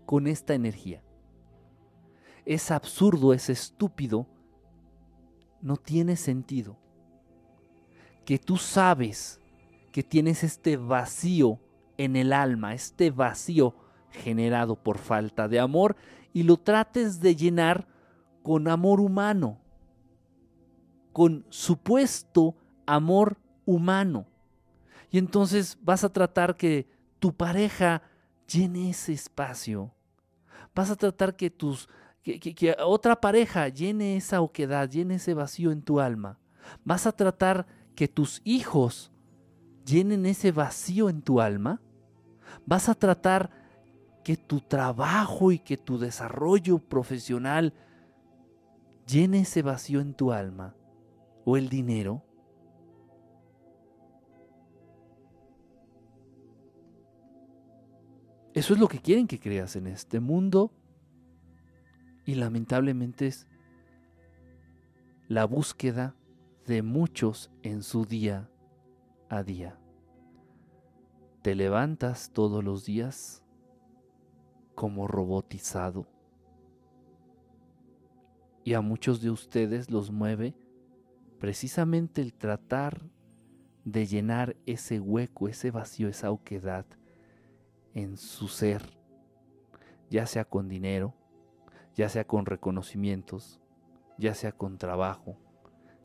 con 0.05 0.27
esta 0.27 0.53
energía. 0.53 1.03
Es 2.45 2.69
absurdo, 2.69 3.33
es 3.33 3.49
estúpido, 3.49 4.27
no 5.61 5.77
tiene 5.77 6.15
sentido 6.15 6.77
que 8.25 8.37
tú 8.37 8.57
sabes 8.57 9.39
que 9.91 10.03
tienes 10.03 10.43
este 10.43 10.77
vacío 10.77 11.59
en 11.97 12.15
el 12.15 12.33
alma, 12.33 12.73
este 12.73 13.09
vacío 13.09 13.75
generado 14.11 14.75
por 14.75 14.97
falta 14.99 15.47
de 15.47 15.59
amor 15.59 15.95
y 16.33 16.43
lo 16.43 16.57
trates 16.57 17.19
de 17.19 17.35
llenar 17.35 17.87
con 18.43 18.67
amor 18.67 18.99
humano, 18.99 19.59
con 21.11 21.45
supuesto 21.49 22.55
amor 22.85 23.37
humano. 23.65 24.27
Y 25.09 25.17
entonces 25.17 25.77
vas 25.81 26.03
a 26.03 26.11
tratar 26.11 26.55
que 26.57 26.92
tu 27.23 27.33
pareja 27.33 28.01
llene 28.51 28.89
ese 28.89 29.13
espacio. 29.13 29.93
Vas 30.75 30.91
a 30.91 30.97
tratar 30.97 31.37
que 31.37 31.49
tus 31.49 31.87
que, 32.21 32.37
que, 32.37 32.75
otra 32.83 33.21
pareja 33.21 33.69
llene 33.69 34.17
esa 34.17 34.41
oquedad, 34.41 34.89
llene 34.89 35.15
ese 35.15 35.33
vacío 35.33 35.71
en 35.71 35.83
tu 35.83 36.01
alma. 36.01 36.37
Vas 36.83 37.07
a 37.07 37.13
tratar 37.13 37.65
que 37.95 38.09
tus 38.09 38.41
hijos 38.43 39.09
llenen 39.85 40.25
ese 40.25 40.51
vacío 40.51 41.07
en 41.07 41.21
tu 41.21 41.39
alma. 41.39 41.79
Vas 42.65 42.89
a 42.89 42.93
tratar 42.93 43.51
que 44.25 44.35
tu 44.35 44.59
trabajo 44.59 45.53
y 45.53 45.59
que 45.59 45.77
tu 45.77 45.97
desarrollo 45.97 46.77
profesional 46.77 47.73
llene 49.07 49.43
ese 49.43 49.61
vacío 49.61 50.01
en 50.01 50.13
tu 50.13 50.33
alma 50.33 50.75
o 51.45 51.55
el 51.55 51.69
dinero. 51.69 52.25
Eso 58.53 58.75
es 58.75 58.79
lo 58.79 58.87
que 58.87 58.99
quieren 58.99 59.27
que 59.27 59.39
creas 59.39 59.75
en 59.75 59.87
este 59.87 60.19
mundo 60.19 60.71
y 62.23 62.35
lamentablemente 62.35 63.25
es 63.25 63.47
la 65.27 65.45
búsqueda 65.45 66.15
de 66.67 66.83
muchos 66.83 67.49
en 67.63 67.81
su 67.81 68.05
día 68.05 68.51
a 69.27 69.41
día. 69.41 69.79
Te 71.41 71.55
levantas 71.55 72.29
todos 72.31 72.63
los 72.63 72.85
días 72.85 73.43
como 74.75 75.07
robotizado. 75.07 76.07
Y 78.63 78.75
a 78.75 78.81
muchos 78.81 79.19
de 79.21 79.31
ustedes 79.31 79.89
los 79.89 80.11
mueve 80.11 80.55
precisamente 81.39 82.21
el 82.21 82.33
tratar 82.35 83.01
de 83.83 84.05
llenar 84.05 84.55
ese 84.67 84.99
hueco, 84.99 85.47
ese 85.47 85.71
vacío, 85.71 86.07
esa 86.07 86.29
oquedad 86.29 86.85
en 87.93 88.17
su 88.17 88.47
ser, 88.47 88.97
ya 90.09 90.25
sea 90.25 90.45
con 90.45 90.67
dinero, 90.67 91.13
ya 91.95 92.09
sea 92.09 92.25
con 92.25 92.45
reconocimientos, 92.45 93.61
ya 94.17 94.33
sea 94.33 94.51
con 94.51 94.77
trabajo, 94.77 95.37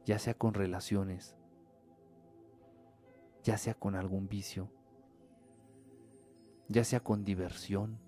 ya 0.05 0.18
sea 0.18 0.34
con 0.34 0.55
relaciones, 0.55 1.36
ya 3.43 3.57
sea 3.59 3.74
con 3.74 3.95
algún 3.95 4.28
vicio, 4.28 4.70
ya 6.68 6.84
sea 6.84 7.01
con 7.01 7.24
diversión. 7.24 7.99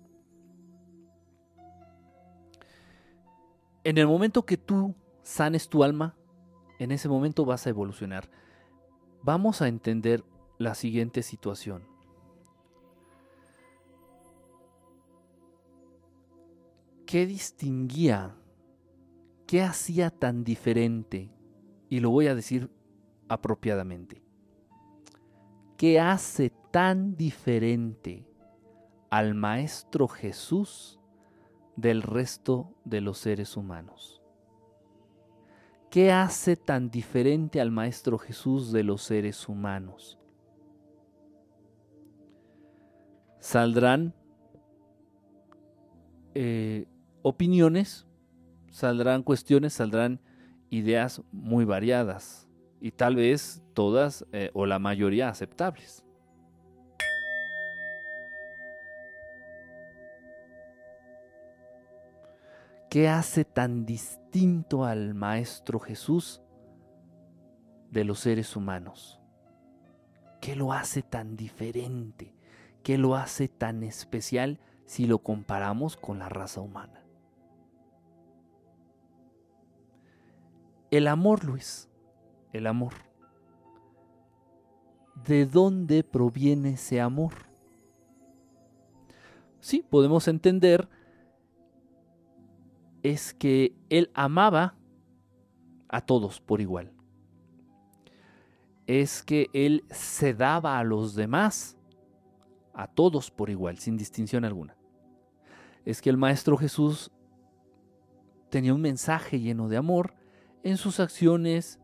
En 3.83 3.97
el 3.97 4.07
momento 4.07 4.45
que 4.45 4.57
tú 4.57 4.95
sanes 5.23 5.69
tu 5.69 5.83
alma, 5.83 6.15
en 6.77 6.91
ese 6.91 7.09
momento 7.09 7.45
vas 7.45 7.65
a 7.65 7.69
evolucionar. 7.69 8.29
Vamos 9.23 9.61
a 9.61 9.67
entender 9.67 10.23
la 10.57 10.75
siguiente 10.75 11.23
situación. 11.23 11.90
¿Qué 17.11 17.27
distinguía? 17.27 18.37
¿Qué 19.45 19.61
hacía 19.61 20.11
tan 20.11 20.45
diferente? 20.45 21.29
Y 21.89 21.99
lo 21.99 22.09
voy 22.09 22.27
a 22.27 22.35
decir 22.35 22.71
apropiadamente. 23.27 24.23
¿Qué 25.75 25.99
hace 25.99 26.53
tan 26.71 27.17
diferente 27.17 28.25
al 29.09 29.35
Maestro 29.35 30.07
Jesús 30.07 31.01
del 31.75 32.01
resto 32.01 32.77
de 32.85 33.01
los 33.01 33.17
seres 33.17 33.57
humanos? 33.57 34.21
¿Qué 35.89 36.13
hace 36.13 36.55
tan 36.55 36.89
diferente 36.89 37.59
al 37.59 37.71
Maestro 37.71 38.19
Jesús 38.19 38.71
de 38.71 38.85
los 38.85 39.01
seres 39.01 39.49
humanos? 39.49 40.17
Saldrán 43.39 44.15
eh, 46.35 46.85
opiniones, 47.21 48.07
saldrán 48.71 49.23
cuestiones, 49.23 49.73
saldrán 49.73 50.19
ideas 50.69 51.21
muy 51.31 51.65
variadas 51.65 52.47
y 52.79 52.91
tal 52.91 53.15
vez 53.15 53.61
todas 53.73 54.25
eh, 54.31 54.49
o 54.53 54.65
la 54.65 54.79
mayoría 54.79 55.29
aceptables. 55.29 56.03
¿Qué 62.89 63.07
hace 63.07 63.45
tan 63.45 63.85
distinto 63.85 64.83
al 64.83 65.13
Maestro 65.13 65.79
Jesús 65.79 66.41
de 67.89 68.03
los 68.03 68.19
seres 68.19 68.55
humanos? 68.57 69.21
¿Qué 70.41 70.57
lo 70.57 70.73
hace 70.73 71.01
tan 71.01 71.37
diferente? 71.37 72.35
¿Qué 72.83 72.97
lo 72.97 73.15
hace 73.15 73.47
tan 73.47 73.83
especial 73.83 74.59
si 74.85 75.05
lo 75.05 75.19
comparamos 75.19 75.95
con 75.95 76.19
la 76.19 76.27
raza 76.27 76.59
humana? 76.59 77.00
El 80.91 81.07
amor, 81.07 81.43
Luis 81.43 81.91
el 82.53 82.67
amor. 82.67 82.93
¿De 85.25 85.45
dónde 85.45 86.03
proviene 86.03 86.71
ese 86.71 86.99
amor? 86.99 87.33
Sí, 89.59 89.85
podemos 89.87 90.27
entender 90.27 90.89
es 93.03 93.33
que 93.33 93.75
él 93.89 94.09
amaba 94.13 94.75
a 95.89 96.01
todos 96.01 96.39
por 96.39 96.61
igual. 96.61 96.91
Es 98.87 99.23
que 99.23 99.49
él 99.53 99.83
se 99.89 100.33
daba 100.33 100.79
a 100.79 100.83
los 100.83 101.15
demás, 101.15 101.77
a 102.73 102.87
todos 102.87 103.29
por 103.29 103.49
igual, 103.49 103.77
sin 103.77 103.97
distinción 103.97 104.45
alguna. 104.45 104.75
Es 105.85 106.01
que 106.01 106.09
el 106.09 106.17
Maestro 106.17 106.57
Jesús 106.57 107.11
tenía 108.49 108.73
un 108.73 108.81
mensaje 108.81 109.39
lleno 109.39 109.67
de 109.67 109.77
amor 109.77 110.20
en 110.63 110.77
sus 110.77 110.99
acciones, 110.99 111.81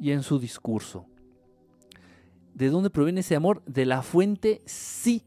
y 0.00 0.10
en 0.12 0.22
su 0.22 0.38
discurso. 0.38 1.06
¿De 2.54 2.70
dónde 2.70 2.90
proviene 2.90 3.20
ese 3.20 3.36
amor? 3.36 3.62
De 3.66 3.84
la 3.84 4.02
fuente, 4.02 4.62
sí. 4.64 5.24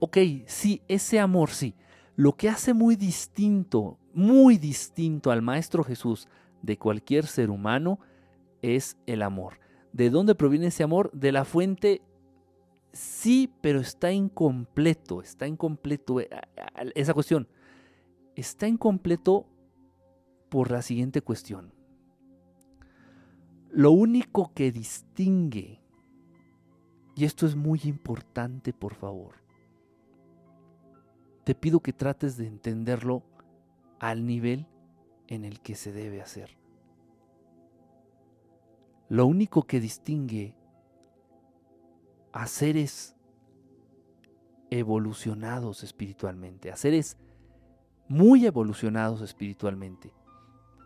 Ok, 0.00 0.18
sí, 0.46 0.82
ese 0.88 1.20
amor 1.20 1.50
sí. 1.50 1.74
Lo 2.16 2.36
que 2.36 2.48
hace 2.48 2.74
muy 2.74 2.96
distinto, 2.96 3.98
muy 4.12 4.58
distinto 4.58 5.30
al 5.30 5.40
Maestro 5.40 5.84
Jesús 5.84 6.28
de 6.62 6.76
cualquier 6.76 7.26
ser 7.26 7.48
humano 7.48 8.00
es 8.60 8.96
el 9.06 9.22
amor. 9.22 9.60
¿De 9.92 10.10
dónde 10.10 10.34
proviene 10.34 10.66
ese 10.66 10.82
amor? 10.82 11.10
De 11.12 11.32
la 11.32 11.44
fuente, 11.44 12.02
sí, 12.92 13.52
pero 13.60 13.80
está 13.80 14.12
incompleto, 14.12 15.22
está 15.22 15.46
incompleto 15.46 16.20
eh, 16.20 16.28
esa 16.94 17.14
cuestión. 17.14 17.48
Está 18.34 18.66
incompleto 18.66 19.46
por 20.48 20.70
la 20.70 20.82
siguiente 20.82 21.22
cuestión. 21.22 21.72
Lo 23.70 23.90
único 23.90 24.52
que 24.54 24.72
distingue, 24.72 25.80
y 27.14 27.24
esto 27.24 27.46
es 27.46 27.54
muy 27.54 27.80
importante, 27.84 28.72
por 28.72 28.94
favor, 28.94 29.34
te 31.44 31.54
pido 31.54 31.80
que 31.80 31.92
trates 31.92 32.36
de 32.36 32.46
entenderlo 32.46 33.22
al 33.98 34.26
nivel 34.26 34.66
en 35.26 35.44
el 35.44 35.60
que 35.60 35.74
se 35.74 35.92
debe 35.92 36.22
hacer. 36.22 36.56
Lo 39.08 39.26
único 39.26 39.62
que 39.62 39.80
distingue 39.80 40.54
a 42.32 42.46
seres 42.46 43.16
evolucionados 44.70 45.82
espiritualmente, 45.82 46.70
a 46.70 46.76
seres 46.76 47.16
muy 48.08 48.46
evolucionados 48.46 49.20
espiritualmente. 49.22 50.12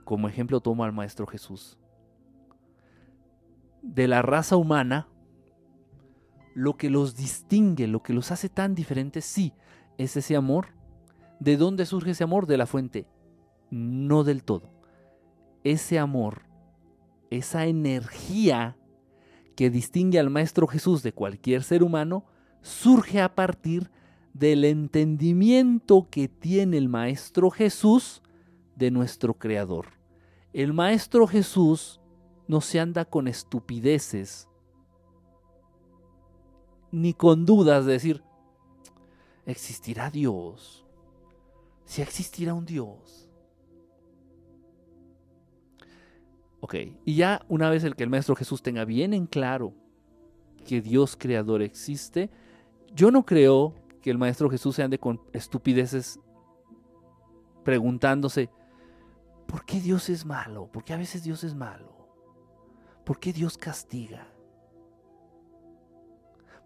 Como 0.05 0.29
ejemplo 0.29 0.61
tomo 0.61 0.85
al 0.85 0.93
Maestro 0.93 1.27
Jesús. 1.27 1.79
De 3.83 4.09
la 4.09 4.23
raza 4.23 4.57
humana, 4.57 5.09
lo 6.55 6.77
que 6.77 6.91
los 6.91 7.17
distingue, 7.17 7.87
lo 7.87 8.03
que 8.03 8.13
los 8.13 8.31
hace 8.31 8.49
tan 8.49 8.75
diferentes, 8.75 9.25
sí, 9.25 9.53
es 9.99 10.17
ese 10.17 10.37
amor. 10.37 10.69
¿De 11.41 11.57
dónde 11.57 11.87
surge 11.87 12.13
ese 12.13 12.25
amor? 12.25 12.47
De 12.47 12.57
la 12.57 12.67
fuente. 12.67 13.07
No 13.71 14.23
del 14.23 14.45
todo. 14.45 14.71
Ese 15.65 15.99
amor 15.99 16.43
esa 17.33 17.67
energía 17.67 18.77
que 19.57 19.71
distingue 19.71 20.19
al 20.19 20.31
Maestro 20.31 20.67
Jesús 20.67 21.03
de 21.03 21.13
cualquier 21.13 21.63
ser 21.63 21.83
humano, 21.83 22.25
surge 22.61 23.21
a 23.21 23.35
partir 23.35 23.91
del 24.35 24.65
entendimiento 24.65 26.09
que 26.11 26.29
tiene 26.29 26.77
el 26.77 26.89
Maestro 26.89 27.51
Jesús 27.51 28.22
de 28.83 28.91
nuestro 28.91 29.35
Creador. 29.35 29.87
El 30.53 30.73
Maestro 30.73 31.29
Jesús 31.29 32.01
no 32.49 32.61
se 32.61 32.81
anda 32.81 33.05
con 33.05 33.29
estupideces 33.29 34.49
ni 36.91 37.15
con 37.15 37.47
dudas 37.47 37.87
de 37.87 37.93
decir, 37.93 38.25
¿existirá 39.47 40.11
Dios? 40.11 40.85
Si 41.85 42.03
existirá 42.03 42.55
un 42.55 42.67
Dios. 42.67 43.29
Ok, 46.59 46.75
y 47.05 47.15
ya 47.15 47.47
una 47.49 47.71
vez 47.71 47.85
el 47.85 47.95
que 47.95 48.03
el 48.03 48.11
Maestro 48.11 48.35
Jesús 48.35 48.63
tenga 48.63 48.85
bien 48.85 49.15
en 49.15 49.27
claro 49.27 49.75
que 50.67 50.81
Dios 50.81 51.17
creador 51.17 51.63
existe, 51.63 52.31
yo 52.93 53.13
no 53.13 53.25
creo 53.25 53.75
que 54.01 54.11
el 54.11 54.19
Maestro 54.19 54.51
Jesús 54.51 54.75
se 54.75 54.83
ande 54.83 54.99
con 54.99 55.21
estupideces 55.33 56.19
preguntándose, 57.63 58.51
¿por 59.53 59.67
qué 59.67 59.81
Dios 59.81 60.09
es 60.09 60.25
malo? 60.25 60.73
¿Por 60.73 60.83
qué 60.83 60.95
a 60.95 60.97
veces 60.97 61.23
Dios 61.23 61.45
es 61.45 61.55
malo? 61.55 62.09
¿Por 63.05 63.21
qué 63.21 63.35
Dios 63.35 63.59
castiga? 63.59 64.27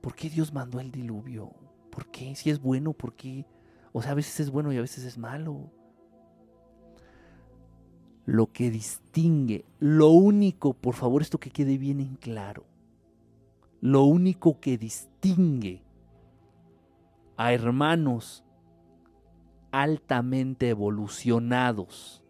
¿Por 0.01 0.15
qué 0.15 0.31
Dios 0.31 0.53
mandó 0.53 0.79
el 0.79 0.93
diluvio? 0.93 1.53
¿Por 1.91 2.07
qué? 2.13 2.37
Si 2.37 2.49
es 2.49 2.61
bueno, 2.61 2.93
¿por 2.93 3.15
qué? 3.15 3.45
O 3.93 4.03
sea, 4.03 4.13
a 4.13 4.15
veces 4.15 4.39
es 4.39 4.51
bueno 4.51 4.73
y 4.73 4.77
a 4.77 4.83
veces 4.83 5.05
es 5.05 5.19
malo 5.19 5.73
lo 8.25 8.53
que 8.53 8.71
distingue, 8.71 9.65
lo 9.81 10.11
único, 10.11 10.75
por 10.75 10.95
favor, 10.95 11.23
esto 11.23 11.39
que 11.39 11.51
quede 11.51 11.79
bien 11.79 12.01
en 12.01 12.17
claro, 12.17 12.67
lo 13.81 14.05
único 14.05 14.61
que 14.61 14.79
distingue 14.79 15.83
a 17.37 17.53
hermanos 17.53 18.45
altamente 19.71 20.69
evolucionados 20.69 22.26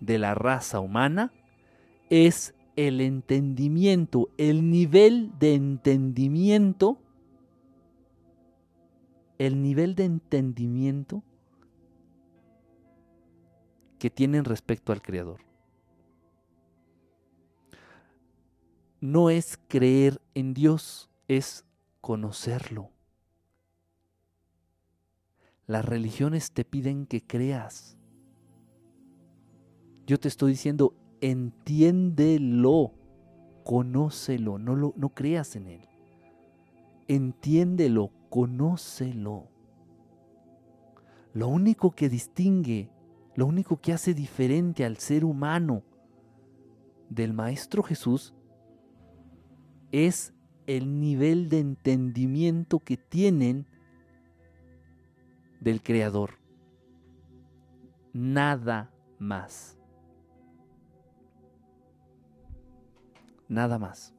de 0.00 0.18
la 0.18 0.34
raza 0.34 0.80
humana 0.80 1.32
es 2.10 2.54
el 2.76 3.00
entendimiento, 3.00 4.28
el 4.36 4.70
nivel 4.70 5.32
de 5.38 5.54
entendimiento, 5.54 6.98
el 9.38 9.62
nivel 9.62 9.94
de 9.94 10.04
entendimiento 10.04 11.22
que 13.98 14.10
tienen 14.10 14.44
respecto 14.44 14.92
al 14.92 15.02
Creador. 15.02 15.40
No 19.00 19.30
es 19.30 19.58
creer 19.68 20.20
en 20.34 20.52
Dios, 20.52 21.10
es 21.28 21.64
conocerlo. 22.00 22.90
Las 25.66 25.84
religiones 25.84 26.52
te 26.52 26.64
piden 26.64 27.06
que 27.06 27.22
creas. 27.22 27.95
Yo 30.06 30.18
te 30.18 30.28
estoy 30.28 30.52
diciendo, 30.52 30.94
entiéndelo, 31.20 32.92
conócelo, 33.64 34.58
no, 34.58 34.76
lo, 34.76 34.94
no 34.96 35.10
creas 35.10 35.56
en 35.56 35.66
él. 35.66 35.88
Entiéndelo, 37.08 38.10
conócelo. 38.30 39.48
Lo 41.32 41.48
único 41.48 41.90
que 41.90 42.08
distingue 42.08 42.90
lo 43.36 43.44
único 43.44 43.78
que 43.80 43.92
hace 43.92 44.14
diferente 44.14 44.84
al 44.84 44.96
ser 44.96 45.22
humano 45.24 45.82
del 47.10 47.34
Maestro 47.34 47.82
Jesús 47.82 48.34
es 49.92 50.32
el 50.66 51.00
nivel 51.00 51.50
de 51.50 51.60
entendimiento 51.60 52.80
que 52.80 52.96
tienen 52.96 53.66
del 55.60 55.82
Creador. 55.82 56.38
Nada 58.14 58.90
más. 59.18 59.75
Nada 63.48 63.78
más. 63.78 64.12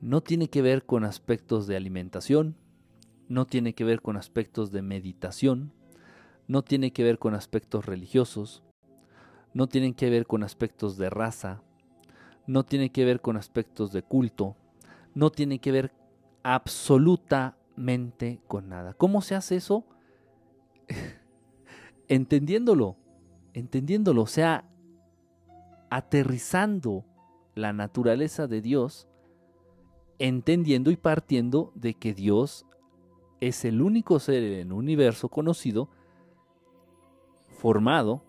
No 0.00 0.20
tiene 0.20 0.48
que 0.48 0.60
ver 0.62 0.84
con 0.84 1.04
aspectos 1.04 1.66
de 1.66 1.76
alimentación, 1.76 2.56
no 3.28 3.46
tiene 3.46 3.74
que 3.74 3.84
ver 3.84 4.02
con 4.02 4.18
aspectos 4.18 4.70
de 4.70 4.82
meditación, 4.82 5.72
no 6.46 6.62
tiene 6.62 6.92
que 6.92 7.02
ver 7.02 7.18
con 7.18 7.34
aspectos 7.34 7.86
religiosos, 7.86 8.62
no 9.54 9.66
tiene 9.66 9.94
que 9.94 10.10
ver 10.10 10.26
con 10.26 10.42
aspectos 10.42 10.98
de 10.98 11.08
raza, 11.08 11.62
no 12.46 12.64
tiene 12.64 12.90
que 12.90 13.06
ver 13.06 13.22
con 13.22 13.38
aspectos 13.38 13.92
de 13.92 14.02
culto, 14.02 14.56
no 15.14 15.30
tiene 15.30 15.58
que 15.58 15.72
ver 15.72 15.92
absolutamente 16.42 18.40
con 18.46 18.68
nada. 18.68 18.92
¿Cómo 18.92 19.22
se 19.22 19.34
hace 19.34 19.56
eso? 19.56 19.86
entendiéndolo, 22.08 22.96
entendiéndolo, 23.52 24.22
o 24.22 24.26
sea, 24.26 24.68
aterrizando 25.90 27.04
la 27.54 27.72
naturaleza 27.72 28.46
de 28.46 28.60
Dios, 28.60 29.08
entendiendo 30.18 30.90
y 30.90 30.96
partiendo 30.96 31.72
de 31.74 31.94
que 31.94 32.14
Dios 32.14 32.66
es 33.40 33.64
el 33.64 33.82
único 33.82 34.18
ser 34.18 34.42
en 34.42 34.68
el 34.68 34.72
universo 34.72 35.28
conocido 35.28 35.88
formado 37.48 38.24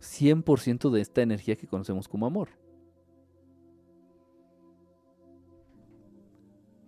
100% 0.00 0.90
de 0.90 1.00
esta 1.00 1.22
energía 1.22 1.56
que 1.56 1.66
conocemos 1.66 2.08
como 2.08 2.26
amor. 2.26 2.48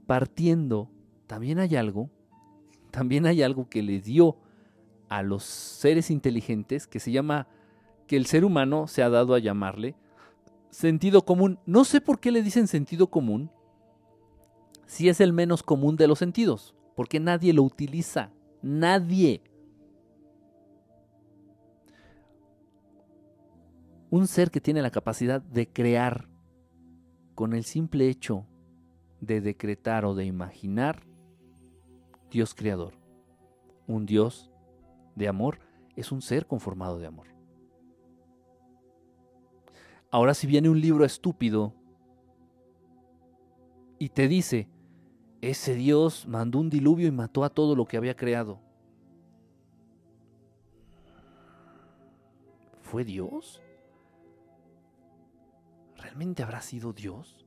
Partiendo, 0.07 0.91
también 1.27 1.59
hay 1.59 1.77
algo, 1.77 2.11
también 2.91 3.27
hay 3.27 3.43
algo 3.43 3.69
que 3.69 3.83
le 3.83 4.01
dio 4.01 4.37
a 5.17 5.23
los 5.23 5.45
seres 5.45 6.11
inteligentes 6.11 6.87
que 6.87 7.01
se 7.01 7.13
llama, 7.13 7.49
que 8.07 8.17
el 8.17 8.27
ser 8.27 8.45
humano 8.45 8.87
se 8.87 9.03
ha 9.03 9.09
dado 9.09 9.35
a 9.35 9.39
llamarle 9.39 9.97
sentido 10.71 11.25
común. 11.25 11.59
No 11.67 11.85
sé 11.85 12.01
por 12.01 12.21
qué 12.21 12.31
le 12.33 12.43
dicen 12.43 12.67
sentido 12.67 13.09
común, 13.09 13.51
si 14.87 15.09
es 15.09 15.21
el 15.21 15.33
menos 15.33 15.63
común 15.63 15.97
de 15.97 16.09
los 16.09 16.19
sentidos 16.19 16.75
porque 16.95 17.21
nadie 17.21 17.53
lo 17.53 17.63
utiliza. 17.63 18.31
Nadie. 18.63 19.43
Un 24.11 24.27
ser 24.27 24.51
que 24.51 24.61
tiene 24.61 24.81
la 24.81 24.91
capacidad 24.91 25.43
de 25.43 25.69
crear 25.69 26.29
con 27.35 27.53
el 27.53 27.65
simple 27.65 28.09
hecho 28.09 28.47
de 29.21 29.41
decretar 29.41 30.05
o 30.05 30.15
de 30.15 30.25
imaginar, 30.25 31.03
Dios 32.31 32.55
creador. 32.55 32.95
Un 33.87 34.07
Dios 34.07 34.51
de 35.15 35.29
amor 35.29 35.59
es 35.97 36.13
un 36.13 36.23
ser 36.23 36.47
conformado 36.47 36.99
de 36.99 37.07
amor. 37.07 37.29
Ahora 40.11 40.35
si 40.35 40.47
viene 40.47 40.69
un 40.69 40.81
libro 40.81 41.05
estúpido 41.05 41.75
y 43.99 44.11
te 44.11 44.29
dice, 44.29 44.69
ese 45.41 45.75
Dios 45.75 46.27
mandó 46.27 46.59
un 46.59 46.71
diluvio 46.71 47.09
y 47.09 47.11
mató 47.11 47.45
a 47.45 47.51
todo 47.51 47.75
lo 47.75 47.85
que 47.85 47.97
había 47.97 48.17
creado. 48.17 48.61
¿Fue 52.83 53.05
Dios? 53.05 53.61
¿Realmente 55.97 56.43
habrá 56.43 56.61
sido 56.61 56.93
Dios? 56.93 57.44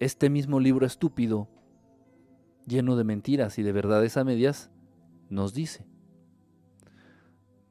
Este 0.00 0.30
mismo 0.30 0.60
libro 0.60 0.86
estúpido, 0.86 1.46
lleno 2.66 2.96
de 2.96 3.04
mentiras 3.04 3.58
y 3.58 3.62
de 3.62 3.70
verdades 3.70 4.16
a 4.16 4.24
medias, 4.24 4.70
nos 5.28 5.52
dice, 5.52 5.86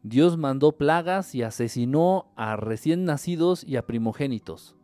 Dios 0.03 0.37
mandó 0.37 0.77
plagas 0.77 1.33
y 1.33 1.41
asesinó 1.41 2.31
a 2.35 2.55
recién 2.55 3.03
nacidos 3.03 3.63
y 3.63 3.77
a 3.77 3.87
primogénitos. 3.87 4.77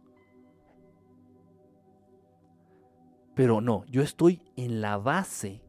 Pero 3.36 3.62
no, 3.62 3.86
yo 3.86 4.02
estoy 4.02 4.42
en 4.56 4.82
la 4.82 4.98
base, 4.98 5.62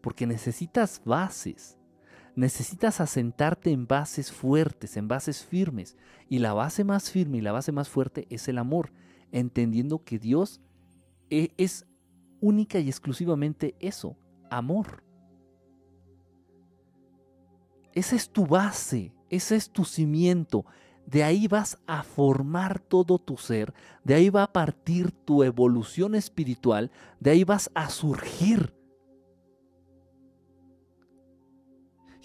porque 0.00 0.26
necesitas 0.26 1.02
bases. 1.04 1.78
Necesitas 2.34 3.02
asentarte 3.02 3.72
en 3.72 3.86
bases 3.86 4.32
fuertes, 4.32 4.96
en 4.96 5.06
bases 5.06 5.44
firmes. 5.44 5.98
Y 6.30 6.38
la 6.38 6.54
base 6.54 6.82
más 6.82 7.10
firme 7.10 7.38
y 7.38 7.40
la 7.42 7.52
base 7.52 7.72
más 7.72 7.90
fuerte 7.90 8.26
es 8.30 8.48
el 8.48 8.56
amor, 8.56 8.90
entendiendo 9.32 10.02
que 10.02 10.18
Dios 10.18 10.62
es 11.56 11.86
única 12.40 12.78
y 12.78 12.88
exclusivamente 12.88 13.74
eso, 13.80 14.16
amor. 14.50 15.02
Esa 17.92 18.16
es 18.16 18.28
tu 18.28 18.46
base, 18.46 19.12
ese 19.30 19.56
es 19.56 19.70
tu 19.70 19.84
cimiento. 19.84 20.66
De 21.06 21.22
ahí 21.22 21.46
vas 21.48 21.78
a 21.86 22.02
formar 22.02 22.80
todo 22.80 23.18
tu 23.18 23.36
ser, 23.36 23.72
de 24.04 24.14
ahí 24.14 24.30
va 24.30 24.44
a 24.44 24.52
partir 24.52 25.12
tu 25.12 25.42
evolución 25.42 26.14
espiritual, 26.14 26.90
de 27.20 27.30
ahí 27.30 27.44
vas 27.44 27.70
a 27.74 27.88
surgir. 27.90 28.74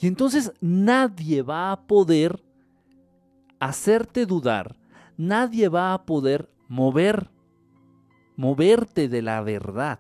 Y 0.01 0.07
entonces 0.07 0.53
nadie 0.62 1.41
va 1.41 1.74
a 1.74 1.88
poder 1.88 2.41
hacerte 3.60 4.26
dudar, 4.26 4.78
nadie 5.18 5.68
va 5.68 5.93
a 5.93 6.05
poder 6.05 6.49
mover, 6.70 7.30
moverte 8.39 9.09
de 9.09 9.21
la 9.21 9.41
verdad. 9.41 9.99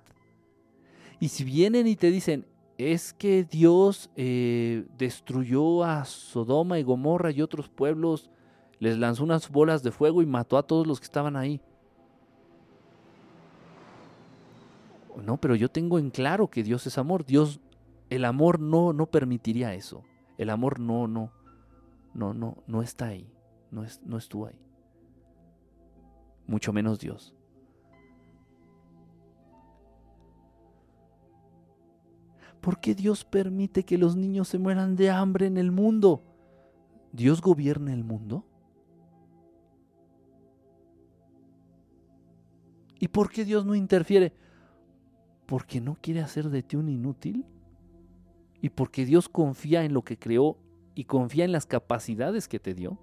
Y 1.19 1.27
si 1.27 1.43
vienen 1.43 1.87
y 1.87 1.97
te 1.97 2.09
dicen, 2.09 2.45
es 2.77 3.11
que 3.11 3.43
Dios 3.43 4.09
eh, 4.15 4.85
destruyó 4.97 5.83
a 5.83 6.05
Sodoma 6.05 6.79
y 6.79 6.83
Gomorra 6.83 7.31
y 7.31 7.41
otros 7.41 7.67
pueblos, 7.67 8.29
les 8.79 8.97
lanzó 8.97 9.25
unas 9.25 9.49
bolas 9.49 9.83
de 9.83 9.91
fuego 9.91 10.21
y 10.21 10.25
mató 10.25 10.57
a 10.57 10.63
todos 10.63 10.87
los 10.87 11.01
que 11.01 11.03
estaban 11.03 11.35
ahí. 11.35 11.59
No, 15.21 15.35
pero 15.35 15.55
yo 15.55 15.69
tengo 15.69 15.99
en 15.99 16.09
claro 16.09 16.47
que 16.47 16.63
Dios 16.63 16.87
es 16.87 16.97
amor. 16.97 17.25
Dios, 17.25 17.59
el 18.09 18.23
amor 18.23 18.61
no, 18.61 18.93
no 18.93 19.07
permitiría 19.07 19.73
eso. 19.73 20.05
El 20.37 20.49
amor 20.49 20.79
no, 20.79 21.09
no, 21.09 21.33
no, 22.13 22.33
no, 22.33 22.63
no 22.67 22.81
está 22.81 23.07
ahí. 23.07 23.29
No, 23.69 23.83
es, 23.83 24.01
no 24.05 24.17
estuvo 24.17 24.47
ahí. 24.47 24.61
Mucho 26.47 26.71
menos 26.71 26.99
Dios. 26.99 27.35
¿Por 32.61 32.79
qué 32.79 32.93
Dios 32.93 33.23
permite 33.23 33.83
que 33.83 33.97
los 33.97 34.15
niños 34.15 34.47
se 34.49 34.57
mueran 34.57 34.95
de 34.95 35.09
hambre 35.09 35.45
en 35.45 35.57
el 35.57 35.71
mundo? 35.71 36.23
¿Dios 37.11 37.41
gobierna 37.41 37.93
el 37.93 38.03
mundo? 38.03 38.45
¿Y 42.99 43.07
por 43.07 43.31
qué 43.31 43.45
Dios 43.45 43.65
no 43.65 43.75
interfiere? 43.75 44.33
¿Porque 45.45 45.79
no 45.79 45.97
quiere 46.01 46.19
hacer 46.19 46.49
de 46.49 46.61
ti 46.61 46.75
un 46.75 46.89
inútil? 46.89 47.45
¿Y 48.61 48.69
porque 48.69 49.05
Dios 49.05 49.29
confía 49.29 49.85
en 49.85 49.93
lo 49.93 50.03
que 50.03 50.19
creó 50.19 50.57
y 50.95 51.05
confía 51.05 51.45
en 51.45 51.53
las 51.53 51.65
capacidades 51.65 52.49
que 52.49 52.59
te 52.59 52.73
dio? 52.73 52.99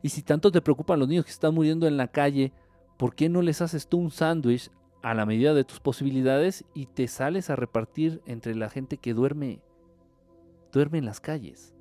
Y 0.00 0.08
si 0.08 0.22
tanto 0.22 0.50
te 0.50 0.62
preocupan 0.62 0.98
los 0.98 1.08
niños 1.08 1.26
que 1.26 1.30
están 1.30 1.54
muriendo 1.54 1.86
en 1.86 1.98
la 1.98 2.08
calle, 2.08 2.52
¿por 2.96 3.14
qué 3.14 3.28
no 3.28 3.42
les 3.42 3.60
haces 3.60 3.86
tú 3.86 3.98
un 3.98 4.10
sándwich 4.10 4.70
a 5.02 5.14
la 5.14 5.26
medida 5.26 5.52
de 5.54 5.64
tus 5.64 5.80
posibilidades 5.80 6.64
y 6.74 6.86
te 6.86 7.08
sales 7.08 7.50
a 7.50 7.56
repartir 7.56 8.22
entre 8.26 8.54
la 8.54 8.70
gente 8.70 8.98
que 8.98 9.14
duerme 9.14 9.60
duerme 10.72 10.98
en 10.98 11.04
las 11.04 11.20
calles. 11.20 11.74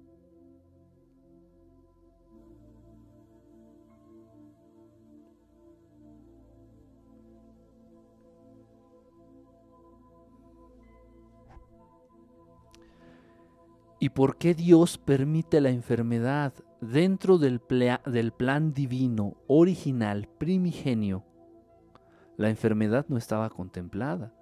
¿Y 14.00 14.10
por 14.10 14.38
qué 14.38 14.56
Dios 14.56 14.98
permite 14.98 15.62
la 15.62 15.70
enfermedad 15.70 16.54
dentro 16.82 17.38
del, 17.38 17.62
del 18.08 18.32
plan 18.32 18.74
divino, 18.74 19.38
original, 19.48 20.28
primigenio? 20.40 21.31
La 22.38 22.50
enfermedad 22.50 23.06
no 23.10 23.18
estaba 23.18 23.50
contemplada. 23.50 24.34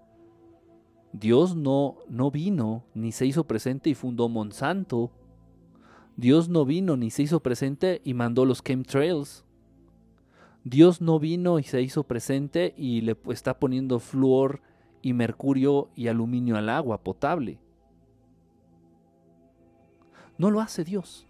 Dios 1.12 1.56
no, 1.56 1.98
no 2.08 2.30
vino 2.30 2.86
ni 2.94 3.12
se 3.12 3.26
hizo 3.26 3.46
presente 3.46 3.90
y 3.90 3.96
fundó 3.96 4.30
Monsanto. 4.30 5.12
Dios 6.16 6.50
no 6.50 6.66
vino 6.66 6.98
ni 6.98 7.10
se 7.10 7.24
hizo 7.24 7.40
presente 7.42 8.02
y 8.04 8.14
mandó 8.14 8.46
los 8.46 8.64
chemtrails. 8.64 9.46
Dios 10.64 11.02
no 11.02 11.20
vino 11.20 11.58
y 11.58 11.64
se 11.64 11.82
hizo 11.82 12.04
presente 12.04 12.74
y 12.78 13.02
le 13.02 13.18
está 13.30 13.60
poniendo 13.60 14.00
flúor 14.00 14.62
y 15.02 15.14
mercurio 15.14 15.90
y 15.96 16.08
aluminio 16.08 16.58
al 16.58 16.70
agua 16.70 17.02
potable. 17.04 17.60
No 20.38 20.52
lo 20.52 20.62
hace 20.62 20.84
Dios. 20.84 21.28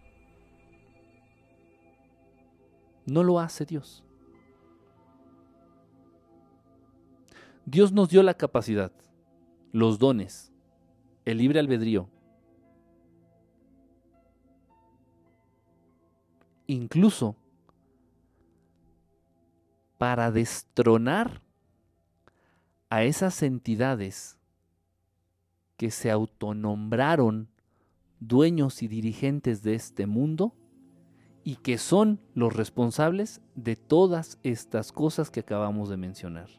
No 3.05 3.23
lo 3.23 3.39
hace 3.39 3.65
Dios. 3.65 4.03
Dios 7.69 7.91
nos 7.91 8.09
dio 8.09 8.23
la 8.23 8.33
capacidad, 8.33 8.91
los 9.71 9.99
dones, 9.99 10.51
el 11.23 11.37
libre 11.37 11.59
albedrío. 11.59 12.09
Incluso 16.65 17.35
para 19.99 20.31
destronar 20.31 21.43
a 22.89 23.03
esas 23.03 23.43
entidades 23.43 24.39
que 25.77 25.91
se 25.91 26.09
autonombraron 26.09 27.49
dueños 28.19 28.81
y 28.81 28.87
dirigentes 28.87 29.61
de 29.61 29.75
este 29.75 30.07
mundo 30.07 30.55
y 31.43 31.57
que 31.57 31.77
son 31.77 32.19
los 32.33 32.51
responsables 32.55 33.41
de 33.53 33.75
todas 33.75 34.39
estas 34.41 34.91
cosas 34.91 35.29
que 35.29 35.41
acabamos 35.41 35.89
de 35.89 35.97
mencionar 35.97 36.49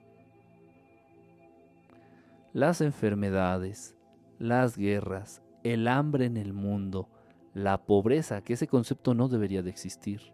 las 2.53 2.81
enfermedades, 2.81 3.97
las 4.39 4.77
guerras, 4.77 5.43
el 5.63 5.89
hambre 5.89 6.27
en 6.27 6.37
el 6.37 6.53
mundo, 6.53 7.09
la 7.55 7.85
pobreza, 7.85 8.43
que 8.43 8.55
ese 8.55 8.67
concepto 8.67 9.15
no 9.15 9.29
debería 9.29 9.63
de 9.63 9.71
existir. 9.71 10.33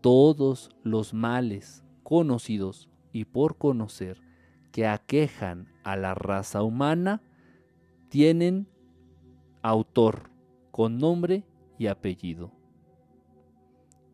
Todos 0.00 0.70
los 0.82 1.14
males 1.14 1.84
conocidos 2.02 2.88
y 3.12 3.24
por 3.24 3.56
conocer 3.56 4.20
que 4.70 4.86
aquejan 4.86 5.68
a 5.84 5.96
la 5.96 6.14
raza 6.14 6.62
humana 6.62 7.22
tienen 8.08 8.68
autor 9.62 10.30
con 10.70 10.98
nombre 10.98 11.44
y 11.78 11.86
apellido. 11.86 12.52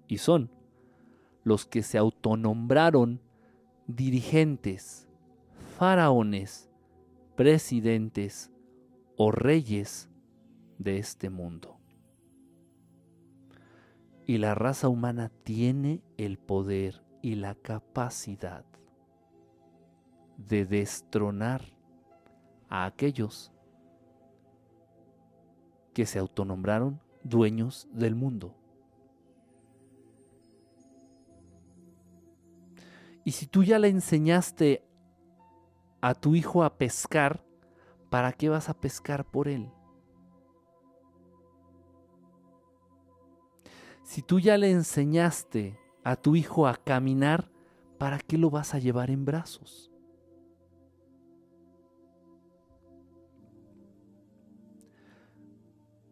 Y 0.06 0.18
son 0.18 0.50
los 1.44 1.66
que 1.66 1.82
se 1.82 1.98
autonombraron 1.98 3.20
dirigentes, 3.86 5.08
faraones, 5.78 6.70
presidentes 7.36 8.50
o 9.16 9.30
reyes 9.30 10.08
de 10.78 10.98
este 10.98 11.30
mundo. 11.30 11.78
Y 14.26 14.38
la 14.38 14.54
raza 14.54 14.88
humana 14.88 15.30
tiene 15.42 16.02
el 16.16 16.38
poder 16.38 17.02
y 17.22 17.34
la 17.34 17.54
capacidad 17.54 18.64
de 20.36 20.64
destronar 20.64 21.76
a 22.68 22.84
aquellos 22.84 23.52
que 25.92 26.06
se 26.06 26.18
autonombraron 26.18 27.00
dueños 27.22 27.88
del 27.92 28.14
mundo. 28.14 28.56
Y 33.24 33.32
si 33.32 33.46
tú 33.46 33.62
ya 33.62 33.78
le 33.78 33.88
enseñaste 33.88 34.84
a 36.00 36.14
tu 36.14 36.34
hijo 36.34 36.64
a 36.64 36.76
pescar, 36.76 37.44
¿para 38.10 38.32
qué 38.32 38.48
vas 38.48 38.68
a 38.68 38.74
pescar 38.74 39.24
por 39.24 39.48
él? 39.48 39.70
Si 44.02 44.22
tú 44.22 44.40
ya 44.40 44.58
le 44.58 44.70
enseñaste 44.70 45.78
a 46.02 46.16
tu 46.16 46.34
hijo 46.34 46.66
a 46.66 46.76
caminar, 46.76 47.50
¿para 47.98 48.18
qué 48.18 48.36
lo 48.36 48.50
vas 48.50 48.74
a 48.74 48.80
llevar 48.80 49.10
en 49.10 49.24
brazos? 49.24 49.90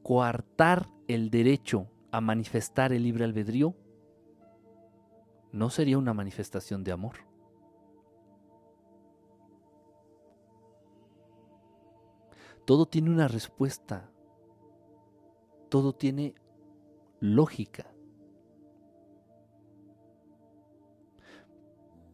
Coartar 0.02 0.88
el 1.08 1.30
derecho 1.30 1.88
a 2.12 2.20
manifestar 2.20 2.92
el 2.92 3.02
libre 3.02 3.24
albedrío 3.24 3.74
no 5.52 5.70
sería 5.70 5.98
una 5.98 6.14
manifestación 6.14 6.84
de 6.84 6.92
amor. 6.92 7.16
Todo 12.64 12.86
tiene 12.86 13.10
una 13.10 13.26
respuesta. 13.26 14.08
Todo 15.68 15.92
tiene 15.92 16.34
lógica. 17.18 17.86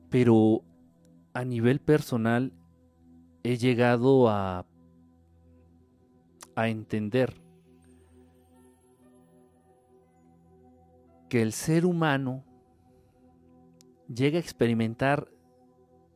Pero 0.09 0.63
a 1.35 1.45
nivel 1.45 1.81
personal 1.81 2.53
he 3.43 3.59
llegado 3.59 4.29
a, 4.29 4.65
a 6.55 6.69
entender 6.69 7.35
que 11.29 11.43
el 11.43 11.53
ser 11.53 11.85
humano 11.85 12.45
llega 14.09 14.39
a 14.39 14.41
experimentar 14.41 15.31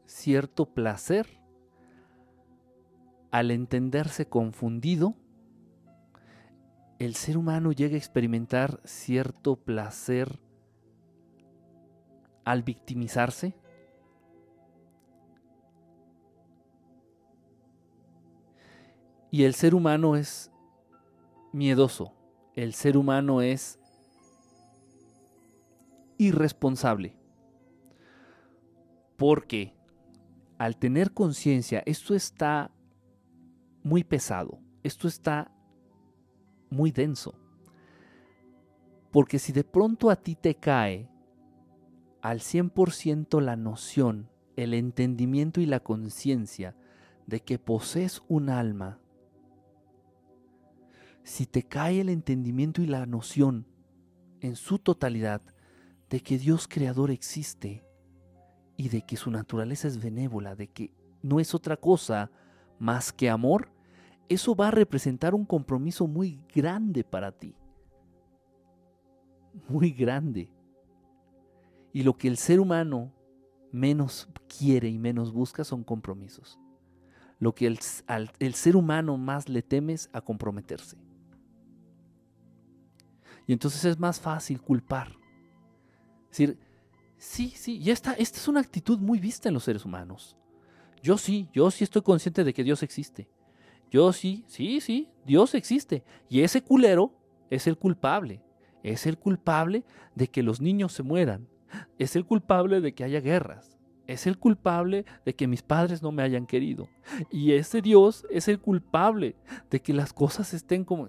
cierto 0.07 0.67
placer 0.67 1.41
al 3.31 3.51
entenderse 3.51 4.29
confundido, 4.29 5.15
el 6.99 7.15
ser 7.15 7.39
humano 7.39 7.73
llega 7.73 7.95
a 7.95 7.99
experimentar 7.99 8.81
cierto 8.85 9.57
placer 9.57 10.41
al 12.45 12.63
victimizarse. 12.63 13.55
Y 19.31 19.45
el 19.45 19.55
ser 19.55 19.77
humano 19.77 20.17
es 20.17 20.51
miedoso, 21.53 22.13
el 22.55 22.75
ser 22.75 22.97
humano 22.97 23.43
es 23.43 23.79
irresponsable. 26.19 27.20
Porque 29.21 29.75
al 30.57 30.79
tener 30.79 31.13
conciencia, 31.13 31.83
esto 31.85 32.15
está 32.15 32.71
muy 33.83 34.03
pesado, 34.03 34.63
esto 34.83 35.09
está 35.09 35.53
muy 36.71 36.91
denso. 36.91 37.35
Porque 39.11 39.39
si 39.39 39.53
de 39.53 39.63
pronto 39.63 40.09
a 40.09 40.17
ti 40.17 40.37
te 40.37 40.55
cae 40.55 41.11
al 42.23 42.41
100% 42.41 43.43
la 43.43 43.57
noción, 43.57 44.31
el 44.57 44.73
entendimiento 44.73 45.61
y 45.61 45.67
la 45.67 45.81
conciencia 45.81 46.75
de 47.27 47.41
que 47.41 47.59
posees 47.59 48.23
un 48.27 48.49
alma, 48.49 49.01
si 51.25 51.45
te 51.45 51.65
cae 51.65 52.01
el 52.01 52.09
entendimiento 52.09 52.81
y 52.81 52.87
la 52.87 53.05
noción 53.05 53.67
en 54.41 54.57
su 54.57 54.79
totalidad 54.79 55.43
de 56.09 56.21
que 56.21 56.39
Dios 56.39 56.67
creador 56.67 57.11
existe 57.11 57.85
y 58.81 58.89
de 58.89 59.03
que 59.03 59.19
su 59.19 59.31
naturaleza 59.31 59.89
es 59.89 60.01
benévola, 60.01 60.57
de 60.57 60.67
que 60.67 60.91
no 61.21 61.39
es 61.39 61.55
otra 61.55 61.77
cosa 61.77 62.31
más 62.79 63.13
que 63.13 63.29
amor, 63.29 63.69
eso 64.27 64.55
va 64.55 64.69
a 64.69 64.71
representar 64.71 65.35
un 65.35 65.45
compromiso 65.45 66.07
muy 66.07 66.41
grande 66.55 67.05
para 67.05 67.31
ti. 67.31 67.55
Muy 69.69 69.91
grande. 69.91 70.51
Y 71.93 72.05
lo 72.05 72.17
que 72.17 72.27
el 72.27 72.39
ser 72.39 72.59
humano 72.59 73.13
menos 73.71 74.31
quiere 74.49 74.89
y 74.89 74.99
menos 74.99 75.31
busca 75.31 75.63
son 75.63 75.85
compromisos. 75.85 76.59
Lo 77.39 77.55
que 77.55 77.67
el, 77.67 77.79
el 78.39 78.55
ser 78.55 78.77
humano 78.77 79.19
más 79.19 79.51
le 79.51 79.61
teme 79.61 79.93
es 79.93 80.09
a 80.15 80.23
comprometerse. 80.23 80.97
Y 83.47 83.53
entonces 83.53 83.85
es 83.85 83.99
más 83.99 84.19
fácil 84.19 84.63
culpar 84.63 85.21
es 86.31 86.39
decir, 86.39 86.59
sí, 87.21 87.53
sí, 87.55 87.79
y 87.79 87.91
esta, 87.91 88.15
esta 88.15 88.39
es 88.39 88.49
una 88.49 88.61
actitud 88.61 88.99
muy 88.99 89.21
vista 89.21 89.49
en 89.49 89.55
los 89.55 89.65
seres 89.65 89.85
humanos. 89.85 90.37
Yo 91.03 91.17
sí, 91.17 91.49
yo 91.53 91.71
sí 91.71 91.85
estoy 91.85 92.03
consciente 92.03 92.45
de 92.45 92.53
que 92.53 92.65
Dios 92.65 92.83
existe. 92.83 93.29
Yo 93.91 94.13
sí, 94.13 94.45
sí, 94.47 94.81
sí, 94.81 95.09
Dios 95.25 95.55
existe. 95.55 96.05
Y 96.29 96.43
ese 96.43 96.63
culero 96.63 97.13
es 97.51 97.67
el 97.67 97.77
culpable. 97.77 98.43
Es 98.83 99.07
el 99.07 99.19
culpable 99.19 99.85
de 100.15 100.29
que 100.29 100.43
los 100.43 100.61
niños 100.61 100.93
se 100.93 101.03
mueran. 101.03 101.49
Es 101.99 102.17
el 102.17 102.25
culpable 102.25 102.81
de 102.81 102.95
que 102.95 103.05
haya 103.05 103.21
guerras. 103.21 103.79
Es 104.07 104.27
el 104.27 104.39
culpable 104.39 105.05
de 105.25 105.35
que 105.35 105.47
mis 105.47 105.63
padres 105.63 106.03
no 106.03 106.13
me 106.13 106.23
hayan 106.23 106.47
querido. 106.47 106.89
Y 107.31 107.53
ese 107.53 107.81
Dios 107.81 108.27
es 108.31 108.49
el 108.49 108.59
culpable 108.59 109.37
de 109.71 109.81
que 109.81 109.93
las 109.93 110.13
cosas 110.13 110.53
estén 110.55 110.85
como... 110.85 111.09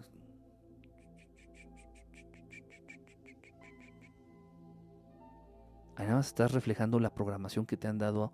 Además 6.01 6.27
estás 6.27 6.51
reflejando 6.51 6.99
la 6.99 7.13
programación 7.13 7.67
que 7.67 7.77
te 7.77 7.87
han 7.87 7.99
dado 7.99 8.31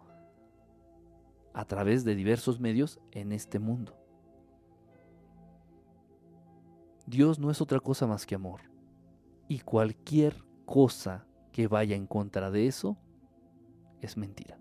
a 1.53 1.65
través 1.65 2.05
de 2.05 2.15
diversos 2.15 2.61
medios 2.61 3.01
en 3.11 3.33
este 3.33 3.59
mundo. 3.59 3.93
Dios 7.05 7.39
no 7.39 7.51
es 7.51 7.59
otra 7.59 7.81
cosa 7.81 8.07
más 8.07 8.25
que 8.25 8.35
amor. 8.35 8.61
Y 9.49 9.59
cualquier 9.59 10.45
cosa 10.65 11.25
que 11.51 11.67
vaya 11.67 11.97
en 11.97 12.07
contra 12.07 12.51
de 12.51 12.67
eso 12.67 12.97
es 13.99 14.15
mentira. 14.15 14.57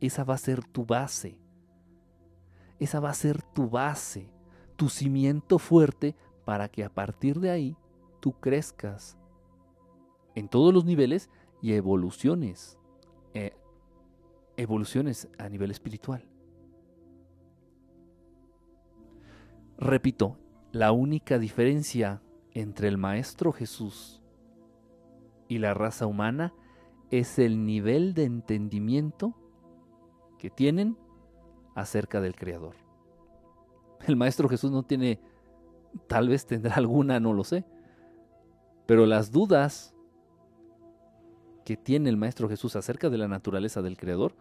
Esa 0.00 0.24
va 0.24 0.34
a 0.34 0.38
ser 0.38 0.64
tu 0.64 0.84
base. 0.84 1.38
Esa 2.80 2.98
va 2.98 3.10
a 3.10 3.14
ser 3.14 3.42
tu 3.42 3.70
base, 3.70 4.28
tu 4.74 4.88
cimiento 4.88 5.60
fuerte 5.60 6.16
para 6.44 6.68
que 6.68 6.82
a 6.82 6.92
partir 6.92 7.38
de 7.38 7.50
ahí 7.50 7.76
tú 8.18 8.32
crezcas 8.32 9.19
en 10.34 10.48
todos 10.48 10.72
los 10.72 10.84
niveles 10.84 11.30
y 11.62 11.72
evoluciones, 11.74 12.78
eh, 13.34 13.54
evoluciones 14.56 15.28
a 15.38 15.48
nivel 15.48 15.70
espiritual. 15.70 16.24
Repito, 19.78 20.36
la 20.72 20.92
única 20.92 21.38
diferencia 21.38 22.22
entre 22.52 22.88
el 22.88 22.98
Maestro 22.98 23.52
Jesús 23.52 24.22
y 25.48 25.58
la 25.58 25.74
raza 25.74 26.06
humana 26.06 26.54
es 27.10 27.38
el 27.38 27.64
nivel 27.64 28.14
de 28.14 28.24
entendimiento 28.24 29.34
que 30.38 30.50
tienen 30.50 30.96
acerca 31.74 32.20
del 32.20 32.36
Creador. 32.36 32.76
El 34.06 34.16
Maestro 34.16 34.48
Jesús 34.48 34.70
no 34.70 34.82
tiene, 34.82 35.20
tal 36.06 36.28
vez 36.28 36.46
tendrá 36.46 36.74
alguna, 36.76 37.20
no 37.20 37.32
lo 37.32 37.44
sé, 37.44 37.64
pero 38.86 39.06
las 39.06 39.30
dudas 39.32 39.94
que 41.70 41.76
tiene 41.76 42.10
el 42.10 42.16
Maestro 42.16 42.48
Jesús 42.48 42.74
acerca 42.74 43.10
de 43.10 43.16
la 43.16 43.28
naturaleza 43.28 43.80
del 43.80 43.96
Creador 43.96 44.34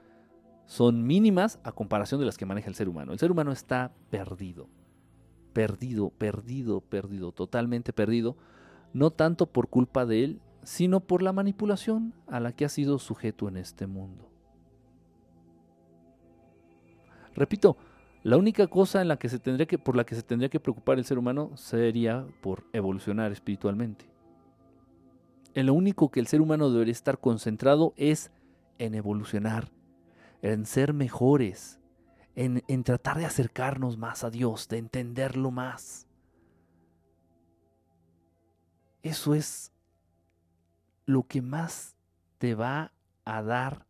son 0.65 1.05
mínimas 1.05 1.59
a 1.63 1.71
comparación 1.71 2.19
de 2.19 2.25
las 2.25 2.39
que 2.39 2.47
maneja 2.47 2.69
el 2.69 2.73
ser 2.73 2.89
humano. 2.89 3.11
El 3.11 3.19
ser 3.19 3.29
humano 3.29 3.51
está 3.51 3.91
perdido, 4.09 4.67
perdido, 5.53 6.09
perdido, 6.09 6.81
perdido, 6.81 7.31
totalmente 7.31 7.93
perdido, 7.93 8.35
no 8.93 9.11
tanto 9.11 9.45
por 9.45 9.67
culpa 9.67 10.07
de 10.07 10.23
él, 10.23 10.41
sino 10.63 11.01
por 11.01 11.21
la 11.21 11.31
manipulación 11.31 12.15
a 12.25 12.39
la 12.39 12.51
que 12.51 12.65
ha 12.65 12.69
sido 12.69 12.97
sujeto 12.97 13.47
en 13.47 13.57
este 13.57 13.85
mundo. 13.85 14.27
Repito, 17.35 17.77
la 18.23 18.37
única 18.37 18.65
cosa 18.65 19.03
en 19.03 19.07
la 19.07 19.19
que 19.19 19.29
se 19.29 19.37
tendría 19.37 19.67
que, 19.67 19.77
por 19.77 19.95
la 19.95 20.03
que 20.03 20.15
se 20.15 20.23
tendría 20.23 20.49
que 20.49 20.59
preocupar 20.59 20.97
el 20.97 21.05
ser 21.05 21.19
humano 21.19 21.51
sería 21.57 22.25
por 22.41 22.63
evolucionar 22.73 23.31
espiritualmente 23.31 24.08
en 25.59 25.65
lo 25.65 25.73
único 25.73 26.09
que 26.09 26.19
el 26.19 26.27
ser 26.27 26.41
humano 26.41 26.69
debería 26.71 26.91
estar 26.91 27.19
concentrado 27.19 27.93
es 27.97 28.31
en 28.77 28.95
evolucionar, 28.95 29.71
en 30.41 30.65
ser 30.65 30.93
mejores, 30.93 31.79
en, 32.35 32.63
en, 32.67 32.83
tratar 32.83 33.17
de 33.17 33.25
acercarnos 33.25 33.97
más 33.97 34.23
a 34.23 34.29
Dios, 34.29 34.67
de 34.69 34.77
entenderlo 34.77 35.51
más. 35.51 36.07
Eso 39.03 39.35
es 39.35 39.71
lo 41.05 41.23
que 41.23 41.41
más 41.41 41.95
te 42.37 42.55
va 42.55 42.93
a 43.25 43.41
dar 43.41 43.85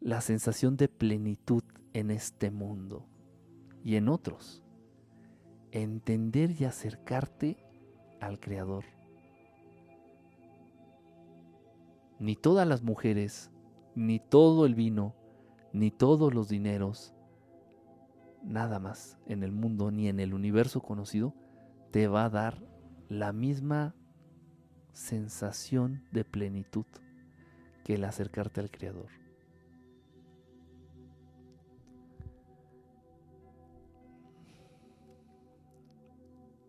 la 0.00 0.20
sensación 0.20 0.76
de 0.76 0.88
plenitud 0.88 1.62
en 1.92 2.10
este 2.10 2.50
mundo 2.50 3.06
y 3.84 3.96
en 3.96 4.08
otros. 4.08 4.62
Entender 5.70 6.60
y 6.60 6.64
acercarte 6.64 7.56
al 8.20 8.38
Creador. 8.38 8.84
Ni 12.22 12.36
todas 12.36 12.68
las 12.68 12.84
mujeres, 12.84 13.50
ni 13.96 14.20
todo 14.20 14.64
el 14.64 14.76
vino, 14.76 15.16
ni 15.72 15.90
todos 15.90 16.32
los 16.32 16.48
dineros, 16.48 17.12
nada 18.44 18.78
más 18.78 19.18
en 19.26 19.42
el 19.42 19.50
mundo 19.50 19.90
ni 19.90 20.06
en 20.06 20.20
el 20.20 20.32
universo 20.32 20.80
conocido, 20.80 21.34
te 21.90 22.06
va 22.06 22.26
a 22.26 22.30
dar 22.30 22.62
la 23.08 23.32
misma 23.32 23.96
sensación 24.92 26.04
de 26.12 26.24
plenitud 26.24 26.86
que 27.82 27.94
el 27.94 28.04
acercarte 28.04 28.60
al 28.60 28.70
Creador. 28.70 29.08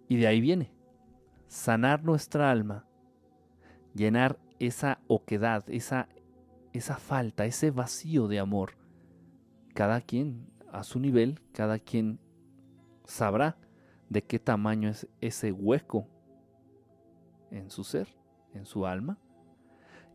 Y 0.10 0.18
de 0.18 0.26
ahí 0.26 0.42
viene, 0.42 0.72
sanar 1.48 2.04
nuestra 2.04 2.50
alma, 2.50 2.88
llenar 3.94 4.40
esa 4.68 5.00
oquedad, 5.08 5.64
esa, 5.68 6.08
esa 6.72 6.98
falta, 6.98 7.46
ese 7.46 7.72
vacío 7.72 8.28
de 8.28 8.40
amor. 8.40 8.78
Cada 9.74 10.02
quien 10.02 10.48
a 10.72 10.84
su 10.84 11.00
nivel, 11.00 11.40
cada 11.52 11.80
quien 11.80 12.20
sabrá 13.06 13.58
de 14.10 14.24
qué 14.24 14.40
tamaño 14.40 14.90
es 14.90 15.08
ese 15.22 15.52
hueco 15.52 16.08
en 17.52 17.70
su 17.70 17.84
ser, 17.84 18.08
en 18.54 18.66
su 18.66 18.86
alma, 18.86 19.18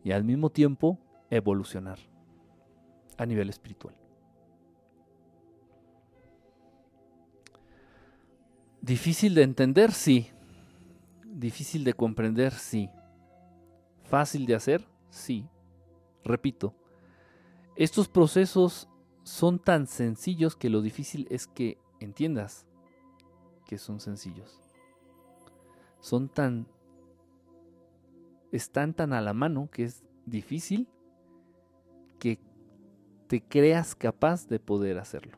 y 0.03 0.11
al 0.11 0.23
mismo 0.23 0.49
tiempo 0.49 0.99
evolucionar 1.29 1.99
a 3.17 3.25
nivel 3.25 3.49
espiritual. 3.49 3.95
Difícil 8.81 9.35
de 9.35 9.43
entender, 9.43 9.91
sí. 9.91 10.29
Difícil 11.25 11.83
de 11.83 11.93
comprender, 11.93 12.53
sí. 12.53 12.89
Fácil 14.09 14.45
de 14.45 14.55
hacer, 14.55 14.85
sí. 15.09 15.47
Repito, 16.23 16.73
estos 17.75 18.07
procesos 18.07 18.89
son 19.23 19.59
tan 19.59 19.87
sencillos 19.87 20.55
que 20.55 20.69
lo 20.69 20.81
difícil 20.81 21.27
es 21.29 21.47
que 21.47 21.77
entiendas 21.99 22.65
que 23.67 23.77
son 23.77 23.99
sencillos. 23.99 24.59
Son 25.99 26.27
tan... 26.27 26.67
están 28.51 28.93
tan 28.95 29.13
a 29.13 29.21
la 29.21 29.33
mano 29.33 29.69
que 29.71 29.83
es 29.83 30.03
difícil 30.25 30.87
que 32.17 32.39
te 33.27 33.41
creas 33.41 33.95
capaz 33.95 34.47
de 34.47 34.59
poder 34.59 34.97
hacerlo. 34.97 35.37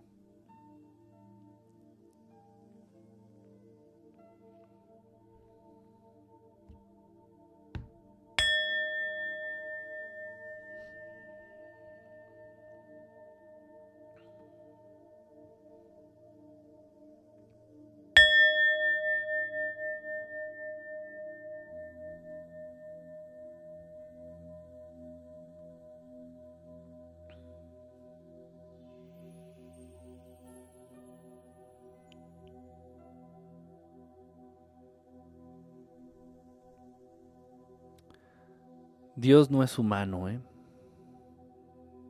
Dios 39.21 39.51
no 39.51 39.61
es 39.61 39.77
humano, 39.77 40.29
¿eh? 40.29 40.41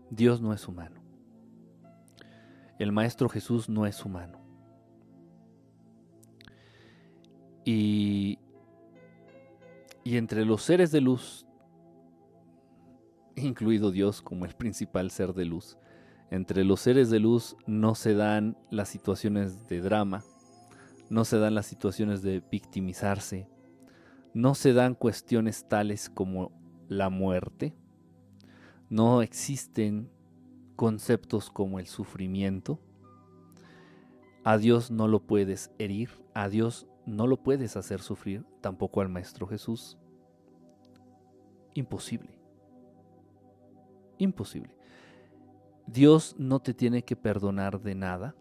Dios 0.10 0.40
no 0.40 0.54
es 0.54 0.66
humano. 0.66 0.96
El 2.80 2.94
Maestro 2.94 3.28
Jesús 3.28 3.68
no 3.68 3.86
es 3.86 4.06
humano. 4.06 4.40
Y, 7.66 8.40
y 10.06 10.16
entre 10.16 10.46
los 10.46 10.62
seres 10.62 10.94
de 10.94 11.02
luz, 11.02 11.46
incluido 13.36 13.92
Dios 13.92 14.22
como 14.22 14.46
el 14.46 14.54
principal 14.54 15.12
ser 15.12 15.34
de 15.34 15.44
luz, 15.44 15.78
entre 16.30 16.64
los 16.64 16.80
seres 16.80 17.10
de 17.10 17.20
luz 17.20 17.58
no 17.68 17.94
se 17.94 18.16
dan 18.16 18.56
las 18.70 18.88
situaciones 18.88 19.68
de 19.68 19.82
drama, 19.82 20.24
no 21.10 21.26
se 21.26 21.40
dan 21.40 21.56
las 21.56 21.66
situaciones 21.66 22.22
de 22.22 22.42
victimizarse, 22.50 23.50
no 24.34 24.56
se 24.56 24.72
dan 24.72 24.96
cuestiones 24.96 25.68
tales 25.68 26.10
como 26.10 26.61
la 26.92 27.10
muerte, 27.10 27.74
no 28.90 29.22
existen 29.22 30.12
conceptos 30.76 31.50
como 31.50 31.80
el 31.80 31.88
sufrimiento. 31.88 32.82
A 34.44 34.58
Dios 34.58 34.92
no 34.92 35.08
lo 35.08 35.22
puedes 35.26 35.72
herir, 35.80 36.10
a 36.34 36.50
Dios 36.50 36.88
no 37.06 37.28
lo 37.28 37.42
puedes 37.44 37.78
hacer 37.78 38.02
sufrir, 38.02 38.46
tampoco 38.60 39.00
al 39.00 39.08
Maestro 39.08 39.48
Jesús. 39.48 39.98
Imposible. 41.76 42.38
Imposible. 44.18 44.76
Dios 45.88 46.36
no 46.38 46.60
te 46.60 46.74
tiene 46.74 47.06
que 47.06 47.16
perdonar 47.16 47.80
de 47.80 47.96
nada. 47.96 48.36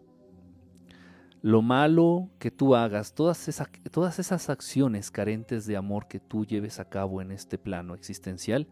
Lo 1.41 1.61
malo 1.63 2.29
que 2.37 2.51
tú 2.51 2.75
hagas, 2.75 3.15
todas, 3.15 3.47
esas 3.47 4.49
acciones 4.49 5.09
carentes 5.09 5.65
de 5.65 5.75
amor 5.75 6.07
que 6.07 6.19
tú 6.19 6.45
lleves 6.45 6.79
a 6.79 6.87
cabo 6.87 7.21
en 7.21 7.31
este 7.31 7.57
plano 7.57 7.95
existencial, 7.95 8.67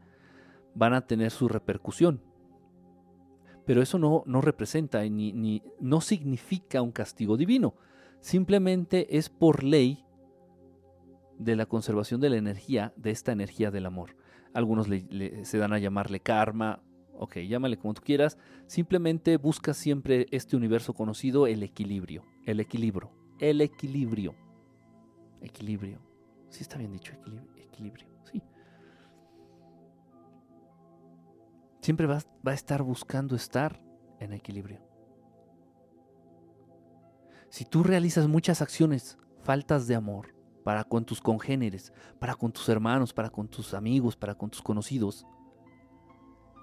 van 0.76 0.94
a 0.94 1.08
tener 1.08 1.32
su 1.32 1.48
repercusión. 1.48 2.22
Pero 3.66 3.82
eso 3.82 3.98
no, 3.98 4.24
no 4.28 4.42
representa 4.42 5.02
ni, 5.04 5.34
ni 5.34 5.64
no 5.80 6.00
significa 6.00 6.82
un 6.82 6.92
castigo 6.92 7.38
divino. 7.38 7.76
Simplemente 8.22 9.18
es 9.18 9.30
por 9.30 9.64
ley 9.64 10.06
de 11.40 11.56
la 11.56 11.66
conservación 11.66 12.22
de 12.22 12.30
la 12.30 12.38
energía, 12.38 12.94
de 12.98 13.12
esta 13.12 13.32
energía 13.32 13.72
del 13.72 13.88
amor. 13.88 14.16
Algunos 14.54 14.88
se 14.88 15.58
dan 15.58 15.74
a 15.74 15.80
llamarle 15.80 16.20
karma, 16.20 16.84
ok, 17.14 17.38
llámale 17.40 17.78
como 17.78 17.94
tú 17.94 18.02
quieras. 18.02 18.38
Simplemente 18.68 19.38
busca 19.38 19.74
siempre 19.74 20.28
este 20.32 20.56
universo 20.56 20.94
conocido, 20.94 21.48
el 21.48 21.64
equilibrio. 21.64 22.24
El 22.50 22.60
equilibrio. 22.60 23.12
El 23.38 23.62
equilibrio. 23.62 24.34
Equilibrio. 25.40 26.00
Sí 26.50 26.64
está 26.64 26.80
bien 26.80 26.92
dicho, 26.92 27.14
equilibrio. 27.56 28.08
Sí. 28.24 28.42
Siempre 31.80 32.08
va 32.08 32.18
a 32.46 32.54
estar 32.54 32.82
buscando 32.82 33.36
estar 33.36 33.80
en 34.20 34.34
equilibrio. 34.34 34.82
Si 37.50 37.66
tú 37.66 37.84
realizas 37.84 38.28
muchas 38.28 38.64
acciones, 38.64 39.20
faltas 39.44 39.86
de 39.86 39.94
amor, 39.94 40.34
para 40.64 40.84
con 40.84 41.06
tus 41.06 41.22
congéneres, 41.22 41.94
para 42.18 42.34
con 42.34 42.52
tus 42.52 42.68
hermanos, 42.68 43.14
para 43.14 43.30
con 43.30 43.48
tus 43.48 43.76
amigos, 43.76 44.18
para 44.18 44.34
con 44.34 44.50
tus 44.50 44.64
conocidos, 44.64 45.24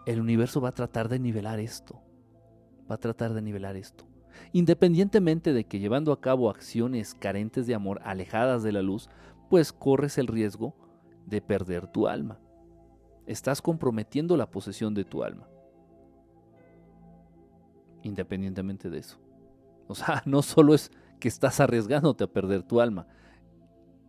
el 0.05 0.21
universo 0.21 0.61
va 0.61 0.71
a 0.71 0.75
tratar 0.75 1.09
de 1.09 1.21
nivelar 1.21 1.61
esto. 1.61 2.03
Va 2.91 2.97
a 2.97 2.99
tratar 2.99 3.35
de 3.35 3.43
nivelar 3.43 3.77
esto. 3.77 4.16
Independientemente 4.53 5.53
de 5.53 5.65
que 5.65 5.79
llevando 5.79 6.13
a 6.13 6.21
cabo 6.21 6.51
acciones 6.51 7.15
carentes 7.15 7.67
de 7.67 7.75
amor, 7.75 8.01
alejadas 8.05 8.63
de 8.63 8.73
la 8.73 8.83
luz, 8.83 9.09
pues 9.49 9.73
corres 9.73 10.19
el 10.19 10.27
riesgo 10.27 10.75
de 11.27 11.41
perder 11.41 11.87
tu 11.87 12.09
alma. 12.09 12.39
Estás 13.27 13.61
comprometiendo 13.61 14.37
la 14.37 14.51
posesión 14.51 14.95
de 14.95 15.05
tu 15.05 15.23
alma. 15.23 15.49
Independientemente 18.03 18.89
de 18.89 18.99
eso. 18.99 19.19
O 19.89 19.95
sea, 19.95 20.23
no 20.27 20.43
solo 20.43 20.75
es 20.75 20.91
que 21.19 21.29
estás 21.29 21.61
arriesgándote 21.61 22.25
a 22.25 22.33
perder 22.33 22.63
tu 22.63 22.81
alma. 22.81 23.07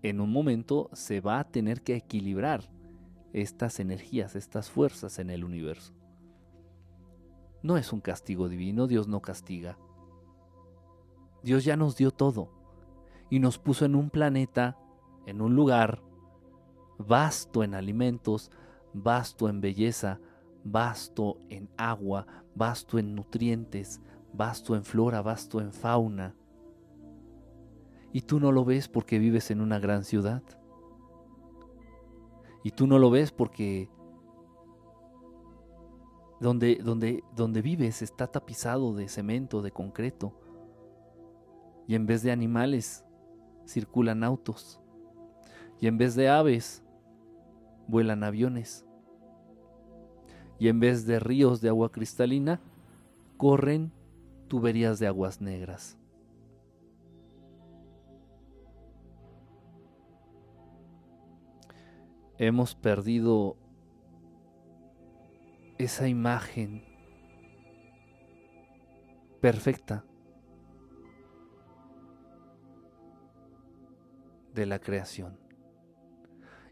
En 0.04 0.22
un 0.22 0.32
momento 0.32 0.90
se 0.94 1.22
va 1.22 1.40
a 1.40 1.50
tener 1.50 1.82
que 1.82 1.96
equilibrar 1.96 2.70
estas 3.34 3.80
energías, 3.80 4.36
estas 4.36 4.70
fuerzas 4.70 5.20
en 5.20 5.30
el 5.30 5.44
universo. 5.44 5.94
No 7.64 7.78
es 7.78 7.92
un 7.92 8.02
castigo 8.02 8.50
divino, 8.50 8.88
Dios 8.88 9.08
no 9.08 9.22
castiga. 9.22 9.78
Dios 11.44 11.64
ya 11.64 11.76
nos 11.76 11.96
dio 11.96 12.12
todo 12.12 12.50
y 13.30 13.40
nos 13.40 13.58
puso 13.58 13.86
en 13.86 13.96
un 13.96 14.10
planeta, 14.10 14.78
en 15.26 15.42
un 15.42 15.56
lugar 15.56 16.02
vasto 16.98 17.64
en 17.64 17.74
alimentos, 17.74 18.52
vasto 18.94 19.50
en 19.50 19.62
belleza, 19.62 20.20
vasto 20.64 21.38
en 21.50 21.70
agua, 21.78 22.26
vasto 22.56 22.98
en 22.98 23.16
nutrientes, 23.16 24.02
vasto 24.34 24.76
en 24.76 24.84
flora, 24.84 25.22
vasto 25.22 25.62
en 25.62 25.72
fauna. 25.72 26.36
Y 28.12 28.22
tú 28.22 28.40
no 28.40 28.52
lo 28.52 28.66
ves 28.66 28.88
porque 28.88 29.20
vives 29.20 29.52
en 29.52 29.62
una 29.62 29.80
gran 29.80 30.04
ciudad. 30.04 30.42
Y 32.64 32.72
tú 32.72 32.88
no 32.88 33.00
lo 33.00 33.10
ves 33.10 33.32
porque 33.32 33.90
donde, 36.40 36.76
donde, 36.84 37.24
donde 37.36 37.62
vives 37.62 38.02
está 38.02 38.28
tapizado 38.28 38.94
de 38.94 39.08
cemento, 39.08 39.62
de 39.62 39.72
concreto 39.72 40.34
y 41.88 41.96
en 41.96 42.06
vez 42.06 42.24
de 42.24 42.32
animales 42.32 43.06
circulan 43.66 44.24
autos. 44.24 44.82
Y 45.80 45.88
en 45.88 45.98
vez 45.98 46.16
de 46.16 46.30
aves 46.30 46.84
vuelan 47.88 48.24
aviones. 48.24 48.86
Y 50.60 50.70
en 50.70 50.80
vez 50.80 51.06
de 51.06 51.20
ríos 51.20 51.62
de 51.62 51.70
agua 51.70 51.92
cristalina 51.92 52.60
corren 53.38 53.92
tuberías 54.48 55.00
de 55.00 55.08
aguas 55.08 55.42
negras. 55.42 55.98
hemos 62.38 62.76
perdido 62.76 63.58
esa 65.78 66.08
imagen 66.08 66.84
perfecta 69.42 70.06
de 74.62 74.68
la 74.68 74.80
creación. 74.80 75.38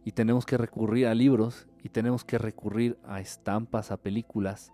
Y 0.04 0.12
tenemos 0.12 0.46
que 0.46 0.58
recurrir 0.58 1.08
a 1.08 1.16
libros 1.16 1.68
y 1.84 1.90
tenemos 1.90 2.24
que 2.24 2.38
recurrir 2.38 2.98
a 3.06 3.22
estampas, 3.22 3.92
a 3.92 3.98
películas, 3.98 4.72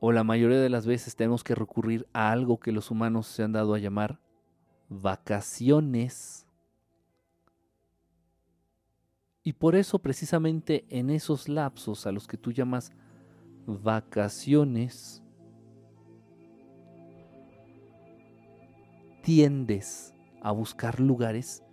o 0.00 0.12
la 0.12 0.24
mayoría 0.24 0.60
de 0.60 0.68
las 0.68 0.86
veces 0.86 1.16
tenemos 1.16 1.42
que 1.42 1.54
recurrir 1.54 2.06
a 2.12 2.30
algo 2.30 2.60
que 2.60 2.72
los 2.72 2.90
humanos 2.90 3.26
se 3.26 3.42
han 3.42 3.52
dado 3.52 3.74
a 3.74 3.78
llamar 3.78 4.20
vacaciones. 4.88 6.46
Y 9.42 9.54
por 9.54 9.74
eso 9.74 9.98
precisamente 9.98 10.84
en 10.88 11.10
esos 11.10 11.48
lapsos 11.48 12.06
a 12.06 12.12
los 12.12 12.28
que 12.28 12.36
tú 12.36 12.52
llamas 12.52 12.92
vacaciones, 13.66 15.22
tiendes 19.22 20.14
a 20.42 20.52
buscar 20.52 21.00
lugares 21.00 21.64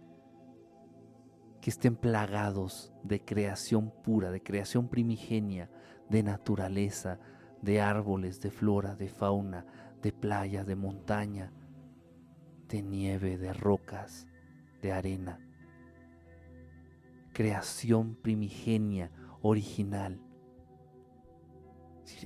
que 1.62 1.70
estén 1.70 1.96
plagados 1.96 2.94
de 3.04 3.24
creación 3.24 3.92
pura, 4.04 4.32
de 4.32 4.42
creación 4.42 4.88
primigenia, 4.88 5.70
de 6.10 6.24
naturaleza, 6.24 7.20
de 7.62 7.82
árboles, 7.82 8.40
de 8.40 8.52
flora, 8.52 8.96
de 8.96 9.10
fauna, 9.10 9.66
de 10.02 10.12
playa, 10.12 10.64
de 10.64 10.76
montaña, 10.76 11.52
de 12.68 12.82
nieve, 12.84 13.38
de 13.38 13.54
rocas, 13.54 14.28
de 14.82 14.92
arena. 14.92 15.40
Creación 17.34 18.16
primigenia, 18.16 19.12
original. 19.42 20.22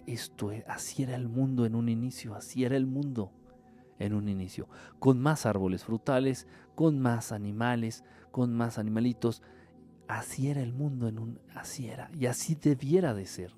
Esto, 0.06 0.52
así 0.68 1.03
era 1.03 1.16
el 1.16 1.30
mundo 1.30 1.66
en 1.66 1.76
un 1.76 1.88
inicio, 1.88 2.36
así 2.36 2.66
era 2.66 2.76
el 2.76 2.86
mundo 2.86 3.32
en 4.00 4.14
un 4.14 4.30
inicio, 4.30 4.68
con 4.98 5.20
más 5.20 5.46
árboles 5.46 5.84
frutales, 5.84 6.48
con 6.76 7.00
más 7.00 7.32
animales, 7.32 8.04
con 8.32 8.54
más 8.54 8.78
animalitos. 8.80 9.44
Así 10.08 10.50
era 10.50 10.62
el 10.62 10.74
mundo 10.74 11.08
en 11.08 11.20
un 11.20 11.40
así 11.54 11.88
era 11.88 12.10
y 12.18 12.26
así 12.26 12.56
debiera 12.56 13.14
de 13.14 13.26
ser. 13.26 13.54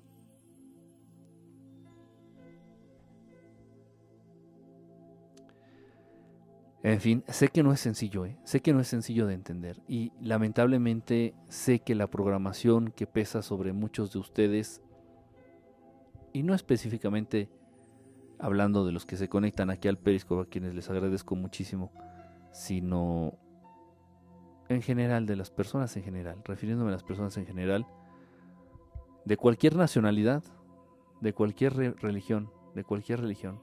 En 6.84 7.00
fin, 7.00 7.22
sé 7.28 7.48
que 7.48 7.62
no 7.62 7.72
es 7.72 7.78
sencillo, 7.78 8.26
¿eh? 8.26 8.36
sé 8.42 8.60
que 8.60 8.72
no 8.72 8.80
es 8.80 8.88
sencillo 8.88 9.28
de 9.28 9.34
entender 9.34 9.80
y 9.86 10.10
lamentablemente 10.20 11.32
sé 11.48 11.78
que 11.78 11.94
la 11.94 12.10
programación 12.10 12.90
que 12.90 13.06
pesa 13.06 13.40
sobre 13.40 13.72
muchos 13.72 14.12
de 14.12 14.18
ustedes, 14.18 14.82
y 16.32 16.42
no 16.42 16.54
específicamente 16.54 17.48
hablando 18.42 18.84
de 18.84 18.92
los 18.92 19.06
que 19.06 19.16
se 19.16 19.28
conectan 19.28 19.70
aquí 19.70 19.88
al 19.88 19.98
Periscope, 19.98 20.42
a 20.42 20.50
quienes 20.50 20.74
les 20.74 20.90
agradezco 20.90 21.36
muchísimo, 21.36 21.92
sino 22.52 23.38
en 24.68 24.82
general, 24.82 25.26
de 25.26 25.36
las 25.36 25.50
personas 25.50 25.96
en 25.96 26.02
general, 26.02 26.42
refiriéndome 26.44 26.90
a 26.90 26.92
las 26.92 27.04
personas 27.04 27.36
en 27.36 27.46
general, 27.46 27.86
de 29.24 29.36
cualquier 29.36 29.76
nacionalidad, 29.76 30.42
de 31.20 31.32
cualquier 31.32 31.74
religión, 32.00 32.50
de 32.74 32.82
cualquier 32.82 33.20
religión. 33.20 33.60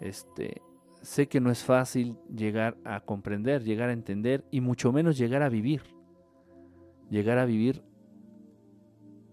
Este, 0.00 0.62
sé 1.00 1.28
que 1.28 1.40
no 1.40 1.50
es 1.50 1.64
fácil 1.64 2.16
llegar 2.34 2.76
a 2.84 3.00
comprender, 3.00 3.64
llegar 3.64 3.88
a 3.88 3.94
entender 3.94 4.44
y 4.52 4.60
mucho 4.60 4.92
menos 4.92 5.18
llegar 5.18 5.42
a 5.42 5.48
vivir. 5.48 5.82
Llegar 7.10 7.38
a 7.38 7.46
vivir 7.46 7.82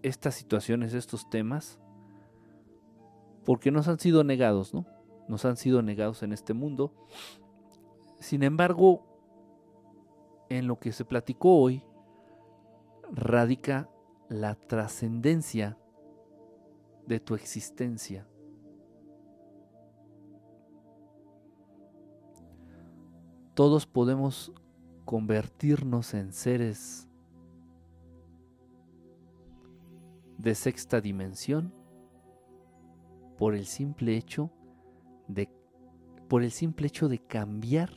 estas 0.02 0.34
situaciones, 0.34 0.92
estos 0.92 1.30
temas 1.30 1.79
porque 3.50 3.72
nos 3.72 3.88
han 3.88 3.98
sido 3.98 4.22
negados, 4.22 4.72
¿no? 4.72 4.86
Nos 5.26 5.44
han 5.44 5.56
sido 5.56 5.82
negados 5.82 6.22
en 6.22 6.32
este 6.32 6.54
mundo. 6.54 6.94
Sin 8.20 8.44
embargo, 8.44 9.04
en 10.48 10.68
lo 10.68 10.78
que 10.78 10.92
se 10.92 11.04
platicó 11.04 11.56
hoy, 11.56 11.82
radica 13.10 13.90
la 14.28 14.54
trascendencia 14.54 15.76
de 17.08 17.18
tu 17.18 17.34
existencia. 17.34 18.24
Todos 23.54 23.84
podemos 23.84 24.52
convertirnos 25.04 26.14
en 26.14 26.32
seres 26.32 27.08
de 30.38 30.54
sexta 30.54 31.00
dimensión 31.00 31.79
por 33.40 33.54
el 33.54 33.64
simple 33.64 34.18
hecho 34.18 34.50
de 35.26 35.48
por 36.28 36.42
el 36.42 36.50
simple 36.50 36.88
hecho 36.88 37.08
de 37.08 37.18
cambiar 37.18 37.88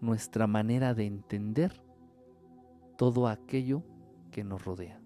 nuestra 0.00 0.46
manera 0.46 0.94
de 0.94 1.04
entender 1.04 1.82
todo 2.96 3.28
aquello 3.28 3.82
que 4.30 4.42
nos 4.42 4.64
rodea. 4.64 4.98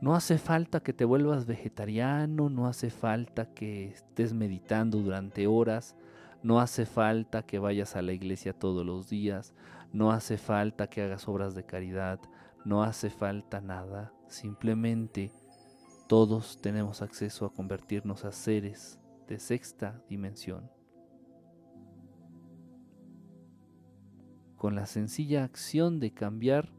No 0.00 0.14
hace 0.14 0.38
falta 0.38 0.80
que 0.80 0.94
te 0.94 1.04
vuelvas 1.04 1.44
vegetariano, 1.44 2.48
no 2.48 2.66
hace 2.66 2.88
falta 2.88 3.52
que 3.52 3.88
estés 3.88 4.32
meditando 4.32 5.00
durante 5.00 5.46
horas, 5.46 5.96
no 6.42 6.60
hace 6.60 6.86
falta 6.86 7.42
que 7.42 7.58
vayas 7.58 7.94
a 7.94 8.00
la 8.00 8.14
iglesia 8.14 8.54
todos 8.54 8.86
los 8.86 9.10
días, 9.10 9.52
no 9.92 10.12
hace 10.12 10.38
falta 10.38 10.88
que 10.88 11.02
hagas 11.02 11.28
obras 11.28 11.54
de 11.54 11.66
caridad, 11.66 12.18
no 12.64 12.82
hace 12.84 13.10
falta 13.10 13.60
nada, 13.60 14.14
simplemente 14.28 15.30
todos 16.12 16.58
tenemos 16.60 17.00
acceso 17.00 17.46
a 17.46 17.54
convertirnos 17.54 18.26
a 18.26 18.32
seres 18.32 19.00
de 19.28 19.38
sexta 19.38 20.04
dimensión. 20.10 20.70
Con 24.56 24.74
la 24.74 24.84
sencilla 24.84 25.42
acción 25.42 26.00
de 26.00 26.12
cambiar 26.12 26.70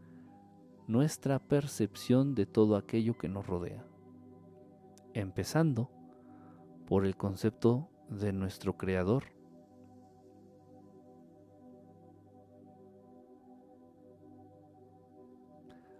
nuestra 0.85 1.39
percepción 1.39 2.35
de 2.35 2.45
todo 2.45 2.75
aquello 2.75 3.17
que 3.17 3.27
nos 3.27 3.47
rodea. 3.47 3.83
Empezando 5.15 5.89
por 6.85 7.03
el 7.03 7.17
concepto 7.17 7.89
de 8.09 8.33
nuestro 8.33 8.77
Creador. 8.77 9.23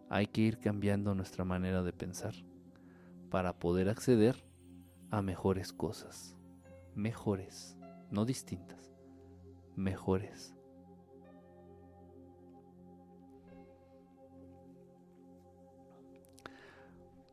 Hay 0.08 0.28
que 0.28 0.42
ir 0.42 0.60
cambiando 0.60 1.16
nuestra 1.16 1.44
manera 1.44 1.82
de 1.82 1.94
pensar 1.94 2.36
para 3.34 3.58
poder 3.58 3.90
acceder 3.90 4.46
a 5.10 5.24
mejores 5.24 5.74
cosas. 5.74 6.38
Mejores, 6.94 7.76
no 8.12 8.26
distintas, 8.26 8.94
mejores. 9.76 10.54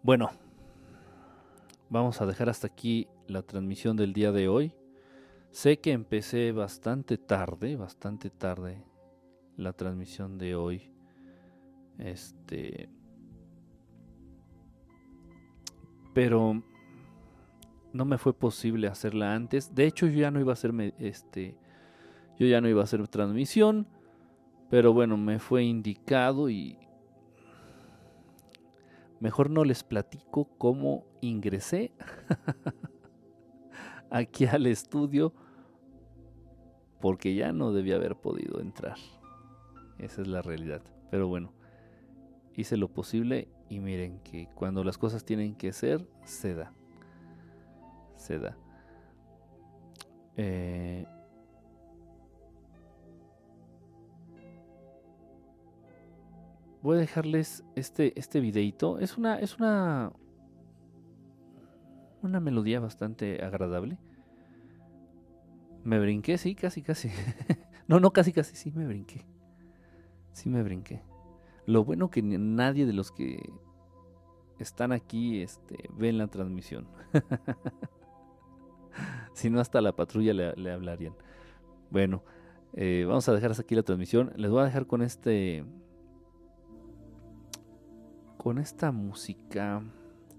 Bueno, 0.03 0.31
vamos 1.91 2.23
a 2.23 2.25
dejar 2.25 2.49
hasta 2.49 2.67
aquí 2.67 3.07
la 3.27 3.43
transmisión 3.43 3.99
del 3.99 4.15
día 4.15 4.33
de 4.33 4.49
hoy. 4.49 4.73
Sé 5.51 5.81
que 5.81 5.93
empecé 5.93 6.53
bastante 6.53 7.19
tarde, 7.19 7.77
bastante 7.77 8.31
tarde 8.31 8.83
la 9.59 9.75
transmisión 9.75 10.39
de 10.39 10.55
hoy. 10.57 10.95
Este, 11.99 12.89
pero 16.13 16.63
no 17.93 18.05
me 18.05 18.19
fue 18.19 18.33
posible 18.33 18.89
hacerla 18.89 19.35
antes. 19.35 19.75
De 19.75 19.87
hecho, 19.87 20.07
yo 20.07 20.21
ya 20.21 20.31
no 20.31 20.41
iba 20.41 20.53
a 20.53 20.55
hacer 20.55 20.73
este 20.99 21.57
yo 22.41 22.47
ya 22.47 22.63
no 22.63 22.71
iba 22.71 22.81
a 22.81 22.85
hacer 22.85 23.07
transmisión, 23.07 23.87
pero 24.71 24.95
bueno, 24.95 25.19
me 25.19 25.39
fue 25.39 25.63
indicado 25.63 26.49
y 26.49 26.79
mejor 29.21 29.51
no 29.51 29.63
les 29.63 29.85
platico 29.85 30.49
cómo 30.57 31.05
ingresé 31.21 31.93
aquí 34.11 34.47
al 34.47 34.67
estudio 34.67 35.35
porque 36.99 37.35
ya 37.35 37.53
no 37.53 37.73
debía 37.73 37.97
haber 37.97 38.17
podido 38.17 38.61
entrar. 38.61 38.97
Esa 39.99 40.23
es 40.23 40.27
la 40.27 40.41
realidad. 40.41 40.81
Pero 41.11 41.29
bueno, 41.29 41.53
hice 42.57 42.79
lo 42.79 42.89
posible 42.89 43.49
y 43.71 43.79
miren 43.79 44.19
que 44.19 44.49
cuando 44.55 44.83
las 44.83 44.99
cosas 44.99 45.25
tienen 45.25 45.55
que 45.55 45.73
ser, 45.73 46.05
se 46.25 46.55
da. 46.55 46.73
Se 48.17 48.39
da. 48.39 48.57
Eh, 50.37 51.07
voy 56.83 56.97
a 56.97 57.01
dejarles 57.01 57.65
este, 57.77 58.19
este 58.19 58.41
videito. 58.41 58.99
Es 58.99 59.17
una, 59.17 59.39
es 59.39 59.57
una, 59.59 60.13
una 62.23 62.41
melodía 62.41 62.81
bastante 62.81 63.43
agradable. 63.45 63.99
Me 65.85 66.01
brinqué, 66.01 66.39
sí, 66.39 66.57
casi, 66.57 66.83
casi. 66.83 67.09
no, 67.87 68.01
no, 68.01 68.13
casi, 68.13 68.33
casi, 68.33 68.57
sí, 68.57 68.73
me 68.73 68.85
brinqué. 68.85 69.25
Sí 70.33 70.49
me 70.49 70.65
brinqué. 70.65 71.03
Lo 71.67 71.85
bueno 71.85 72.11
que 72.11 72.23
nadie 72.23 72.87
de 72.87 72.93
los 72.93 73.13
que 73.13 73.53
están 74.59 74.93
aquí 74.93 75.43
este, 75.43 75.89
ven 75.97 76.19
la 76.19 76.29
transmisión. 76.29 76.89
si 79.35 79.51
no, 79.51 79.61
hasta 79.61 79.81
la 79.81 79.95
patrulla 79.95 80.35
le, 80.35 80.73
hablarían. 80.73 81.15
Bueno, 81.91 82.23
eh, 82.75 83.05
vamos 83.07 83.29
a 83.29 83.33
dejar 83.33 83.51
hasta 83.51 83.63
aquí 83.63 83.75
la 83.75 83.83
transmisión. 83.83 84.33
Les 84.37 84.51
voy 84.51 84.61
a 84.61 84.65
dejar 84.65 84.87
con 84.87 85.03
este. 85.03 85.65
Con 88.37 88.59
esta 88.59 88.93
música. 88.93 89.83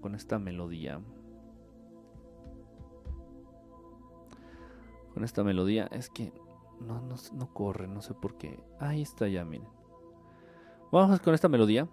Con 0.00 0.14
esta 0.14 0.38
melodía. 0.38 1.00
Con 5.14 5.24
esta 5.24 5.44
melodía. 5.44 5.88
Es 5.92 6.10
que 6.10 6.32
no, 6.80 7.00
no, 7.00 7.14
no 7.34 7.52
corre, 7.52 7.86
no 7.86 8.02
sé 8.02 8.14
por 8.14 8.36
qué. 8.38 8.58
Ahí 8.80 9.02
está 9.02 9.28
ya, 9.28 9.44
miren. 9.44 9.81
Vamos 10.92 11.20
con 11.20 11.32
esta 11.32 11.48
melodía. 11.48 11.88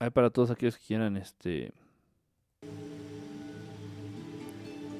Hay 0.00 0.10
para 0.10 0.30
todos 0.30 0.50
aquellos 0.50 0.76
que 0.76 0.86
quieran 0.86 1.16
este 1.16 1.72